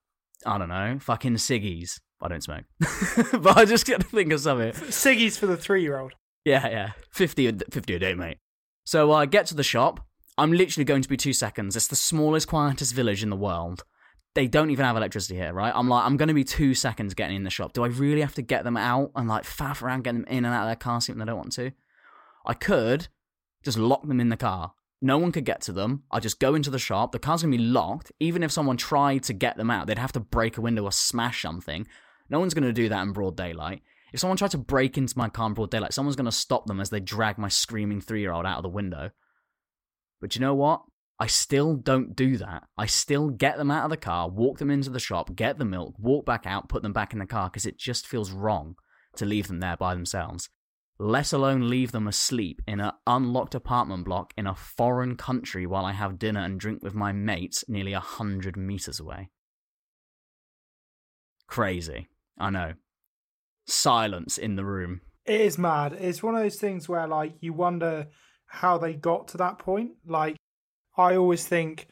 I 0.46 0.58
don't 0.58 0.68
know, 0.68 0.98
fucking 1.00 1.36
ciggies. 1.36 1.98
I 2.24 2.28
don't 2.28 2.42
smoke. 2.42 2.64
but 3.42 3.56
I 3.56 3.64
just 3.66 3.86
got 3.86 4.00
to 4.00 4.06
think 4.06 4.32
of 4.32 4.40
something. 4.40 4.72
Siggy's 4.72 5.36
for 5.36 5.46
the 5.46 5.56
three-year-old. 5.56 6.14
Yeah, 6.44 6.68
yeah. 6.68 6.90
50 7.10 7.46
a, 7.48 7.52
50 7.70 7.94
a 7.94 7.98
day, 7.98 8.14
mate. 8.14 8.38
So 8.84 9.12
uh, 9.12 9.16
I 9.16 9.26
get 9.26 9.46
to 9.46 9.54
the 9.54 9.62
shop. 9.62 10.00
I'm 10.36 10.52
literally 10.52 10.84
going 10.84 11.02
to 11.02 11.08
be 11.08 11.16
two 11.16 11.32
seconds. 11.32 11.76
It's 11.76 11.86
the 11.86 11.96
smallest, 11.96 12.48
quietest 12.48 12.94
village 12.94 13.22
in 13.22 13.30
the 13.30 13.36
world. 13.36 13.84
They 14.34 14.48
don't 14.48 14.70
even 14.70 14.84
have 14.84 14.96
electricity 14.96 15.36
here, 15.36 15.52
right? 15.52 15.72
I'm 15.74 15.88
like, 15.88 16.04
I'm 16.04 16.16
going 16.16 16.28
to 16.28 16.34
be 16.34 16.44
two 16.44 16.74
seconds 16.74 17.14
getting 17.14 17.36
in 17.36 17.44
the 17.44 17.50
shop. 17.50 17.72
Do 17.72 17.84
I 17.84 17.88
really 17.88 18.20
have 18.20 18.34
to 18.34 18.42
get 18.42 18.64
them 18.64 18.76
out 18.76 19.12
and 19.14 19.28
like 19.28 19.44
faff 19.44 19.80
around, 19.80 20.04
getting 20.04 20.22
them 20.22 20.30
in 20.30 20.44
and 20.44 20.54
out 20.54 20.62
of 20.62 20.68
their 20.68 20.76
car 20.76 21.00
seat 21.00 21.12
when 21.12 21.20
they 21.20 21.26
don't 21.26 21.36
want 21.36 21.52
to? 21.52 21.70
I 22.44 22.54
could 22.54 23.08
just 23.62 23.78
lock 23.78 24.06
them 24.06 24.20
in 24.20 24.30
the 24.30 24.36
car. 24.36 24.72
No 25.00 25.18
one 25.18 25.32
could 25.32 25.44
get 25.44 25.60
to 25.62 25.72
them. 25.72 26.02
I 26.10 26.18
just 26.18 26.40
go 26.40 26.54
into 26.54 26.70
the 26.70 26.78
shop. 26.78 27.12
The 27.12 27.18
car's 27.18 27.42
going 27.42 27.52
to 27.52 27.58
be 27.58 27.64
locked. 27.64 28.10
Even 28.20 28.42
if 28.42 28.50
someone 28.50 28.76
tried 28.76 29.22
to 29.24 29.32
get 29.32 29.56
them 29.56 29.70
out, 29.70 29.86
they'd 29.86 29.98
have 29.98 30.12
to 30.12 30.20
break 30.20 30.56
a 30.56 30.62
window 30.62 30.84
or 30.84 30.92
smash 30.92 31.42
something. 31.42 31.86
No 32.28 32.40
one's 32.40 32.54
going 32.54 32.64
to 32.64 32.72
do 32.72 32.88
that 32.88 33.02
in 33.02 33.12
broad 33.12 33.36
daylight. 33.36 33.82
If 34.12 34.20
someone 34.20 34.36
tried 34.36 34.52
to 34.52 34.58
break 34.58 34.96
into 34.96 35.18
my 35.18 35.28
car 35.28 35.48
in 35.48 35.54
broad 35.54 35.70
daylight, 35.70 35.92
someone's 35.92 36.16
going 36.16 36.24
to 36.26 36.32
stop 36.32 36.66
them 36.66 36.80
as 36.80 36.90
they 36.90 37.00
drag 37.00 37.36
my 37.36 37.48
screaming 37.48 38.00
three 38.00 38.20
year 38.20 38.32
old 38.32 38.46
out 38.46 38.58
of 38.58 38.62
the 38.62 38.68
window. 38.68 39.10
But 40.20 40.34
you 40.34 40.40
know 40.40 40.54
what? 40.54 40.82
I 41.18 41.26
still 41.26 41.76
don't 41.76 42.16
do 42.16 42.36
that. 42.38 42.64
I 42.76 42.86
still 42.86 43.30
get 43.30 43.56
them 43.56 43.70
out 43.70 43.84
of 43.84 43.90
the 43.90 43.96
car, 43.96 44.28
walk 44.28 44.58
them 44.58 44.70
into 44.70 44.90
the 44.90 44.98
shop, 44.98 45.36
get 45.36 45.58
the 45.58 45.64
milk, 45.64 45.94
walk 45.98 46.26
back 46.26 46.44
out, 46.44 46.68
put 46.68 46.82
them 46.82 46.92
back 46.92 47.12
in 47.12 47.18
the 47.20 47.26
car 47.26 47.50
because 47.50 47.66
it 47.66 47.78
just 47.78 48.06
feels 48.06 48.32
wrong 48.32 48.76
to 49.16 49.24
leave 49.24 49.46
them 49.46 49.60
there 49.60 49.76
by 49.76 49.94
themselves. 49.94 50.48
Let 50.98 51.32
alone 51.32 51.68
leave 51.68 51.92
them 51.92 52.06
asleep 52.06 52.62
in 52.66 52.80
an 52.80 52.92
unlocked 53.06 53.54
apartment 53.54 54.04
block 54.04 54.32
in 54.36 54.46
a 54.46 54.54
foreign 54.54 55.16
country 55.16 55.66
while 55.66 55.84
I 55.84 55.92
have 55.92 56.18
dinner 56.18 56.40
and 56.40 56.58
drink 56.58 56.82
with 56.82 56.94
my 56.94 57.12
mates 57.12 57.64
nearly 57.68 57.92
a 57.92 58.00
hundred 58.00 58.56
meters 58.56 59.00
away. 59.00 59.30
Crazy. 61.46 62.08
I 62.38 62.50
know. 62.50 62.72
Silence 63.66 64.38
in 64.38 64.56
the 64.56 64.64
room. 64.64 65.00
It 65.24 65.40
is 65.40 65.56
mad. 65.58 65.94
It's 65.94 66.22
one 66.22 66.34
of 66.34 66.42
those 66.42 66.56
things 66.56 66.88
where 66.88 67.06
like 67.06 67.34
you 67.40 67.52
wonder 67.52 68.08
how 68.46 68.78
they 68.78 68.94
got 68.94 69.28
to 69.28 69.38
that 69.38 69.58
point. 69.58 69.92
Like 70.06 70.36
I 70.96 71.16
always 71.16 71.46
think 71.46 71.88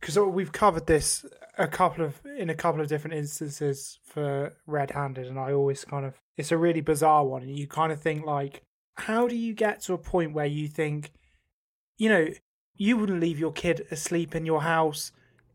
because 0.00 0.18
we've 0.18 0.52
covered 0.52 0.86
this 0.86 1.24
a 1.56 1.66
couple 1.66 2.04
of 2.04 2.20
in 2.38 2.50
a 2.50 2.54
couple 2.54 2.80
of 2.80 2.88
different 2.88 3.16
instances 3.16 3.98
for 4.04 4.54
red-handed 4.66 5.26
and 5.26 5.38
I 5.38 5.52
always 5.52 5.84
kind 5.84 6.06
of 6.06 6.14
it's 6.36 6.52
a 6.52 6.56
really 6.56 6.80
bizarre 6.80 7.26
one 7.26 7.42
and 7.42 7.58
you 7.58 7.66
kind 7.66 7.92
of 7.92 8.00
think 8.00 8.24
like 8.24 8.62
how 8.94 9.26
do 9.26 9.36
you 9.36 9.54
get 9.54 9.82
to 9.82 9.92
a 9.92 9.98
point 9.98 10.34
where 10.34 10.46
you 10.46 10.68
think 10.68 11.12
you 11.96 12.08
know 12.08 12.28
you 12.74 12.96
wouldn't 12.96 13.20
leave 13.20 13.40
your 13.40 13.52
kid 13.52 13.86
asleep 13.90 14.36
in 14.36 14.46
your 14.46 14.62
house 14.62 15.10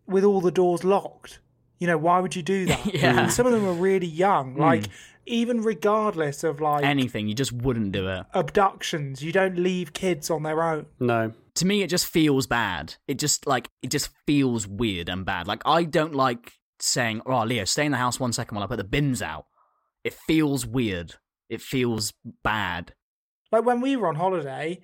with 0.05 0.25
all 0.25 0.41
the 0.41 0.51
doors 0.51 0.83
locked 0.83 1.39
you 1.83 1.87
know 1.91 1.97
why 1.97 2.19
would 2.21 2.35
you 2.35 2.41
do 2.41 2.65
that? 2.71 2.93
Yeah. 2.93 3.19
and 3.23 3.31
some 3.31 3.45
of 3.45 3.51
them 3.51 3.65
are 3.67 3.73
really 3.89 4.07
young. 4.07 4.53
Hmm. 4.53 4.61
Like 4.61 4.85
even 5.25 5.61
regardless 5.61 6.43
of 6.43 6.59
like 6.61 6.83
Anything, 6.83 7.27
you 7.27 7.33
just 7.35 7.51
wouldn't 7.51 7.91
do 7.91 8.07
it. 8.07 8.25
abductions 8.33 9.23
you 9.23 9.31
don't 9.31 9.57
leave 9.57 9.93
kids 9.93 10.29
on 10.29 10.43
their 10.43 10.61
own. 10.63 10.85
No. 10.99 11.33
to 11.55 11.65
me 11.65 11.81
it 11.83 11.89
just 11.89 12.05
feels 12.07 12.47
bad. 12.47 12.95
It 13.07 13.19
just 13.19 13.45
like 13.47 13.67
it 13.81 13.91
just 13.91 14.09
feels 14.25 14.67
weird 14.67 15.09
and 15.09 15.25
bad. 15.25 15.47
Like 15.47 15.61
i 15.65 15.83
don't 15.83 16.15
like 16.15 16.53
saying 16.79 17.21
oh 17.25 17.43
leo 17.45 17.63
stay 17.65 17.85
in 17.85 17.91
the 17.93 17.97
house 17.97 18.19
one 18.19 18.33
second 18.33 18.55
while 18.55 18.63
i 18.65 18.67
put 18.67 18.77
the 18.77 18.83
bins 18.83 19.21
out. 19.21 19.45
It 20.03 20.13
feels 20.13 20.65
weird. 20.65 21.13
It 21.49 21.61
feels 21.61 22.13
bad. 22.43 22.93
Like 23.51 23.65
when 23.65 23.79
we 23.81 23.95
were 23.95 24.07
on 24.07 24.15
holiday 24.15 24.81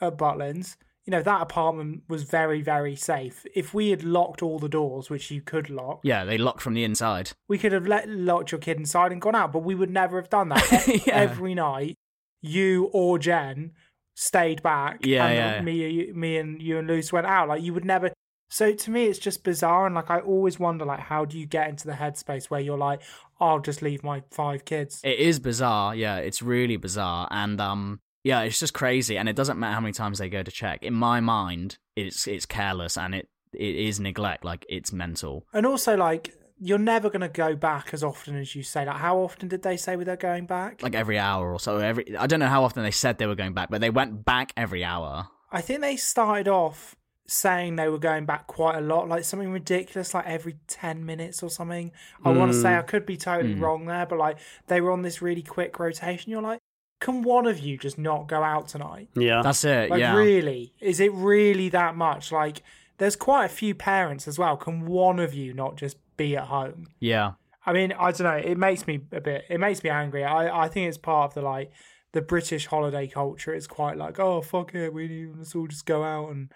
at 0.00 0.18
Butlins, 0.18 0.76
you 1.08 1.12
know, 1.12 1.22
that 1.22 1.40
apartment 1.40 2.02
was 2.06 2.24
very, 2.24 2.60
very 2.60 2.94
safe. 2.94 3.46
If 3.54 3.72
we 3.72 3.88
had 3.88 4.02
locked 4.04 4.42
all 4.42 4.58
the 4.58 4.68
doors, 4.68 5.08
which 5.08 5.30
you 5.30 5.40
could 5.40 5.70
lock, 5.70 6.00
yeah 6.02 6.26
they 6.26 6.36
lock 6.36 6.60
from 6.60 6.74
the 6.74 6.84
inside 6.84 7.30
we 7.48 7.56
could 7.56 7.72
have 7.72 7.86
let 7.86 8.06
locked 8.10 8.52
your 8.52 8.58
kid 8.60 8.76
inside 8.76 9.10
and 9.10 9.20
gone 9.22 9.34
out, 9.34 9.50
but 9.50 9.60
we 9.60 9.74
would 9.74 9.88
never 9.90 10.20
have 10.20 10.28
done 10.28 10.50
that. 10.50 10.88
E- 10.94 11.02
Yeah. 11.06 11.16
Every 11.16 11.54
night, 11.54 11.94
you 12.42 12.90
or 12.92 13.18
Jen 13.18 13.72
stayed 14.14 14.62
back. 14.62 14.98
Yeah, 15.06 15.26
and 15.26 15.34
yeah. 15.34 15.60
Me, 15.62 16.12
me 16.12 16.36
and 16.36 16.60
you 16.62 16.78
and 16.78 16.86
Luce 16.86 17.10
went 17.10 17.26
out. 17.26 17.48
Like 17.48 17.62
you 17.62 17.72
would 17.72 17.86
never. 17.86 18.10
So 18.50 18.72
to 18.72 18.90
me, 18.90 19.04
it's 19.06 19.18
just 19.18 19.44
bizarre, 19.44 19.86
and 19.86 19.94
like 19.94 20.10
I 20.10 20.20
always 20.20 20.58
wonder, 20.58 20.84
like 20.84 21.00
how 21.00 21.24
do 21.24 21.38
you 21.38 21.46
get 21.46 21.68
into 21.70 21.86
the 21.86 21.94
headspace 21.94 22.46
where 22.50 22.60
you're 22.60 22.78
like, 22.78 23.00
I'll 23.40 23.60
just 23.60 23.80
leave 23.82 24.02
my 24.04 24.22
five 24.30 24.64
kids. 24.64 25.00
it 25.04 25.18
is 25.18 25.38
bizarre 25.38 25.94
yeah 25.94 26.16
it's 26.16 26.42
really 26.42 26.76
bizarre 26.76 27.28
and 27.30 27.60
um 27.60 28.00
yeah 28.28 28.40
it's 28.46 28.60
just 28.64 28.74
crazy 28.82 29.14
and 29.18 29.26
it 29.32 29.36
doesn't 29.40 29.58
matter 29.58 29.74
how 29.78 29.80
many 29.86 29.92
times 30.02 30.16
they 30.18 30.28
go 30.38 30.42
to 30.42 30.50
check 30.62 30.78
in 30.88 30.94
my 31.08 31.18
mind 31.20 31.68
it's 32.02 32.26
it's 32.34 32.46
careless 32.46 32.94
and 33.02 33.14
it 33.18 33.26
it 33.66 33.74
is 33.88 33.98
neglect 34.08 34.44
like 34.50 34.62
it's 34.76 34.92
mental 35.04 35.34
And 35.56 35.64
also, 35.64 35.96
like, 35.96 36.24
you're 36.68 36.84
never 36.94 37.08
going 37.14 37.26
to 37.32 37.34
go 37.46 37.50
back 37.56 37.94
as 37.96 38.02
often 38.10 38.36
as 38.36 38.54
you 38.56 38.62
say. 38.62 38.84
Like, 38.84 38.96
how 39.06 39.16
often 39.26 39.46
did 39.48 39.62
they 39.62 39.76
say 39.84 39.96
they're 39.96 40.16
going 40.32 40.46
back? 40.58 40.82
like 40.82 40.94
every 41.04 41.18
hour 41.30 41.44
or 41.54 41.60
so 41.66 41.78
every 41.78 42.04
i 42.24 42.26
don't 42.26 42.40
know 42.44 42.52
how 42.56 42.62
often 42.66 42.82
they 42.82 42.96
said 43.04 43.12
they 43.18 43.26
were 43.32 43.40
going 43.44 43.54
back 43.58 43.68
but 43.72 43.80
they 43.80 43.90
went 44.00 44.12
back 44.32 44.52
every 44.64 44.82
hour 44.92 45.12
I 45.50 45.62
think 45.66 45.80
they 45.80 45.96
started 45.96 46.46
off 46.62 46.94
saying 47.26 47.76
they 47.76 47.88
were 47.88 47.98
going 48.10 48.24
back 48.26 48.46
quite 48.46 48.76
a 48.76 48.80
lot, 48.92 49.08
like 49.08 49.22
something 49.24 49.50
ridiculous, 49.50 50.12
like 50.14 50.26
every 50.26 50.56
10 50.66 51.04
minutes 51.04 51.42
or 51.42 51.50
something. 51.50 51.90
I 52.24 52.30
want 52.38 52.52
to 52.52 52.58
say 52.58 52.74
I 52.76 52.82
could 52.82 53.04
be 53.06 53.16
totally 53.16 53.54
Mm. 53.54 53.60
wrong 53.60 53.86
there, 53.86 54.06
but 54.06 54.18
like 54.18 54.36
they 54.66 54.80
were 54.82 54.92
on 54.92 55.02
this 55.02 55.22
really 55.22 55.42
quick 55.42 55.78
rotation. 55.78 56.30
You're 56.32 56.42
like, 56.42 56.57
can 57.00 57.22
one 57.22 57.46
of 57.46 57.60
you 57.60 57.78
just 57.78 57.98
not 57.98 58.26
go 58.26 58.42
out 58.42 58.68
tonight? 58.68 59.08
Yeah. 59.14 59.42
that's 59.42 59.64
it 59.64 59.90
Like, 59.90 60.00
yeah 60.00 60.14
really? 60.16 60.72
Is 60.80 61.00
it 61.00 61.12
really 61.12 61.68
that 61.70 61.94
much? 61.94 62.32
Like, 62.32 62.62
there's 62.98 63.16
quite 63.16 63.44
a 63.44 63.48
few 63.48 63.74
parents 63.74 64.26
as 64.26 64.38
well. 64.38 64.56
Can 64.56 64.86
one 64.86 65.18
of 65.20 65.32
you 65.34 65.54
not 65.54 65.76
just 65.76 65.96
be 66.16 66.36
at 66.36 66.44
home? 66.44 66.88
yeah 67.00 67.32
I 67.66 67.72
mean, 67.74 67.92
I 67.92 68.12
don't 68.12 68.22
know. 68.22 68.50
It 68.52 68.56
makes 68.56 68.86
me 68.86 69.00
a 69.12 69.20
bit. 69.20 69.44
It 69.50 69.60
makes 69.60 69.84
me 69.84 69.90
angry. 69.90 70.24
I 70.24 70.64
I 70.64 70.68
think 70.68 70.88
it's 70.88 70.96
part 70.96 71.30
of 71.30 71.34
the 71.34 71.42
like 71.42 71.70
the 72.12 72.22
British 72.22 72.64
holiday 72.66 73.06
culture. 73.06 73.52
It's 73.52 73.66
quite 73.66 73.98
like, 73.98 74.18
oh 74.18 74.40
fuck 74.40 74.74
it, 74.74 74.92
we 74.92 75.06
need 75.06 75.36
let's 75.36 75.54
all 75.54 75.66
just 75.66 75.84
go 75.84 76.02
out 76.02 76.30
and 76.30 76.50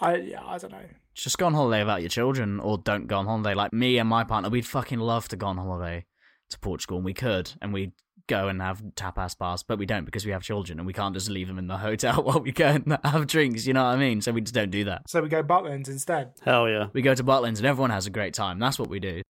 I 0.00 0.16
yeah, 0.16 0.44
I 0.44 0.58
don't 0.58 0.72
know. 0.72 0.84
just 1.14 1.38
go 1.38 1.46
on 1.46 1.54
holiday 1.54 1.80
without 1.80 2.02
your 2.02 2.10
children 2.10 2.60
or 2.60 2.76
don't 2.76 3.06
go 3.06 3.16
on 3.16 3.24
holiday. 3.26 3.54
Like 3.54 3.72
me 3.72 3.96
and 3.98 4.08
my 4.08 4.24
partner, 4.24 4.50
we'd 4.50 4.66
fucking 4.66 4.98
love 4.98 5.26
to 5.28 5.36
go 5.36 5.46
on 5.46 5.56
holiday 5.56 6.04
to 6.50 6.58
Portugal 6.58 6.98
and 6.98 7.04
we 7.06 7.14
could 7.14 7.52
and 7.62 7.72
we'd 7.72 7.92
go 8.26 8.48
and 8.48 8.60
have 8.60 8.82
tapas 8.94 9.36
bars, 9.36 9.62
but 9.62 9.78
we 9.78 9.86
don't 9.86 10.04
because 10.04 10.24
we 10.24 10.32
have 10.32 10.42
children 10.42 10.78
and 10.78 10.86
we 10.86 10.92
can't 10.92 11.14
just 11.14 11.28
leave 11.28 11.48
them 11.48 11.58
in 11.58 11.66
the 11.66 11.78
hotel 11.78 12.22
while 12.22 12.40
we 12.40 12.52
go 12.52 12.66
and 12.66 12.98
have 13.04 13.26
drinks, 13.26 13.66
you 13.66 13.72
know 13.72 13.84
what 13.84 13.90
I 13.90 13.96
mean? 13.96 14.20
So 14.20 14.32
we 14.32 14.40
just 14.40 14.54
don't 14.54 14.70
do 14.70 14.84
that. 14.84 15.08
So 15.08 15.22
we 15.22 15.28
go 15.28 15.42
Butlins 15.42 15.88
instead. 15.88 16.32
Hell 16.42 16.68
yeah. 16.68 16.88
We 16.92 17.02
go 17.02 17.14
to 17.14 17.24
Butlins 17.24 17.58
and 17.58 17.66
everyone 17.66 17.90
has 17.90 18.06
a 18.06 18.10
great 18.10 18.34
time. 18.34 18.58
That's 18.58 18.78
what 18.78 18.88
we 18.88 19.00
do. 19.00 19.22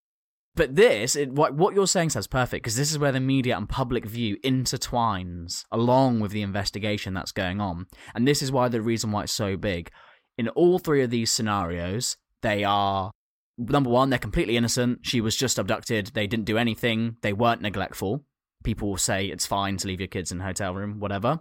But 0.55 0.77
this, 0.77 1.17
it, 1.17 1.33
what, 1.33 1.55
what 1.55 1.75
you're 1.75 1.87
saying 1.87 2.11
sounds 2.11 2.27
perfect 2.27 2.63
because 2.63 2.77
this 2.77 2.91
is 2.91 2.99
where 2.99 3.13
the 3.13 3.21
media 3.21 3.57
and 3.57 3.69
public 3.69 4.05
view 4.05 4.37
intertwines 4.45 5.65
along 5.73 6.21
with 6.21 6.31
the 6.31 6.43
investigation 6.43 7.15
that's 7.15 7.33
going 7.33 7.61
on. 7.61 7.87
And 8.15 8.29
this 8.29 8.43
is 8.43 8.53
why 8.53 8.69
the 8.69 8.83
reason 8.83 9.13
why 9.13 9.23
it's 9.23 9.33
so 9.33 9.57
big. 9.57 9.91
In 10.37 10.49
all 10.51 10.79
three 10.79 11.03
of 11.03 11.11
these 11.11 11.31
scenarios, 11.31 12.17
they 12.43 12.65
are 12.65 13.13
number 13.59 13.91
one, 13.91 14.11
they're 14.11 14.19
completely 14.19 14.57
innocent. 14.57 15.01
She 15.03 15.21
was 15.21 15.37
just 15.37 15.59
abducted. 15.59 16.09
They 16.09 16.27
didn't 16.27 16.47
do 16.47 16.59
anything. 16.59 17.17
They 17.23 17.33
weren't 17.33 17.63
neglectful. 17.63 18.25
People 18.63 18.89
will 18.89 18.97
say 18.97 19.27
it's 19.27 19.47
fine 19.47 19.77
to 19.79 19.87
leave 19.87 20.01
your 20.01 20.09
kids 20.09 20.33
in 20.33 20.41
a 20.41 20.45
hotel 20.45 20.75
room, 20.75 21.01
whatever. 21.01 21.41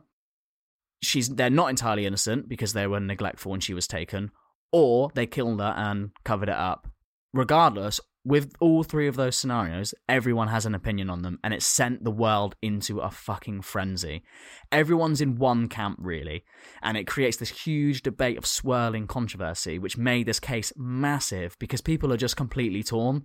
She's 1.01 1.29
they're 1.29 1.49
not 1.49 1.69
entirely 1.69 2.05
innocent 2.05 2.47
because 2.47 2.73
they 2.73 2.87
were 2.87 2.99
neglectful 2.99 3.51
when 3.51 3.61
she 3.61 3.73
was 3.73 3.87
taken, 3.87 4.31
or 4.71 5.09
they 5.15 5.25
killed 5.25 5.59
her 5.59 5.73
and 5.75 6.11
covered 6.23 6.49
it 6.49 6.55
up. 6.55 6.87
Regardless, 7.33 7.99
with 8.23 8.53
all 8.59 8.83
three 8.83 9.07
of 9.07 9.15
those 9.15 9.35
scenarios, 9.35 9.95
everyone 10.07 10.49
has 10.49 10.67
an 10.67 10.75
opinion 10.75 11.09
on 11.09 11.23
them, 11.23 11.39
and 11.43 11.53
it 11.55 11.63
sent 11.63 12.03
the 12.03 12.11
world 12.11 12.55
into 12.61 12.99
a 12.99 13.09
fucking 13.09 13.63
frenzy. 13.63 14.23
Everyone's 14.71 15.21
in 15.21 15.37
one 15.37 15.67
camp, 15.67 15.97
really, 15.99 16.43
and 16.83 16.97
it 16.97 17.07
creates 17.07 17.37
this 17.37 17.49
huge 17.49 18.03
debate 18.03 18.37
of 18.37 18.45
swirling 18.45 19.07
controversy, 19.07 19.79
which 19.79 19.97
made 19.97 20.27
this 20.27 20.39
case 20.39 20.71
massive 20.77 21.57
because 21.57 21.81
people 21.81 22.13
are 22.13 22.17
just 22.17 22.37
completely 22.37 22.83
torn. 22.83 23.23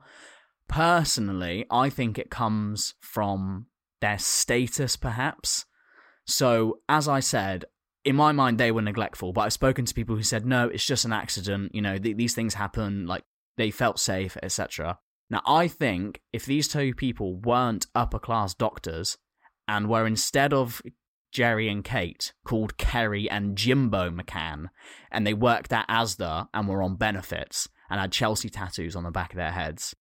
Personally, 0.66 1.66
I 1.70 1.90
think 1.90 2.18
it 2.18 2.30
comes 2.30 2.94
from 3.00 3.66
their 4.00 4.18
status, 4.18 4.96
perhaps. 4.96 5.64
So, 6.26 6.80
as 6.88 7.08
I 7.08 7.20
said, 7.20 7.64
in 8.04 8.16
my 8.16 8.32
mind, 8.32 8.58
they 8.58 8.72
were 8.72 8.82
neglectful, 8.82 9.32
but 9.32 9.42
I've 9.42 9.52
spoken 9.52 9.84
to 9.84 9.94
people 9.94 10.16
who 10.16 10.22
said, 10.22 10.46
no, 10.46 10.68
it's 10.68 10.86
just 10.86 11.04
an 11.04 11.12
accident. 11.12 11.74
You 11.74 11.82
know, 11.82 11.98
th- 11.98 12.16
these 12.16 12.34
things 12.34 12.54
happen. 12.54 13.06
Like, 13.06 13.24
they 13.56 13.70
felt 13.70 13.98
safe, 13.98 14.36
etc. 14.42 14.98
Now, 15.28 15.42
I 15.46 15.66
think 15.68 16.20
if 16.32 16.44
these 16.44 16.68
two 16.68 16.94
people 16.94 17.36
weren't 17.36 17.86
upper 17.94 18.18
class 18.18 18.54
doctors 18.54 19.18
and 19.66 19.88
were 19.88 20.06
instead 20.06 20.52
of 20.52 20.82
Gerry 21.32 21.68
and 21.68 21.84
Kate 21.84 22.32
called 22.46 22.76
Kerry 22.76 23.28
and 23.28 23.56
Jimbo 23.56 24.10
McCann, 24.10 24.66
and 25.10 25.26
they 25.26 25.34
worked 25.34 25.72
at 25.72 25.88
ASDA 25.88 26.48
and 26.54 26.68
were 26.68 26.82
on 26.82 26.96
benefits 26.96 27.68
and 27.90 28.00
had 28.00 28.12
Chelsea 28.12 28.48
tattoos 28.48 28.94
on 28.94 29.04
the 29.04 29.10
back 29.10 29.32
of 29.32 29.36
their 29.36 29.52
heads, 29.52 29.94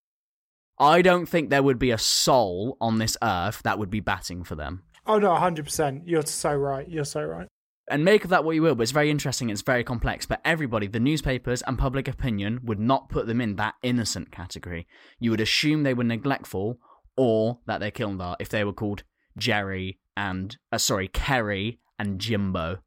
I 0.77 1.01
don't 1.01 1.25
think 1.25 1.49
there 1.49 1.63
would 1.63 1.79
be 1.79 1.91
a 1.91 1.97
soul 1.97 2.77
on 2.81 2.97
this 2.97 3.17
earth 3.21 3.61
that 3.63 3.79
would 3.79 3.89
be 3.89 4.01
batting 4.01 4.43
for 4.43 4.55
them. 4.55 4.83
Oh 5.07 5.19
no, 5.19 5.33
hundred 5.35 5.65
percent. 5.65 6.07
You're 6.07 6.25
so 6.25 6.53
right. 6.53 6.87
You're 6.89 7.05
so 7.05 7.23
right. 7.23 7.47
And 7.87 8.03
make 8.03 8.23
of 8.23 8.31
that 8.31 8.43
what 8.43 8.55
you 8.55 8.63
will, 8.63 8.73
but 8.73 8.81
it's 8.81 8.91
very 8.91 9.11
interesting, 9.11 9.49
it's 9.49 9.61
very 9.61 9.83
complex. 9.83 10.25
But 10.25 10.41
everybody, 10.43 10.87
the 10.87 10.99
newspapers 10.99 11.61
and 11.61 11.77
public 11.77 12.07
opinion, 12.07 12.61
would 12.63 12.79
not 12.79 13.09
put 13.09 13.27
them 13.27 13.39
in 13.39 13.57
that 13.57 13.75
innocent 13.83 14.31
category. 14.31 14.87
You 15.19 15.29
would 15.31 15.41
assume 15.41 15.83
they 15.83 15.93
were 15.93 16.03
neglectful 16.03 16.79
or 17.15 17.59
that 17.67 17.79
they 17.79 17.91
killed 17.91 18.19
her 18.19 18.35
if 18.39 18.49
they 18.49 18.63
were 18.63 18.73
called 18.73 19.03
Gerry 19.37 19.99
and, 20.17 20.57
uh, 20.71 20.79
sorry, 20.79 21.07
Kerry 21.07 21.79
and 21.99 22.19
Jimbo. 22.19 22.79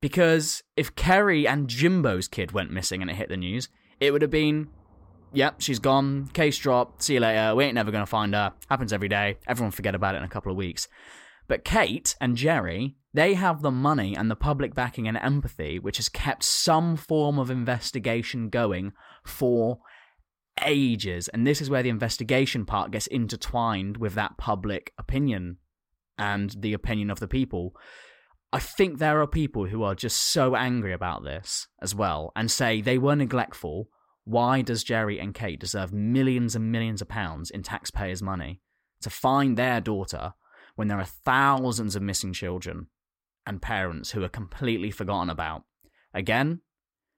Because 0.00 0.64
if 0.76 0.96
Kerry 0.96 1.46
and 1.46 1.68
Jimbo's 1.68 2.26
kid 2.26 2.50
went 2.50 2.72
missing 2.72 3.02
and 3.02 3.10
it 3.10 3.16
hit 3.16 3.28
the 3.28 3.36
news, 3.36 3.68
it 4.00 4.10
would 4.10 4.22
have 4.22 4.32
been, 4.32 4.68
yep, 5.32 5.60
she's 5.60 5.78
gone, 5.78 6.28
case 6.32 6.58
dropped, 6.58 7.02
see 7.02 7.14
you 7.14 7.20
later, 7.20 7.54
we 7.54 7.64
ain't 7.64 7.74
never 7.74 7.90
going 7.90 8.02
to 8.02 8.06
find 8.06 8.34
her, 8.34 8.52
happens 8.68 8.92
every 8.92 9.08
day, 9.08 9.38
everyone 9.46 9.70
forget 9.72 9.94
about 9.94 10.14
it 10.14 10.18
in 10.18 10.24
a 10.24 10.28
couple 10.28 10.50
of 10.50 10.58
weeks. 10.58 10.88
But 11.48 11.64
Kate 11.64 12.14
and 12.20 12.36
Gerry, 12.36 12.96
they 13.12 13.34
have 13.34 13.62
the 13.62 13.70
money 13.70 14.16
and 14.16 14.30
the 14.30 14.36
public 14.36 14.74
backing 14.74 15.06
and 15.06 15.16
empathy, 15.16 15.78
which 15.78 15.98
has 15.98 16.08
kept 16.08 16.44
some 16.44 16.96
form 16.96 17.38
of 17.38 17.50
investigation 17.50 18.48
going 18.48 18.92
for 19.24 19.78
ages. 20.64 21.28
And 21.28 21.46
this 21.46 21.60
is 21.60 21.68
where 21.68 21.82
the 21.82 21.88
investigation 21.88 22.64
part 22.64 22.90
gets 22.90 23.06
intertwined 23.06 23.96
with 23.96 24.14
that 24.14 24.38
public 24.38 24.92
opinion 24.98 25.58
and 26.16 26.54
the 26.58 26.72
opinion 26.72 27.10
of 27.10 27.20
the 27.20 27.28
people. 27.28 27.74
I 28.52 28.58
think 28.58 28.98
there 28.98 29.20
are 29.20 29.26
people 29.26 29.66
who 29.66 29.82
are 29.82 29.94
just 29.94 30.18
so 30.18 30.54
angry 30.54 30.92
about 30.92 31.24
this 31.24 31.68
as 31.80 31.94
well 31.94 32.32
and 32.36 32.50
say 32.50 32.80
they 32.80 32.98
were 32.98 33.16
neglectful. 33.16 33.88
Why 34.24 34.62
does 34.62 34.84
Gerry 34.84 35.18
and 35.18 35.34
Kate 35.34 35.58
deserve 35.58 35.92
millions 35.92 36.54
and 36.54 36.70
millions 36.70 37.02
of 37.02 37.08
pounds 37.08 37.50
in 37.50 37.62
taxpayers' 37.62 38.22
money 38.22 38.60
to 39.00 39.10
find 39.10 39.56
their 39.56 39.80
daughter 39.80 40.34
when 40.76 40.88
there 40.88 40.98
are 40.98 41.04
thousands 41.04 41.96
of 41.96 42.02
missing 42.02 42.32
children 42.32 42.86
and 43.46 43.60
parents 43.60 44.12
who 44.12 44.22
are 44.22 44.28
completely 44.28 44.90
forgotten 44.90 45.28
about? 45.28 45.64
Again, 46.14 46.60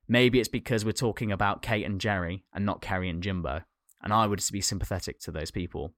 maybe 0.09 0.41
it's 0.41 0.49
because 0.49 0.85
we're 0.85 0.93
talking 0.93 1.31
about 1.31 1.63
Kate 1.63 1.85
and 1.85 2.01
Gerry 2.01 2.45
and 2.55 2.65
not 2.65 2.81
Kerry 2.81 3.11
and 3.11 3.23
Jimbo, 3.23 3.63
and 4.03 4.13
I 4.13 4.27
would 4.27 4.43
be 4.51 4.61
sympathetic 4.61 5.21
to 5.21 5.31
those 5.31 5.51
people. 5.51 5.93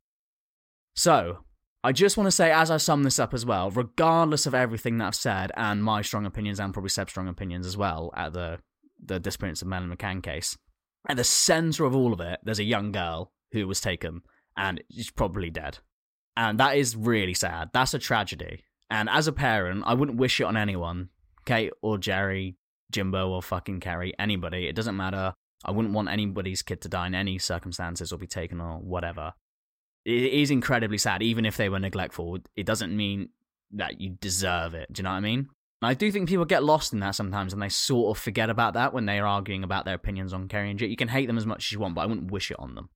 So, 0.95 1.45
I 1.85 1.93
just 1.93 2.17
want 2.17 2.27
to 2.27 2.33
say, 2.33 2.51
as 2.51 2.71
I 2.71 2.79
sum 2.79 3.05
this 3.05 3.21
up 3.21 3.33
as 3.33 3.47
well, 3.47 3.71
regardless 3.71 4.47
of 4.47 4.55
everything 4.55 4.99
that 4.99 5.07
I've 5.07 5.15
said 5.15 5.53
and 5.57 5.85
my 5.85 6.03
strong 6.03 6.27
opinions 6.27 6.59
and 6.59 6.73
probably 6.73 6.89
Seb's 6.89 7.13
strong 7.13 7.29
opinions 7.29 7.65
as 7.65 7.77
well 7.77 8.13
at 8.17 8.33
the 8.33 8.59
the 9.05 9.21
disappearance 9.21 9.61
of 9.61 9.69
Madeleine 9.69 9.95
McCann 9.95 10.23
case, 10.23 10.57
at 11.09 11.17
the 11.17 11.25
centre 11.25 11.85
of 11.85 11.95
all 11.95 12.13
of 12.13 12.21
it, 12.21 12.41
there's 12.43 12.59
a 12.59 12.65
young 12.65 12.93
girl 12.93 13.33
who 13.53 13.67
was 13.67 13.81
taken 13.81 14.23
and 14.57 14.83
is 14.91 15.11
probably 15.11 15.51
dead, 15.51 15.79
and 16.37 16.59
that 16.61 16.77
is 16.77 16.97
really 16.97 17.35
sad. 17.35 17.71
That's 17.73 17.95
a 17.95 17.99
tragedy. 17.99 18.65
And 18.91 19.09
as 19.09 19.27
a 19.27 19.33
parent, 19.33 19.85
I 19.87 19.95
wouldn't 19.95 20.19
wish 20.19 20.41
it 20.41 20.45
on 20.45 20.57
anyone, 20.57 21.09
Kate 21.45 21.73
or 21.83 21.99
Gerry, 21.99 22.57
Jimbo 22.93 23.31
or 23.31 23.43
fucking 23.43 23.81
Carrie, 23.81 24.15
anybody. 24.19 24.67
It 24.67 24.77
doesn't 24.77 24.97
matter. 24.97 25.35
I 25.65 25.73
wouldn't 25.73 25.95
want 25.95 26.09
anybody's 26.09 26.63
kid 26.63 26.81
to 26.83 26.89
die 26.89 27.09
in 27.09 27.15
any 27.15 27.39
circumstances 27.39 28.13
or 28.13 28.19
be 28.19 28.27
taken 28.27 28.61
or 28.61 28.79
whatever 28.79 29.33
it 30.07 30.33
is 30.33 30.53
incredibly 30.53 30.99
sad, 30.99 31.21
even 31.21 31.45
if 31.45 31.57
they 31.57 31.69
were 31.69 31.81
neglectful. 31.81 32.39
It 32.55 32.65
doesn't 32.65 32.97
mean 32.97 33.31
that 33.73 34.01
you 34.01 34.11
deserve 34.21 34.75
it. 34.75 34.93
Do 34.93 35.01
you 35.01 35.03
know 35.03 35.11
what 35.11 35.17
I 35.17 35.21
mean? 35.21 35.49
I 35.83 35.95
do 35.95 36.11
think 36.11 36.29
people 36.29 36.45
get 36.45 36.65
lost 36.65 36.93
in 36.93 37.01
that 37.01 37.15
sometimes 37.15 37.53
and 37.53 37.61
they 37.61 37.69
sort 37.69 38.17
of 38.17 38.23
forget 38.23 38.49
about 38.49 38.75
that 38.75 38.95
when 38.95 39.07
they're 39.07 39.27
arguing 39.27 39.63
about 39.63 39.85
their 39.85 39.95
opinions 39.95 40.33
on 40.33 40.49
Kerry 40.49 40.71
and 40.71 40.79
Jit. 40.79 40.91
You 40.91 40.97
can 40.97 41.09
hate 41.09 41.27
them 41.27 41.37
as 41.37 41.47
much 41.47 41.69
as 41.69 41.73
you 41.73 41.79
want, 41.79 41.95
but 41.95 42.01
I 42.01 42.07
wouldn't 42.07 42.31
wish 42.31 42.51
it 42.51 42.59
on 42.59 42.75
them. 42.75 42.89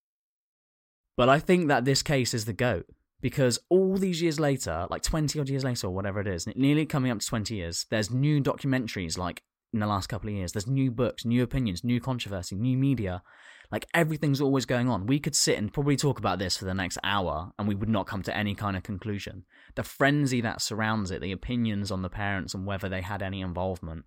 But 1.17 1.29
I 1.29 1.39
think 1.39 1.69
that 1.69 1.85
this 1.85 2.03
case 2.03 2.33
is 2.33 2.47
the 2.47 2.55
GOAT 2.55 2.87
because 3.21 3.59
all 3.69 3.97
these 3.97 4.23
years 4.23 4.41
later, 4.41 4.87
like 4.89 5.03
20 5.03 5.39
odd 5.39 5.49
years 5.51 5.65
later 5.65 5.89
or 5.89 5.91
whatever 5.91 6.21
it 6.21 6.27
is, 6.27 6.47
nearly 6.47 6.87
coming 6.87 7.11
up 7.11 7.19
to 7.19 7.27
20 7.27 7.55
years, 7.55 7.85
there's 7.91 8.11
new 8.11 8.43
documentaries 8.43 9.19
like 9.19 9.43
in 9.73 9.81
the 9.81 9.87
last 9.87 10.09
couple 10.09 10.31
of 10.31 10.35
years. 10.35 10.53
There's 10.53 10.67
new 10.67 10.91
books, 10.91 11.25
new 11.27 11.43
opinions, 11.43 11.85
new 11.85 12.01
controversy, 12.01 12.57
new 12.57 12.79
media 12.79 13.23
like 13.71 13.87
everything's 13.95 14.41
always 14.41 14.67
going 14.67 14.89
on. 14.89 15.07
We 15.07 15.21
could 15.21 15.37
sit 15.37 15.59
and 15.59 15.73
probably 15.73 15.97
talk 15.97 16.19
about 16.19 16.39
this 16.39 16.57
for 16.57 16.65
the 16.65 16.75
next 16.75 16.99
hour 17.05 17.53
and 17.59 17.69
we 17.69 17.75
would 17.75 17.89
not 17.89 18.07
come 18.07 18.23
to 18.25 18.37
any 18.37 18.55
kind 18.55 18.77
of 18.77 18.83
conclusion. 18.83 19.45
The 19.77 19.85
frenzy 19.85 20.41
that 20.41 20.61
surrounds 20.61 21.11
it, 21.11 21.21
the 21.21 21.33
opinions 21.33 21.91
on 21.91 22.03
the 22.03 22.09
parents 22.09 22.55
and 22.55 22.67
whether 22.67 22.89
they 22.89 23.01
had 23.01 23.23
any 23.23 23.41
involvement, 23.41 24.05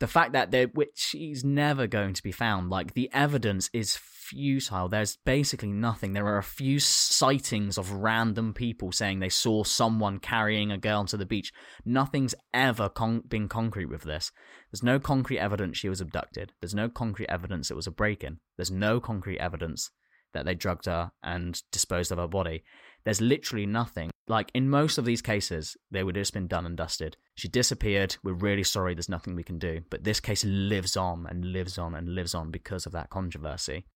the 0.00 0.06
fact 0.06 0.32
that 0.32 0.50
they 0.50 0.66
which 0.66 1.14
is 1.14 1.44
never 1.44 1.86
going 1.86 2.14
to 2.14 2.22
be 2.22 2.32
found 2.32 2.70
like 2.70 2.94
the 2.94 3.08
evidence 3.12 3.70
is 3.72 3.96
futile. 3.96 4.88
There's 4.88 5.18
basically 5.24 5.72
nothing. 5.72 6.12
There 6.12 6.26
are 6.26 6.38
a 6.38 6.42
few 6.42 6.78
sightings 6.78 7.76
of 7.76 7.92
random 7.92 8.54
people 8.54 8.92
saying 8.92 9.18
they 9.18 9.28
saw 9.28 9.62
someone 9.64 10.18
carrying 10.18 10.70
a 10.70 10.78
girl 10.78 11.04
to 11.06 11.16
the 11.16 11.26
beach. 11.26 11.52
Nothing's 11.84 12.34
ever 12.54 12.88
con- 12.88 13.24
been 13.28 13.48
concrete 13.48 13.86
with 13.86 14.02
this. 14.02 14.32
There's 14.70 14.82
no 14.82 14.98
concrete 14.98 15.40
evidence 15.40 15.76
she 15.76 15.88
was 15.88 16.00
abducted. 16.00 16.52
There's 16.60 16.74
no 16.74 16.88
concrete 16.88 17.28
evidence 17.28 17.70
it 17.70 17.76
was 17.76 17.86
a 17.86 17.92
break-in. 17.92 18.38
There's 18.56 18.70
no 18.70 19.00
concrete 19.00 19.38
evidence 19.38 19.90
that 20.32 20.44
they 20.44 20.54
drugged 20.54 20.86
her 20.86 21.10
and 21.22 21.60
disposed 21.72 22.12
of 22.12 22.18
her 22.18 22.28
body. 22.28 22.62
There's 23.04 23.20
literally 23.20 23.66
nothing. 23.66 24.10
Like 24.30 24.52
in 24.54 24.70
most 24.70 24.96
of 24.96 25.04
these 25.04 25.22
cases, 25.22 25.76
they 25.90 26.04
would 26.04 26.14
have 26.14 26.20
just 26.22 26.34
been 26.34 26.46
done 26.46 26.64
and 26.64 26.76
dusted. 26.76 27.16
She 27.34 27.48
disappeared. 27.48 28.16
We're 28.22 28.32
really 28.32 28.62
sorry. 28.62 28.94
There's 28.94 29.08
nothing 29.08 29.34
we 29.34 29.42
can 29.42 29.58
do. 29.58 29.80
But 29.90 30.04
this 30.04 30.20
case 30.20 30.44
lives 30.44 30.96
on 30.96 31.26
and 31.28 31.46
lives 31.46 31.78
on 31.78 31.96
and 31.96 32.14
lives 32.14 32.32
on 32.32 32.52
because 32.52 32.86
of 32.86 32.92
that 32.92 33.10
controversy. 33.10 33.86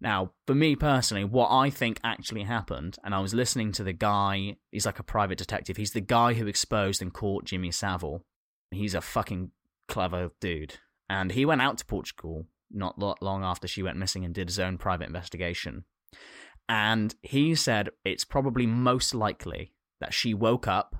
Now, 0.00 0.32
for 0.48 0.54
me 0.56 0.74
personally, 0.74 1.22
what 1.22 1.48
I 1.52 1.70
think 1.70 2.00
actually 2.02 2.42
happened, 2.42 2.96
and 3.04 3.14
I 3.14 3.20
was 3.20 3.34
listening 3.34 3.70
to 3.70 3.84
the 3.84 3.92
guy, 3.92 4.56
he's 4.72 4.84
like 4.84 4.98
a 4.98 5.04
private 5.04 5.38
detective. 5.38 5.76
He's 5.76 5.92
the 5.92 6.00
guy 6.00 6.32
who 6.32 6.48
exposed 6.48 7.00
and 7.00 7.14
caught 7.14 7.44
Jimmy 7.44 7.70
Savile. 7.70 8.24
He's 8.72 8.96
a 8.96 9.00
fucking 9.00 9.52
clever 9.86 10.30
dude. 10.40 10.74
And 11.08 11.30
he 11.30 11.46
went 11.46 11.62
out 11.62 11.78
to 11.78 11.86
Portugal 11.86 12.48
not 12.68 12.98
long 12.98 13.44
after 13.44 13.68
she 13.68 13.84
went 13.84 13.98
missing 13.98 14.24
and 14.24 14.34
did 14.34 14.48
his 14.48 14.58
own 14.58 14.76
private 14.76 15.06
investigation. 15.06 15.84
And 16.68 17.14
he 17.22 17.54
said 17.54 17.90
it's 18.04 18.24
probably 18.24 18.66
most 18.66 19.14
likely 19.14 19.70
that 20.04 20.12
she 20.12 20.34
woke 20.34 20.68
up, 20.68 20.96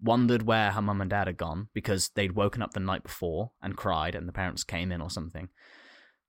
wondered 0.00 0.44
where 0.44 0.70
her 0.70 0.80
mum 0.80 1.02
and 1.02 1.10
dad 1.10 1.26
had 1.26 1.36
gone 1.36 1.68
because 1.74 2.08
they'd 2.14 2.32
woken 2.32 2.62
up 2.62 2.72
the 2.72 2.80
night 2.80 3.02
before 3.02 3.52
and 3.62 3.76
cried, 3.76 4.14
and 4.14 4.26
the 4.26 4.32
parents 4.32 4.64
came 4.64 4.90
in 4.90 5.02
or 5.02 5.10
something. 5.10 5.50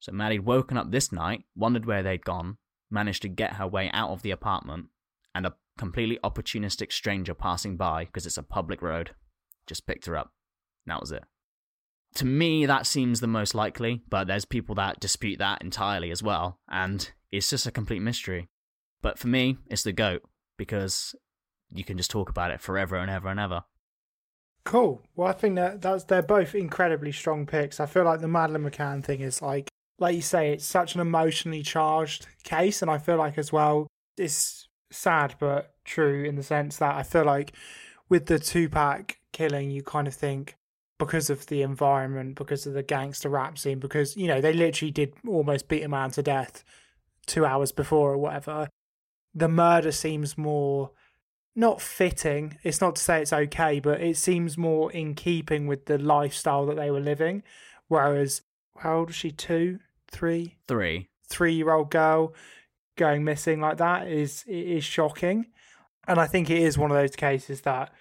So 0.01 0.11
Maddie'd 0.11 0.45
woken 0.45 0.75
up 0.75 0.91
this 0.91 1.13
night, 1.13 1.45
wondered 1.55 1.85
where 1.85 2.03
they'd 2.03 2.25
gone, 2.25 2.57
managed 2.91 3.21
to 3.21 3.29
get 3.29 3.53
her 3.53 3.65
way 3.65 3.89
out 3.93 4.09
of 4.09 4.23
the 4.23 4.31
apartment, 4.31 4.87
and 5.33 5.45
a 5.45 5.55
completely 5.77 6.19
opportunistic 6.21 6.91
stranger 6.91 7.33
passing 7.33 7.77
by 7.77 8.03
because 8.03 8.25
it's 8.25 8.37
a 8.37 8.43
public 8.43 8.81
road 8.81 9.11
just 9.65 9.87
picked 9.87 10.05
her 10.05 10.17
up. 10.17 10.33
that 10.85 10.99
was 10.99 11.13
it. 11.13 11.23
To 12.15 12.25
me, 12.25 12.65
that 12.65 12.85
seems 12.85 13.19
the 13.19 13.27
most 13.27 13.55
likely, 13.55 14.03
but 14.09 14.27
there's 14.27 14.45
people 14.45 14.75
that 14.75 14.99
dispute 14.99 15.39
that 15.39 15.61
entirely 15.61 16.11
as 16.11 16.21
well. 16.21 16.59
And 16.69 17.09
it's 17.31 17.49
just 17.49 17.65
a 17.65 17.71
complete 17.71 18.01
mystery. 18.01 18.49
But 19.01 19.17
for 19.17 19.27
me, 19.27 19.57
it's 19.67 19.83
the 19.83 19.93
GOAT 19.93 20.23
because 20.57 21.15
you 21.73 21.83
can 21.83 21.97
just 21.97 22.11
talk 22.11 22.29
about 22.29 22.51
it 22.51 22.61
forever 22.61 22.95
and 22.95 23.09
ever 23.09 23.29
and 23.29 23.39
ever. 23.39 23.63
Cool. 24.63 25.01
Well, 25.15 25.27
I 25.27 25.33
think 25.33 25.55
that 25.55 25.81
that's 25.81 26.05
they're 26.05 26.23
both 26.23 26.55
incredibly 26.55 27.11
strong 27.11 27.45
picks. 27.45 27.79
I 27.79 27.85
feel 27.85 28.03
like 28.03 28.21
the 28.21 28.27
Madeleine 28.27 28.69
McCann 28.69 29.03
thing 29.03 29.21
is 29.21 29.41
like, 29.41 29.69
like 29.99 30.15
you 30.15 30.21
say, 30.21 30.51
it's 30.51 30.65
such 30.65 30.95
an 30.95 31.01
emotionally 31.01 31.61
charged 31.61 32.27
case, 32.43 32.81
and 32.81 32.89
I 32.89 32.97
feel 32.97 33.17
like 33.17 33.37
as 33.37 33.53
well, 33.53 33.87
it's 34.17 34.67
sad 34.91 35.35
but 35.39 35.75
true 35.83 36.23
in 36.23 36.35
the 36.35 36.43
sense 36.43 36.77
that 36.77 36.95
I 36.95 37.03
feel 37.03 37.25
like 37.25 37.53
with 38.09 38.25
the 38.25 38.39
Tupac 38.39 39.17
killing, 39.31 39.69
you 39.69 39.83
kind 39.83 40.07
of 40.07 40.13
think 40.13 40.55
because 40.97 41.29
of 41.29 41.45
the 41.47 41.61
environment, 41.61 42.35
because 42.35 42.65
of 42.65 42.73
the 42.73 42.83
gangster 42.83 43.29
rap 43.29 43.59
scene, 43.59 43.79
because 43.79 44.17
you 44.17 44.27
know 44.27 44.41
they 44.41 44.53
literally 44.53 44.91
did 44.91 45.13
almost 45.27 45.67
beat 45.67 45.83
a 45.83 45.89
man 45.89 46.09
to 46.11 46.23
death 46.23 46.63
two 47.27 47.45
hours 47.45 47.71
before 47.71 48.13
or 48.13 48.17
whatever, 48.17 48.67
the 49.33 49.47
murder 49.47 49.91
seems 49.91 50.37
more 50.37 50.91
not 51.55 51.81
fitting. 51.81 52.57
It's 52.63 52.81
not 52.81 52.95
to 52.95 53.01
say 53.01 53.21
it's 53.21 53.33
okay, 53.33 53.79
but 53.79 54.01
it 54.01 54.17
seems 54.17 54.57
more 54.57 54.91
in 54.91 55.15
keeping 55.15 55.67
with 55.67 55.85
the 55.85 55.97
lifestyle 55.97 56.65
that 56.67 56.75
they 56.75 56.91
were 56.91 56.99
living. 56.99 57.43
Whereas, 57.87 58.41
how 58.77 58.99
old 58.99 59.09
is 59.11 59.15
she? 59.15 59.31
Two, 59.31 59.79
three, 60.09 60.57
three, 60.67 61.09
three-year-old 61.27 61.91
girl 61.91 62.33
going 62.97 63.23
missing 63.23 63.59
like 63.59 63.77
that 63.77 64.07
is 64.07 64.43
is 64.47 64.83
shocking. 64.83 65.47
And 66.07 66.19
I 66.19 66.27
think 66.27 66.49
it 66.49 66.61
is 66.61 66.77
one 66.77 66.91
of 66.91 66.97
those 66.97 67.15
cases 67.15 67.61
that 67.61 67.91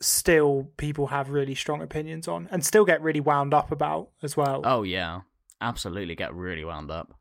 still 0.00 0.70
people 0.76 1.08
have 1.08 1.30
really 1.30 1.54
strong 1.54 1.82
opinions 1.82 2.28
on 2.28 2.48
and 2.52 2.64
still 2.64 2.84
get 2.84 3.02
really 3.02 3.20
wound 3.20 3.52
up 3.52 3.72
about 3.72 4.10
as 4.22 4.36
well. 4.36 4.62
Oh 4.64 4.84
yeah, 4.84 5.22
absolutely 5.60 6.14
get 6.14 6.32
really 6.32 6.64
wound 6.64 6.90
up 6.90 7.18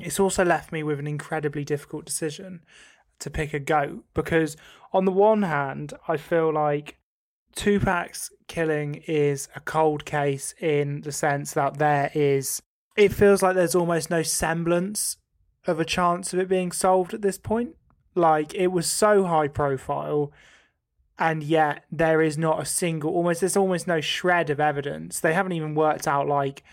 it's 0.00 0.20
also 0.20 0.44
left 0.44 0.72
me 0.72 0.82
with 0.82 0.98
an 0.98 1.06
incredibly 1.06 1.64
difficult 1.64 2.04
decision 2.04 2.60
to 3.20 3.30
pick 3.30 3.54
a 3.54 3.60
goat 3.60 4.04
because 4.14 4.56
on 4.92 5.04
the 5.04 5.12
one 5.12 5.42
hand 5.42 5.92
i 6.08 6.16
feel 6.16 6.52
like 6.52 6.98
tupac's 7.54 8.30
killing 8.48 8.96
is 9.06 9.48
a 9.54 9.60
cold 9.60 10.04
case 10.04 10.54
in 10.60 11.00
the 11.02 11.12
sense 11.12 11.52
that 11.52 11.78
there 11.78 12.10
is 12.14 12.60
it 12.96 13.12
feels 13.12 13.42
like 13.42 13.54
there's 13.54 13.74
almost 13.74 14.10
no 14.10 14.22
semblance 14.22 15.16
of 15.66 15.78
a 15.78 15.84
chance 15.84 16.32
of 16.32 16.38
it 16.38 16.48
being 16.48 16.72
solved 16.72 17.14
at 17.14 17.22
this 17.22 17.38
point 17.38 17.76
like 18.14 18.54
it 18.54 18.68
was 18.68 18.86
so 18.86 19.24
high 19.24 19.48
profile 19.48 20.32
and 21.20 21.42
yet 21.42 21.84
there 21.92 22.22
is 22.22 22.38
not 22.38 22.60
a 22.60 22.64
single 22.64 23.12
almost 23.12 23.40
there's 23.40 23.56
almost 23.56 23.86
no 23.86 24.00
shred 24.00 24.48
of 24.48 24.58
evidence. 24.58 25.20
They 25.20 25.34
haven't 25.34 25.52
even 25.52 25.74
worked 25.74 26.08
out 26.08 26.26
like 26.26 26.64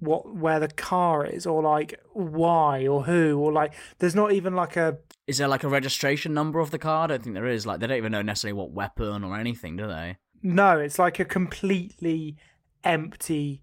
what 0.00 0.34
where 0.34 0.58
the 0.58 0.68
car 0.68 1.24
is 1.24 1.46
or 1.46 1.62
like 1.62 2.00
why 2.12 2.86
or 2.86 3.04
who 3.04 3.38
or 3.38 3.52
like 3.52 3.72
there's 3.98 4.14
not 4.14 4.32
even 4.32 4.56
like 4.56 4.76
a 4.76 4.98
Is 5.26 5.38
there 5.38 5.48
like 5.48 5.62
a 5.62 5.68
registration 5.68 6.34
number 6.34 6.58
of 6.58 6.70
the 6.70 6.78
car? 6.78 7.04
I 7.04 7.06
don't 7.08 7.22
think 7.22 7.34
there 7.34 7.46
is. 7.46 7.66
Like 7.66 7.80
they 7.80 7.86
don't 7.86 7.98
even 7.98 8.12
know 8.12 8.22
necessarily 8.22 8.54
what 8.54 8.72
weapon 8.72 9.22
or 9.22 9.36
anything, 9.36 9.76
do 9.76 9.86
they? 9.86 10.16
no, 10.42 10.78
it's 10.78 10.98
like 10.98 11.20
a 11.20 11.24
completely 11.24 12.36
empty 12.82 13.62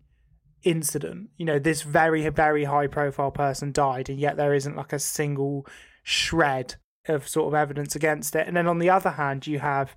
incident. 0.63 1.29
You 1.37 1.45
know, 1.45 1.59
this 1.59 1.81
very 1.81 2.27
very 2.29 2.65
high 2.65 2.87
profile 2.87 3.31
person 3.31 3.71
died 3.71 4.09
and 4.09 4.19
yet 4.19 4.37
there 4.37 4.53
isn't 4.53 4.75
like 4.75 4.93
a 4.93 4.99
single 4.99 5.65
shred 6.03 6.75
of 7.07 7.27
sort 7.27 7.47
of 7.47 7.53
evidence 7.55 7.95
against 7.95 8.35
it. 8.35 8.47
And 8.47 8.55
then 8.55 8.67
on 8.67 8.79
the 8.79 8.89
other 8.89 9.11
hand, 9.11 9.47
you 9.47 9.59
have 9.59 9.95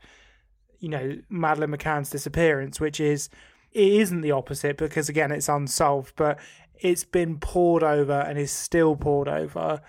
you 0.81 0.89
know, 0.89 1.19
Madeleine 1.29 1.71
McCann's 1.71 2.11
disappearance, 2.11 2.81
which 2.81 2.99
is 2.99 3.29
it 3.73 3.93
isn't 3.93 4.21
the 4.21 4.33
opposite 4.33 4.77
because 4.77 5.09
again 5.09 5.33
it's 5.33 5.49
unsolved, 5.49 6.15
but 6.17 6.39
it's 6.81 7.05
been 7.05 7.39
pored 7.39 7.83
over 7.83 8.21
and 8.21 8.39
is 8.39 8.51
still 8.51 8.97
poured 8.97 9.29
over 9.29 9.81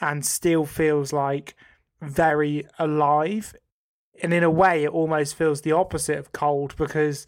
and 0.00 0.24
still 0.24 0.64
feels 0.64 1.12
like 1.12 1.54
very 2.00 2.66
alive. 2.78 3.54
And 4.22 4.32
in 4.32 4.42
a 4.42 4.50
way 4.50 4.84
it 4.84 4.90
almost 4.90 5.34
feels 5.34 5.60
the 5.60 5.72
opposite 5.72 6.18
of 6.18 6.32
cold 6.32 6.74
because 6.76 7.26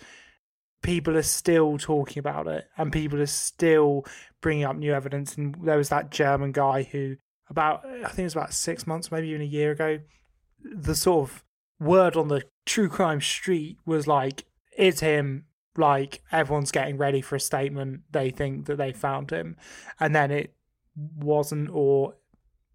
people 0.82 1.16
are 1.16 1.22
still 1.22 1.76
talking 1.76 2.20
about 2.20 2.46
it 2.46 2.66
and 2.76 2.92
people 2.92 3.20
are 3.20 3.26
still 3.26 4.06
bringing 4.40 4.64
up 4.64 4.76
new 4.76 4.94
evidence 4.94 5.36
and 5.36 5.56
there 5.64 5.76
was 5.76 5.88
that 5.88 6.11
German 6.11 6.52
guy 6.52 6.84
who 6.84 7.16
about 7.50 7.84
I 7.84 8.09
think 8.09 8.20
it 8.20 8.24
was 8.24 8.36
about 8.36 8.54
6 8.54 8.86
months 8.86 9.11
maybe 9.11 9.28
even 9.28 9.42
a 9.42 9.44
year 9.44 9.72
ago 9.72 9.98
the 10.62 10.94
sort 10.94 11.28
of 11.28 11.44
word 11.80 12.16
on 12.16 12.28
the 12.28 12.44
true 12.64 12.88
crime 12.88 13.20
street 13.20 13.76
was 13.84 14.06
like 14.06 14.44
it's 14.76 15.00
him 15.00 15.46
like 15.78 16.20
everyone's 16.32 16.70
getting 16.72 16.96
ready 16.98 17.20
for 17.20 17.36
a 17.36 17.40
statement 17.40 18.00
they 18.10 18.30
think 18.30 18.66
that 18.66 18.76
they 18.76 18.92
found 18.92 19.30
him 19.30 19.56
and 20.00 20.14
then 20.14 20.30
it 20.30 20.52
wasn't 21.16 21.70
or 21.72 22.14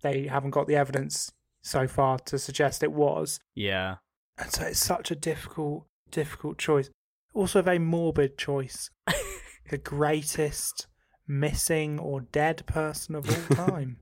they 0.01 0.27
haven't 0.27 0.51
got 0.51 0.67
the 0.67 0.75
evidence 0.75 1.31
so 1.61 1.87
far 1.87 2.17
to 2.19 2.37
suggest 2.39 2.81
it 2.83 2.91
was 2.91 3.39
Yeah. 3.55 3.95
and 4.37 4.51
so 4.51 4.63
it's 4.65 4.79
such 4.79 5.11
a 5.11 5.15
difficult 5.15 5.85
difficult 6.11 6.57
choice 6.57 6.89
also 7.33 7.59
a 7.59 7.63
very 7.63 7.79
morbid 7.79 8.37
choice 8.37 8.89
the 9.69 9.77
greatest 9.77 10.87
missing 11.27 11.99
or 11.99 12.21
dead 12.21 12.65
person 12.65 13.15
of 13.15 13.29
all 13.29 13.55
time 13.67 13.97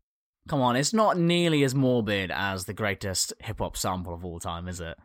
Come 0.47 0.59
on, 0.61 0.75
it's 0.75 0.91
not 0.91 1.19
nearly 1.19 1.63
as 1.63 1.75
morbid 1.75 2.31
as 2.33 2.65
the 2.65 2.73
greatest 2.73 3.31
hip 3.39 3.59
hop 3.59 3.77
sample 3.77 4.11
of 4.15 4.25
all 4.25 4.39
time, 4.39 4.67
is 4.67 4.81
it? 4.81 4.97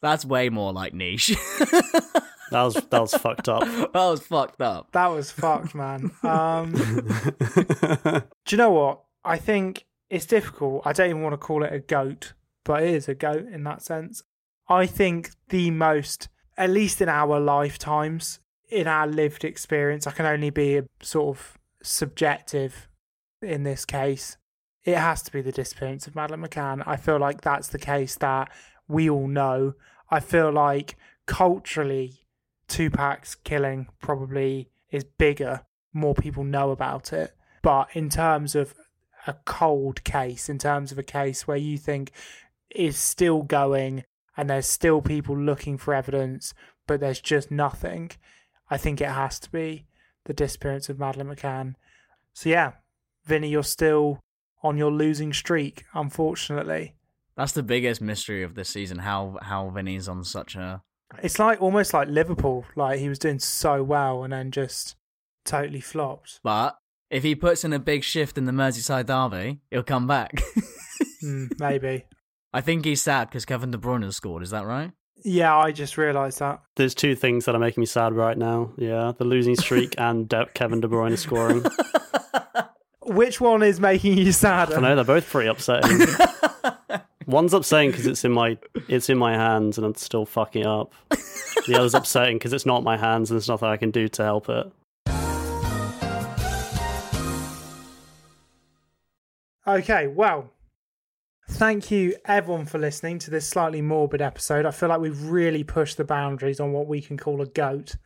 That's 0.00 0.24
way 0.24 0.50
more 0.50 0.72
like 0.72 0.94
niche. 0.94 1.34
That 2.54 2.62
was 2.62 2.74
that 2.74 3.00
was 3.00 3.14
fucked 3.14 3.48
up. 3.48 3.62
that 3.92 3.94
was 3.94 4.20
fucked 4.20 4.60
up. 4.60 4.92
that 4.92 5.08
was 5.08 5.30
fucked 5.30 5.74
man 5.74 6.12
um 6.22 6.72
Do 7.54 8.22
you 8.50 8.56
know 8.56 8.70
what? 8.70 9.00
I 9.24 9.38
think 9.38 9.84
it's 10.10 10.26
difficult. 10.26 10.82
I 10.84 10.92
don't 10.92 11.10
even 11.10 11.22
want 11.22 11.32
to 11.32 11.38
call 11.38 11.64
it 11.64 11.72
a 11.72 11.80
goat, 11.80 12.34
but 12.64 12.82
it 12.82 12.90
is 12.90 13.08
a 13.08 13.14
goat 13.14 13.46
in 13.50 13.64
that 13.64 13.82
sense. 13.82 14.22
I 14.68 14.86
think 14.86 15.30
the 15.48 15.70
most, 15.70 16.28
at 16.56 16.70
least 16.70 17.00
in 17.00 17.08
our 17.08 17.40
lifetimes, 17.40 18.38
in 18.70 18.86
our 18.86 19.06
lived 19.06 19.44
experience, 19.44 20.06
I 20.06 20.12
can 20.12 20.26
only 20.26 20.50
be 20.50 20.76
a 20.76 20.84
sort 21.02 21.36
of 21.36 21.58
subjective 21.82 22.88
in 23.42 23.64
this 23.64 23.84
case. 23.84 24.36
It 24.84 24.96
has 24.96 25.22
to 25.22 25.32
be 25.32 25.40
the 25.40 25.52
disappearance 25.52 26.06
of 26.06 26.14
Madeleine 26.14 26.42
McCann. 26.46 26.82
I 26.86 26.96
feel 26.96 27.18
like 27.18 27.40
that's 27.40 27.68
the 27.68 27.78
case 27.78 28.16
that 28.16 28.50
we 28.86 29.08
all 29.08 29.26
know. 29.26 29.74
I 30.10 30.20
feel 30.20 30.52
like 30.52 30.96
culturally, 31.26 32.23
Tupac's 32.68 33.34
killing 33.34 33.88
probably 34.00 34.70
is 34.90 35.04
bigger. 35.04 35.62
More 35.92 36.14
people 36.14 36.44
know 36.44 36.70
about 36.70 37.12
it. 37.12 37.34
But 37.62 37.88
in 37.94 38.08
terms 38.08 38.54
of 38.54 38.74
a 39.26 39.34
cold 39.44 40.04
case, 40.04 40.48
in 40.48 40.58
terms 40.58 40.92
of 40.92 40.98
a 40.98 41.02
case 41.02 41.46
where 41.46 41.56
you 41.56 41.78
think 41.78 42.12
is 42.70 42.96
still 42.96 43.42
going 43.42 44.04
and 44.36 44.50
there's 44.50 44.66
still 44.66 45.00
people 45.00 45.38
looking 45.38 45.78
for 45.78 45.94
evidence, 45.94 46.52
but 46.86 47.00
there's 47.00 47.20
just 47.20 47.50
nothing, 47.50 48.10
I 48.68 48.76
think 48.76 49.00
it 49.00 49.08
has 49.08 49.38
to 49.40 49.50
be 49.50 49.86
the 50.24 50.34
disappearance 50.34 50.88
of 50.88 50.98
Madeleine 50.98 51.34
McCann. 51.34 51.74
So 52.32 52.50
yeah, 52.50 52.72
Vinny, 53.24 53.48
you're 53.48 53.62
still 53.62 54.20
on 54.62 54.76
your 54.76 54.90
losing 54.90 55.32
streak, 55.32 55.84
unfortunately. 55.94 56.94
That's 57.36 57.52
the 57.52 57.62
biggest 57.62 58.00
mystery 58.00 58.42
of 58.42 58.54
this 58.54 58.68
season. 58.68 58.98
How 58.98 59.38
how 59.42 59.70
Vinny's 59.70 60.08
on 60.08 60.24
such 60.24 60.56
a 60.56 60.82
It's 61.22 61.38
like 61.38 61.60
almost 61.62 61.94
like 61.94 62.08
Liverpool, 62.08 62.64
like 62.76 62.98
he 62.98 63.08
was 63.08 63.18
doing 63.18 63.38
so 63.38 63.82
well 63.82 64.24
and 64.24 64.32
then 64.32 64.50
just 64.50 64.96
totally 65.44 65.80
flopped. 65.80 66.40
But 66.42 66.76
if 67.10 67.22
he 67.22 67.34
puts 67.34 67.64
in 67.64 67.72
a 67.72 67.78
big 67.78 68.02
shift 68.02 68.36
in 68.38 68.46
the 68.46 68.52
Merseyside 68.52 69.06
derby, 69.06 69.60
he'll 69.70 69.82
come 69.82 70.06
back. 70.06 70.32
Hmm, 71.20 71.46
maybe. 71.58 72.04
I 72.52 72.60
think 72.60 72.84
he's 72.84 73.00
sad 73.00 73.28
because 73.30 73.46
Kevin 73.46 73.70
De 73.70 73.78
Bruyne 73.78 74.02
has 74.04 74.14
scored. 74.14 74.42
Is 74.42 74.50
that 74.50 74.66
right? 74.66 74.92
Yeah, 75.24 75.56
I 75.56 75.72
just 75.72 75.96
realised 75.96 76.38
that. 76.40 76.60
There's 76.76 76.94
two 76.94 77.14
things 77.16 77.46
that 77.46 77.54
are 77.54 77.58
making 77.58 77.80
me 77.80 77.86
sad 77.86 78.12
right 78.12 78.36
now. 78.36 78.74
Yeah, 78.76 79.12
the 79.16 79.24
losing 79.24 79.56
streak 79.56 79.94
and 79.98 80.28
De- 80.28 80.46
Kevin 80.54 80.80
De 80.82 80.86
Bruyne 80.88 81.16
scoring. 81.16 81.64
Which 83.06 83.40
one 83.40 83.62
is 83.62 83.80
making 83.80 84.18
you 84.18 84.32
sad? 84.32 84.72
I 84.72 84.80
know 84.80 84.94
they're 84.94 85.04
both 85.04 85.28
pretty 85.30 85.48
upsetting. 85.48 86.06
One's 87.26 87.54
upsetting 87.54 87.90
because 87.90 88.06
it's 88.06 88.24
in 88.24 88.32
my 88.32 88.58
it's 88.88 89.08
in 89.08 89.16
my 89.16 89.32
hands 89.32 89.78
and 89.78 89.86
I'm 89.86 89.94
still 89.94 90.26
fucking 90.26 90.66
up. 90.66 90.92
The 91.66 91.76
other's 91.76 91.94
upsetting 91.94 92.36
because 92.36 92.52
it's 92.52 92.66
not 92.66 92.82
my 92.82 92.96
hands 92.96 93.30
and 93.30 93.36
there's 93.38 93.48
nothing 93.48 93.68
I 93.68 93.76
can 93.76 93.90
do 93.90 94.08
to 94.08 94.22
help 94.22 94.48
it. 94.48 94.70
Okay, 99.66 100.06
well, 100.08 100.52
thank 101.48 101.90
you 101.90 102.16
everyone 102.26 102.66
for 102.66 102.78
listening 102.78 103.18
to 103.20 103.30
this 103.30 103.48
slightly 103.48 103.80
morbid 103.80 104.20
episode. 104.20 104.66
I 104.66 104.70
feel 104.70 104.90
like 104.90 105.00
we've 105.00 105.22
really 105.22 105.64
pushed 105.64 105.96
the 105.96 106.04
boundaries 106.04 106.60
on 106.60 106.72
what 106.72 106.86
we 106.86 107.00
can 107.00 107.16
call 107.16 107.40
a 107.40 107.46
goat. 107.46 107.96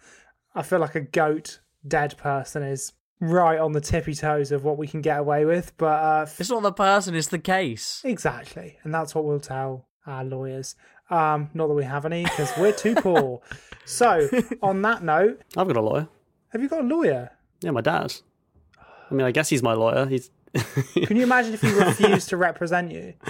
I 0.55 0.63
feel 0.63 0.79
like 0.79 0.95
a 0.95 1.01
goat 1.01 1.59
dead 1.87 2.17
person 2.17 2.63
is 2.63 2.93
right 3.21 3.59
on 3.59 3.73
the 3.73 3.81
tippy 3.81 4.15
toes 4.15 4.53
of 4.53 4.65
what 4.65 4.79
we 4.79 4.87
can 4.87 5.01
get 5.01 5.19
away 5.19 5.45
with, 5.45 5.77
but 5.77 5.87
uh, 6.03 6.23
f- 6.23 6.41
It's 6.41 6.51
not 6.51 6.63
the 6.63 6.73
person; 6.73 7.15
it's 7.15 7.29
the 7.29 7.39
case. 7.39 8.01
exactly, 8.05 8.79
and 8.85 8.95
that's 8.95 9.15
what 9.15 9.25
we'll 9.25 9.41
tell 9.41 9.87
our 10.07 10.25
lawyers. 10.25 10.75
Um, 11.11 11.49
not 11.55 11.69
that 11.69 11.75
we 11.75 11.85
have 11.85 12.05
any 12.05 12.25
because 12.25 12.53
we're 12.59 12.73
too 12.73 12.95
poor. 12.95 13.41
So, 13.85 14.29
on 14.63 14.83
that 14.83 15.03
note, 15.03 15.41
I've 15.57 15.67
got 15.67 15.77
a 15.77 15.81
lawyer. 15.81 16.09
have 16.51 16.63
you 16.63 16.69
got 16.69 16.81
a 16.81 16.87
lawyer? 16.87 17.31
Yeah, 17.61 17.71
my 17.73 17.81
dad. 17.81 18.15
I 19.11 19.15
mean, 19.15 19.27
I 19.27 19.31
guess 19.31 19.49
he's 19.49 19.63
my 19.63 19.73
lawyer. 19.75 20.07
He's 20.07 20.31
Can 20.95 21.17
you 21.17 21.23
imagine 21.25 21.53
if 21.55 21.61
he 21.61 21.71
refused 21.73 22.31
to 22.31 22.37
represent 22.39 22.91
you? 22.91 23.13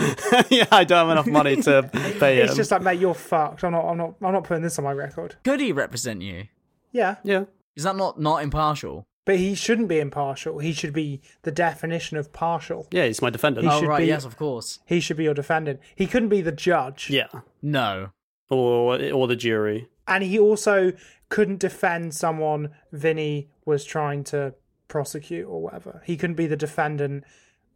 yeah, 0.51 0.67
I 0.71 0.85
don't 0.85 1.09
have 1.09 1.11
enough 1.11 1.27
money 1.27 1.57
to 1.63 1.83
pay 2.21 2.39
him. 2.39 2.47
It's 2.47 2.55
just 2.55 2.71
like, 2.71 2.81
mate, 2.83 3.01
you're 3.01 3.13
fucked. 3.15 3.65
I'm 3.65 3.73
not. 3.73 3.85
I'm 3.89 3.97
not. 3.97 4.15
I'm 4.23 4.33
not 4.33 4.45
putting 4.45 4.63
this 4.63 4.79
on 4.79 4.85
my 4.85 4.93
record. 4.93 5.35
Could 5.45 5.59
he 5.61 5.73
represent 5.73 6.23
you? 6.23 6.45
Yeah, 6.93 7.17
yeah, 7.25 7.45
Is 7.75 7.83
that 7.85 7.97
not 7.97 8.21
not 8.21 8.43
impartial? 8.45 9.07
But 9.29 9.37
he 9.37 9.55
shouldn't 9.55 9.89
be 9.89 10.01
impartial. 10.01 10.59
He 10.59 10.73
should 10.73 10.95
be 10.95 11.21
the 11.43 11.53
definition 11.53 12.17
of 12.17 12.33
partial. 12.33 12.87
yeah, 12.91 13.05
he's 13.05 13.21
my 13.21 13.29
defendant. 13.29 13.67
He 13.67 13.71
oh 13.71 13.81
should 13.81 13.89
right, 13.89 13.99
be- 13.99 14.07
yes, 14.07 14.25
of 14.25 14.39
course. 14.39 14.79
He 14.87 15.01
should 15.01 15.19
be 15.19 15.25
your 15.25 15.35
defendant. 15.35 15.81
He 15.95 16.07
couldn't 16.07 16.31
be 16.31 16.41
the 16.41 16.51
judge. 16.51 17.11
Yeah, 17.11 17.27
No, 17.61 18.09
or 18.49 18.99
or 19.13 19.27
the 19.29 19.37
jury. 19.37 19.89
And 20.07 20.25
he 20.25 20.39
also 20.39 20.95
couldn't 21.29 21.61
defend 21.61 22.15
someone 22.15 22.71
Vinny 22.91 23.51
was 23.67 23.85
trying 23.85 24.25
to 24.33 24.55
prosecute 24.89 25.47
or 25.47 25.61
whatever. 25.61 26.01
He 26.07 26.17
couldn't 26.17 26.37
be 26.37 26.47
the 26.47 26.57
defendant 26.57 27.25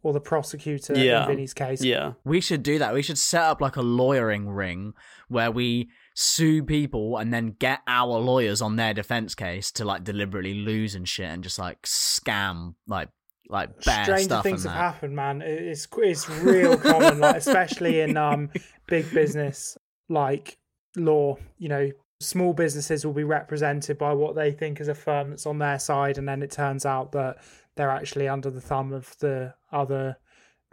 or 0.01 0.11
the 0.11 0.19
prosecutor 0.19 0.97
Yeah. 0.97 1.21
in 1.21 1.27
Vinny's 1.27 1.53
case. 1.53 1.83
Yeah, 1.83 2.13
we 2.25 2.41
should 2.41 2.63
do 2.63 2.79
that. 2.79 2.95
We 2.95 3.03
should 3.03 3.19
set 3.19 3.43
up 3.43 3.61
like 3.61 3.75
a 3.75 3.83
lawyering 3.83 4.49
ring 4.49 4.95
where 5.27 5.51
we 5.51 5.89
sue 6.15 6.63
people 6.63 7.17
and 7.17 7.33
then 7.33 7.55
get 7.59 7.79
our 7.87 8.19
lawyers 8.19 8.61
on 8.61 8.75
their 8.75 8.93
defense 8.93 9.33
case 9.33 9.71
to 9.71 9.85
like 9.85 10.03
deliberately 10.03 10.53
lose 10.53 10.93
and 10.95 11.07
shit 11.07 11.25
and 11.25 11.43
just 11.43 11.57
like 11.57 11.81
scam 11.83 12.75
like 12.87 13.09
like 13.49 13.69
bare 13.83 14.03
Stranger 14.03 14.23
stuff 14.23 14.43
things 14.43 14.63
have 14.63 14.73
happened, 14.73 15.15
man. 15.15 15.41
It's 15.41 15.87
it's 15.97 16.29
real 16.29 16.77
common, 16.77 17.19
like 17.19 17.35
especially 17.35 18.01
in 18.01 18.17
um 18.29 18.49
big 18.87 19.11
business 19.13 19.77
like 20.09 20.57
law. 20.95 21.37
You 21.57 21.69
know, 21.69 21.91
small 22.19 22.53
businesses 22.53 23.05
will 23.05 23.13
be 23.13 23.23
represented 23.23 23.97
by 23.97 24.13
what 24.13 24.35
they 24.35 24.51
think 24.51 24.79
is 24.79 24.87
a 24.87 24.95
firm 24.95 25.31
that's 25.31 25.45
on 25.45 25.59
their 25.59 25.79
side, 25.79 26.17
and 26.17 26.27
then 26.27 26.41
it 26.41 26.51
turns 26.51 26.85
out 26.85 27.11
that 27.11 27.37
they're 27.75 27.91
actually 27.91 28.27
under 28.27 28.49
the 28.49 28.61
thumb 28.61 28.93
of 28.93 29.15
the 29.19 29.53
other 29.71 30.17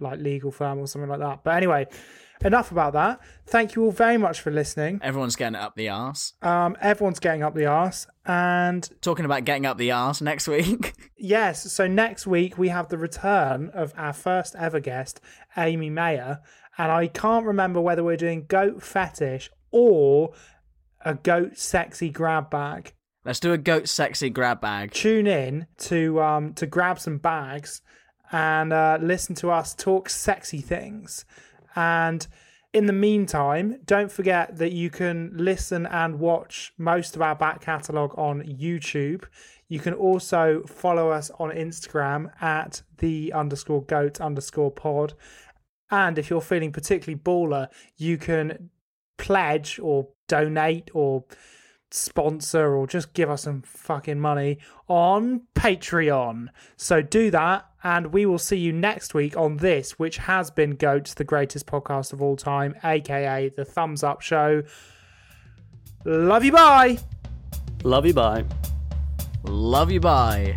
like 0.00 0.20
legal 0.20 0.50
firm 0.50 0.78
or 0.78 0.86
something 0.86 1.10
like 1.10 1.20
that. 1.20 1.44
But 1.44 1.56
anyway, 1.56 1.86
enough 2.44 2.70
about 2.70 2.92
that. 2.94 3.20
Thank 3.46 3.74
you 3.74 3.84
all 3.84 3.92
very 3.92 4.16
much 4.16 4.40
for 4.40 4.50
listening. 4.50 5.00
Everyone's 5.02 5.36
getting 5.36 5.56
up 5.56 5.74
the 5.74 5.88
arse. 5.88 6.34
Um, 6.42 6.76
everyone's 6.80 7.20
getting 7.20 7.42
up 7.42 7.54
the 7.54 7.66
arse, 7.66 8.06
and 8.26 8.88
Talking 9.00 9.24
about 9.24 9.44
getting 9.44 9.66
up 9.66 9.78
the 9.78 9.92
arse 9.92 10.20
next 10.20 10.48
week. 10.48 10.94
Yes, 11.22 11.70
so 11.70 11.86
next 11.86 12.26
week 12.26 12.56
we 12.56 12.70
have 12.70 12.88
the 12.88 12.96
return 12.96 13.68
of 13.74 13.92
our 13.94 14.14
first 14.14 14.56
ever 14.58 14.80
guest, 14.80 15.20
Amy 15.54 15.90
Mayer, 15.90 16.40
and 16.78 16.90
I 16.90 17.08
can't 17.08 17.44
remember 17.44 17.78
whether 17.78 18.02
we're 18.02 18.16
doing 18.16 18.46
goat 18.48 18.82
fetish 18.82 19.50
or 19.70 20.32
a 21.04 21.14
goat 21.14 21.58
sexy 21.58 22.08
grab 22.08 22.48
bag. 22.48 22.94
Let's 23.22 23.38
do 23.38 23.52
a 23.52 23.58
goat 23.58 23.86
sexy 23.86 24.30
grab 24.30 24.62
bag. 24.62 24.92
Tune 24.92 25.26
in 25.26 25.66
to 25.80 26.22
um 26.22 26.54
to 26.54 26.66
grab 26.66 26.98
some 26.98 27.18
bags 27.18 27.82
and 28.32 28.72
uh, 28.72 28.98
listen 29.00 29.34
to 29.36 29.50
us 29.50 29.74
talk 29.74 30.08
sexy 30.08 30.60
things. 30.60 31.24
And 31.76 32.26
in 32.72 32.86
the 32.86 32.92
meantime, 32.92 33.80
don't 33.84 34.12
forget 34.12 34.58
that 34.58 34.72
you 34.72 34.90
can 34.90 35.32
listen 35.34 35.86
and 35.86 36.20
watch 36.20 36.72
most 36.78 37.16
of 37.16 37.22
our 37.22 37.34
back 37.34 37.60
catalogue 37.60 38.14
on 38.16 38.42
YouTube. 38.42 39.24
You 39.68 39.80
can 39.80 39.94
also 39.94 40.62
follow 40.66 41.10
us 41.10 41.30
on 41.38 41.50
Instagram 41.50 42.30
at 42.40 42.82
the 42.98 43.32
underscore 43.32 43.82
goat 43.82 44.20
underscore 44.20 44.70
pod. 44.70 45.14
And 45.90 46.18
if 46.18 46.30
you're 46.30 46.40
feeling 46.40 46.70
particularly 46.70 47.20
baller, 47.20 47.68
you 47.96 48.18
can 48.18 48.70
pledge 49.18 49.80
or 49.80 50.08
donate 50.28 50.90
or 50.94 51.24
sponsor 51.90 52.74
or 52.74 52.86
just 52.86 53.12
give 53.14 53.30
us 53.30 53.42
some 53.42 53.62
fucking 53.62 54.20
money 54.20 54.58
on 54.88 55.42
Patreon. 55.54 56.48
So 56.76 57.02
do 57.02 57.30
that, 57.30 57.66
and 57.82 58.12
we 58.12 58.26
will 58.26 58.38
see 58.38 58.58
you 58.58 58.72
next 58.72 59.14
week 59.14 59.36
on 59.36 59.58
this, 59.58 59.98
which 59.98 60.18
has 60.18 60.50
been 60.50 60.76
Goats, 60.76 61.14
the 61.14 61.24
greatest 61.24 61.66
podcast 61.66 62.12
of 62.12 62.22
all 62.22 62.36
time, 62.36 62.74
aka 62.84 63.48
the 63.50 63.64
Thumbs 63.64 64.02
Up 64.02 64.20
Show. 64.20 64.62
Love 66.04 66.44
you, 66.44 66.52
bye. 66.52 66.98
Love 67.84 68.06
you, 68.06 68.14
bye. 68.14 68.44
Love 69.44 69.90
you, 69.90 70.00
bye. 70.00 70.56